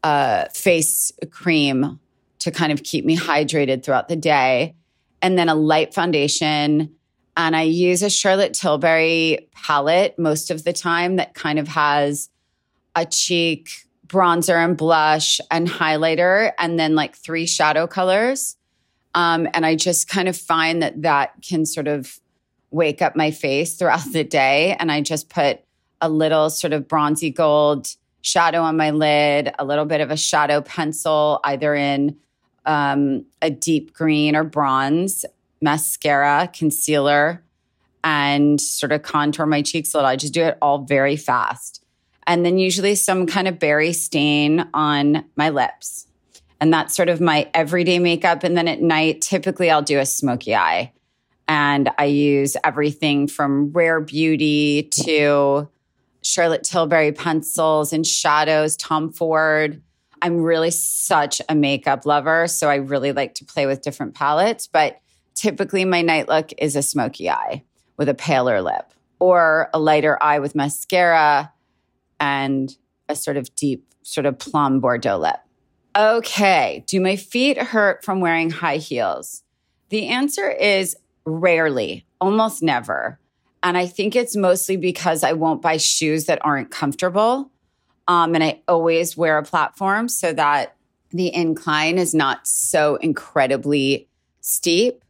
uh, 0.02 0.46
face 0.52 1.12
cream 1.30 2.00
to 2.40 2.50
kind 2.50 2.72
of 2.72 2.82
keep 2.82 3.04
me 3.04 3.16
hydrated 3.16 3.84
throughout 3.84 4.08
the 4.08 4.16
day. 4.16 4.74
And 5.22 5.38
then 5.38 5.48
a 5.48 5.54
light 5.54 5.94
foundation 5.94 6.94
and 7.36 7.56
I 7.56 7.62
use 7.62 8.02
a 8.02 8.10
Charlotte 8.10 8.54
Tilbury 8.54 9.48
palette 9.52 10.18
most 10.18 10.50
of 10.50 10.64
the 10.64 10.72
time 10.72 11.16
that 11.16 11.34
kind 11.34 11.58
of 11.58 11.68
has 11.68 12.28
a 12.96 13.06
cheek 13.06 13.86
bronzer 14.06 14.62
and 14.62 14.76
blush 14.76 15.40
and 15.50 15.68
highlighter, 15.68 16.52
and 16.58 16.78
then 16.78 16.94
like 16.94 17.16
three 17.16 17.46
shadow 17.46 17.86
colors. 17.86 18.56
Um, 19.14 19.48
and 19.54 19.64
I 19.64 19.76
just 19.76 20.08
kind 20.08 20.28
of 20.28 20.36
find 20.36 20.82
that 20.82 21.02
that 21.02 21.34
can 21.46 21.66
sort 21.66 21.88
of 21.88 22.18
wake 22.70 23.00
up 23.00 23.14
my 23.14 23.30
face 23.30 23.74
throughout 23.74 24.12
the 24.12 24.24
day. 24.24 24.76
And 24.78 24.90
I 24.90 25.00
just 25.00 25.28
put 25.28 25.60
a 26.00 26.08
little 26.08 26.50
sort 26.50 26.72
of 26.72 26.88
bronzy 26.88 27.30
gold 27.30 27.94
shadow 28.22 28.62
on 28.62 28.76
my 28.76 28.90
lid, 28.90 29.52
a 29.58 29.64
little 29.64 29.84
bit 29.84 30.00
of 30.00 30.10
a 30.10 30.16
shadow 30.16 30.60
pencil, 30.60 31.40
either 31.44 31.74
in 31.74 32.16
um, 32.66 33.24
a 33.40 33.50
deep 33.50 33.92
green 33.92 34.34
or 34.34 34.42
bronze, 34.42 35.24
mascara, 35.60 36.50
concealer, 36.52 37.42
and 38.02 38.60
sort 38.60 38.92
of 38.92 39.02
contour 39.02 39.46
my 39.46 39.62
cheeks 39.62 39.94
a 39.94 39.98
little. 39.98 40.10
I 40.10 40.16
just 40.16 40.34
do 40.34 40.42
it 40.42 40.58
all 40.60 40.78
very 40.78 41.16
fast. 41.16 41.83
And 42.26 42.44
then 42.44 42.58
usually 42.58 42.94
some 42.94 43.26
kind 43.26 43.48
of 43.48 43.58
berry 43.58 43.92
stain 43.92 44.68
on 44.72 45.24
my 45.36 45.50
lips. 45.50 46.06
And 46.60 46.72
that's 46.72 46.96
sort 46.96 47.08
of 47.08 47.20
my 47.20 47.50
everyday 47.52 47.98
makeup. 47.98 48.44
And 48.44 48.56
then 48.56 48.68
at 48.68 48.80
night, 48.80 49.20
typically 49.20 49.70
I'll 49.70 49.82
do 49.82 49.98
a 49.98 50.06
smoky 50.06 50.54
eye. 50.54 50.92
And 51.46 51.90
I 51.98 52.06
use 52.06 52.56
everything 52.64 53.26
from 53.26 53.70
Rare 53.72 54.00
Beauty 54.00 54.88
to 55.04 55.68
Charlotte 56.22 56.64
Tilbury 56.64 57.12
pencils 57.12 57.92
and 57.92 58.06
shadows, 58.06 58.76
Tom 58.76 59.12
Ford. 59.12 59.82
I'm 60.22 60.40
really 60.40 60.70
such 60.70 61.42
a 61.50 61.54
makeup 61.54 62.06
lover. 62.06 62.48
So 62.48 62.70
I 62.70 62.76
really 62.76 63.12
like 63.12 63.34
to 63.34 63.44
play 63.44 63.66
with 63.66 63.82
different 63.82 64.14
palettes. 64.14 64.66
But 64.66 65.00
typically, 65.34 65.84
my 65.84 66.00
night 66.00 66.28
look 66.28 66.50
is 66.56 66.76
a 66.76 66.82
smoky 66.82 67.28
eye 67.28 67.62
with 67.98 68.08
a 68.08 68.14
paler 68.14 68.62
lip 68.62 68.90
or 69.18 69.68
a 69.74 69.78
lighter 69.78 70.20
eye 70.22 70.38
with 70.38 70.54
mascara 70.54 71.52
and 72.20 72.76
a 73.08 73.16
sort 73.16 73.36
of 73.36 73.54
deep, 73.54 73.86
sort 74.02 74.26
of 74.26 74.38
plum 74.38 74.80
Bordeaux 74.80 75.18
lip. 75.18 75.36
Okay. 75.96 76.84
Do 76.86 77.00
my 77.00 77.16
feet 77.16 77.58
hurt 77.58 78.04
from 78.04 78.20
wearing 78.20 78.50
high 78.50 78.78
heels? 78.78 79.42
The 79.90 80.08
answer 80.08 80.50
is 80.50 80.96
rarely, 81.24 82.06
almost 82.20 82.62
never. 82.62 83.18
And 83.62 83.78
I 83.78 83.86
think 83.86 84.16
it's 84.16 84.36
mostly 84.36 84.76
because 84.76 85.22
I 85.22 85.32
won't 85.32 85.62
buy 85.62 85.76
shoes 85.76 86.26
that 86.26 86.44
aren't 86.44 86.70
comfortable. 86.70 87.50
Um, 88.08 88.34
and 88.34 88.44
I 88.44 88.60
always 88.68 89.16
wear 89.16 89.38
a 89.38 89.42
platform 89.42 90.08
so 90.08 90.32
that 90.32 90.76
the 91.10 91.32
incline 91.34 91.96
is 91.96 92.14
not 92.14 92.46
so 92.46 92.96
incredibly 92.96 94.08
steep. 94.40 95.03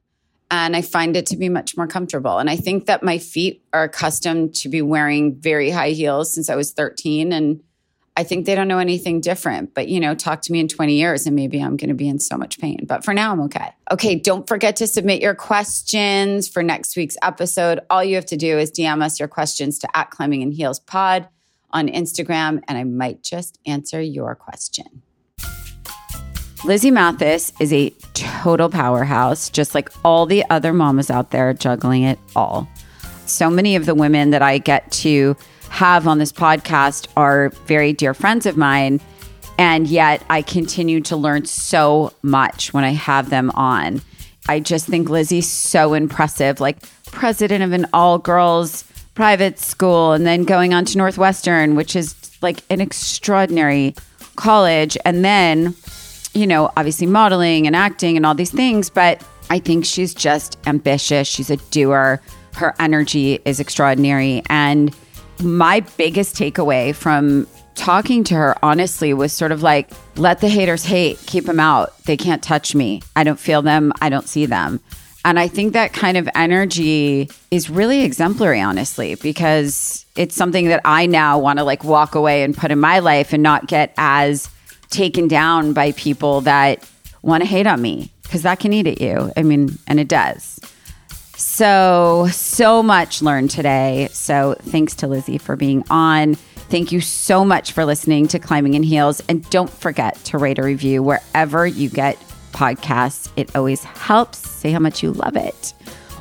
And 0.55 0.77
I 0.77 0.83
find 0.83 1.17
it 1.17 1.27
to 1.27 1.37
be 1.37 1.49
much 1.49 1.77
more 1.77 1.89
comfortable. 1.89 2.39
And 2.39 2.49
I 2.49 2.55
think 2.55 2.87
that 2.87 3.03
my 3.03 3.19
feet 3.19 3.65
are 3.73 3.83
accustomed 3.83 4.55
to 4.57 4.69
be 4.69 4.83
wearing 4.83 5.35
very 5.35 5.69
high 5.69 5.91
heels 5.91 6.33
since 6.33 6.49
I 6.49 6.55
was 6.55 6.71
13. 6.71 7.33
And 7.33 7.61
I 8.17 8.23
think 8.23 8.47
they 8.47 8.55
don't 8.55 8.69
know 8.69 8.79
anything 8.79 9.21
different. 9.21 9.75
But, 9.75 9.89
you 9.89 9.99
know, 9.99 10.15
talk 10.15 10.43
to 10.43 10.53
me 10.53 10.61
in 10.61 10.69
20 10.69 10.95
years 10.95 11.27
and 11.27 11.35
maybe 11.35 11.61
I'm 11.61 11.77
going 11.77 11.89
to 11.89 11.95
be 11.95 12.09
in 12.09 12.21
so 12.21 12.37
much 12.37 12.61
pain. 12.61 12.85
But 12.87 13.05
for 13.05 13.13
now, 13.13 13.33
I'm 13.33 13.41
okay. 13.43 13.73
Okay. 13.91 14.15
Don't 14.15 14.47
forget 14.47 14.77
to 14.77 14.87
submit 14.87 15.21
your 15.21 15.35
questions 15.35 16.49
for 16.49 16.63
next 16.63 16.97
week's 16.97 17.17
episode. 17.21 17.81
All 17.91 18.05
you 18.05 18.15
have 18.15 18.27
to 18.27 18.37
do 18.37 18.57
is 18.57 18.71
DM 18.71 19.03
us 19.03 19.19
your 19.19 19.29
questions 19.29 19.81
to 19.81 19.89
at 19.97 20.11
Climbing 20.11 20.43
in 20.43 20.53
Heels 20.53 20.79
Pod 20.79 21.29
on 21.73 21.89
Instagram, 21.89 22.63
and 22.69 22.79
I 22.79 22.85
might 22.85 23.25
just 23.25 23.59
answer 23.67 24.01
your 24.01 24.37
question. 24.37 25.03
Lizzy 26.65 26.91
Mathis 26.91 27.53
is 27.61 27.75
a 27.75 27.91
total 28.15 28.71
powerhouse, 28.71 29.51
just 29.51 29.75
like 29.75 29.91
all 30.03 30.25
the 30.25 30.43
other 30.49 30.73
mamas 30.73 31.11
out 31.11 31.31
there 31.31 31.53
juggling 31.53 32.05
it 32.05 32.19
all. 32.35 32.67
So 33.27 33.51
many 33.51 33.77
of 33.77 33.85
the 33.85 33.95
women 33.95 34.31
that 34.31 34.41
I 34.41 34.57
get 34.57 34.91
to 34.93 35.37
have 35.69 36.09
on 36.09 36.17
this 36.17 36.33
podcast 36.33 37.07
are 37.19 37.51
very 37.67 37.93
dear 37.93 38.15
friends 38.15 38.47
of 38.47 38.57
mine. 38.57 39.03
And 39.59 39.87
yet 39.87 40.25
I 40.31 40.41
continue 40.41 41.03
to 41.03 41.17
learn 41.17 41.45
so 41.45 42.15
much 42.23 42.73
when 42.73 42.83
I 42.83 42.93
have 42.93 43.29
them 43.29 43.51
on. 43.51 44.01
I 44.49 44.61
just 44.61 44.87
think 44.87 45.11
Lizzy's 45.11 45.49
so 45.49 45.93
impressive, 45.93 46.61
like 46.61 46.79
president 47.13 47.63
of 47.63 47.73
an 47.73 47.87
all 47.93 48.19
girls 48.19 48.85
private 49.15 49.59
school 49.59 50.13
and 50.13 50.27
then 50.27 50.45
going 50.45 50.73
on 50.73 50.87
to 50.87 50.99
Northwestern, 50.99 51.75
which 51.75 51.95
is 51.95 52.15
like 52.41 52.63
an 52.71 52.81
extraordinary 52.81 53.95
college. 54.37 54.97
And 55.05 55.25
then, 55.25 55.75
you 56.35 56.47
know, 56.47 56.71
obviously 56.77 57.07
modeling 57.07 57.67
and 57.67 57.75
acting 57.75 58.17
and 58.17 58.27
all 58.27 58.35
these 58.35 58.51
things. 58.51 58.91
But 58.91 59.25
I 59.51 59.59
think 59.59 59.85
she's 59.85 60.15
just 60.15 60.59
ambitious. 60.67 61.29
She's 61.29 61.51
a 61.51 61.57
doer. 61.71 62.21
Her 62.55 62.75
energy 62.79 63.41
is 63.45 63.61
extraordinary. 63.61 64.43
And 64.51 64.95
my 65.41 65.81
biggest 65.97 66.37
takeaway 66.37 66.95
from 66.95 67.47
talking 67.75 68.23
to 68.25 68.35
her 68.35 68.57
honestly 68.65 69.13
was 69.13 69.33
sort 69.33 69.53
of 69.53 69.63
like 69.63 69.91
let 70.17 70.41
the 70.41 70.49
haters 70.49 70.85
hate 70.85 71.19
keep 71.27 71.45
them 71.45 71.59
out 71.59 71.93
they 72.05 72.17
can't 72.17 72.41
touch 72.41 72.73
me 72.73 73.03
i 73.17 73.25
don't 73.25 73.41
feel 73.41 73.63
them 73.63 73.93
i 74.01 74.09
don't 74.09 74.29
see 74.29 74.47
them 74.47 74.79
and 75.25 75.41
i 75.41 75.49
think 75.49 75.73
that 75.73 75.93
kind 75.93 76.17
of 76.17 76.29
energy 76.37 77.29
is 77.51 77.69
really 77.69 78.03
exemplary 78.03 78.61
honestly 78.61 79.17
because 79.17 80.07
it's 80.15 80.37
something 80.37 80.69
that 80.69 80.81
i 80.85 81.05
now 81.05 81.37
want 81.37 81.59
to 81.59 81.65
like 81.65 81.83
walk 81.83 82.15
away 82.15 82.45
and 82.45 82.57
put 82.57 82.71
in 82.71 82.79
my 82.79 83.01
life 83.01 83.33
and 83.33 83.43
not 83.43 83.67
get 83.67 83.93
as 83.97 84.49
taken 84.91 85.29
down 85.29 85.73
by 85.73 85.93
people 85.93 86.41
that 86.43 86.89
want 87.23 87.43
to 87.43 87.49
hate 87.49 87.67
on 87.67 87.81
me 87.81 88.13
because 88.23 88.43
that 88.43 88.61
can 88.61 88.73
eat 88.73 88.87
at 88.87 89.01
you 89.01 89.33
i 89.37 89.43
mean 89.43 89.79
and 89.87 89.99
it 89.99 90.09
does 90.09 90.61
so, 91.37 92.29
so 92.31 92.83
much 92.83 93.23
learned 93.23 93.51
today. 93.51 94.09
So, 94.13 94.55
thanks 94.61 94.95
to 94.97 95.07
Lizzy 95.07 95.39
for 95.39 95.57
being 95.57 95.85
on. 95.91 96.35
Thank 96.35 96.93
you 96.93 97.01
so 97.01 97.45
much 97.45 97.73
for 97.73 97.85
listening 97.85 98.29
to 98.29 98.39
Climbing 98.39 98.75
in 98.75 98.83
Heels. 98.83 99.23
And 99.29 99.49
don't 99.51 99.71
forget 99.71 100.17
to 100.27 100.39
rate 100.39 100.59
a 100.59 100.63
review 100.63 101.03
wherever 101.03 101.67
you 101.67 101.89
get 101.89 102.19
podcasts. 102.53 103.31
It 103.37 103.55
always 103.55 103.85
helps. 103.85 104.39
Say 104.39 104.71
how 104.71 104.79
much 104.79 105.03
you 105.03 105.13
love 105.13 105.37
it. 105.37 105.75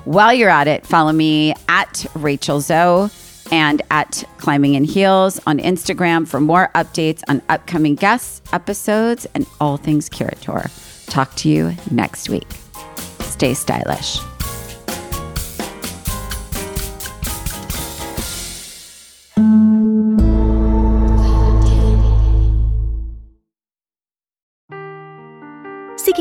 While 0.05 0.33
you're 0.33 0.49
at 0.49 0.67
it, 0.67 0.85
follow 0.85 1.13
me 1.13 1.53
at 1.69 2.05
Rachel 2.15 2.59
Zoe 2.59 3.09
and 3.51 3.81
at 3.91 4.23
Climbing 4.37 4.73
in 4.75 4.83
Heels 4.83 5.39
on 5.45 5.59
Instagram 5.59 6.27
for 6.27 6.39
more 6.39 6.69
updates 6.75 7.21
on 7.27 7.41
upcoming 7.49 7.95
guests, 7.95 8.41
episodes, 8.51 9.25
and 9.35 9.45
all 9.59 9.77
things 9.77 10.09
Curateur. 10.09 10.69
Talk 11.07 11.33
to 11.35 11.49
you 11.49 11.75
next 11.91 12.29
week. 12.29 12.47
Stay 13.19 13.53
stylish. 13.53 14.32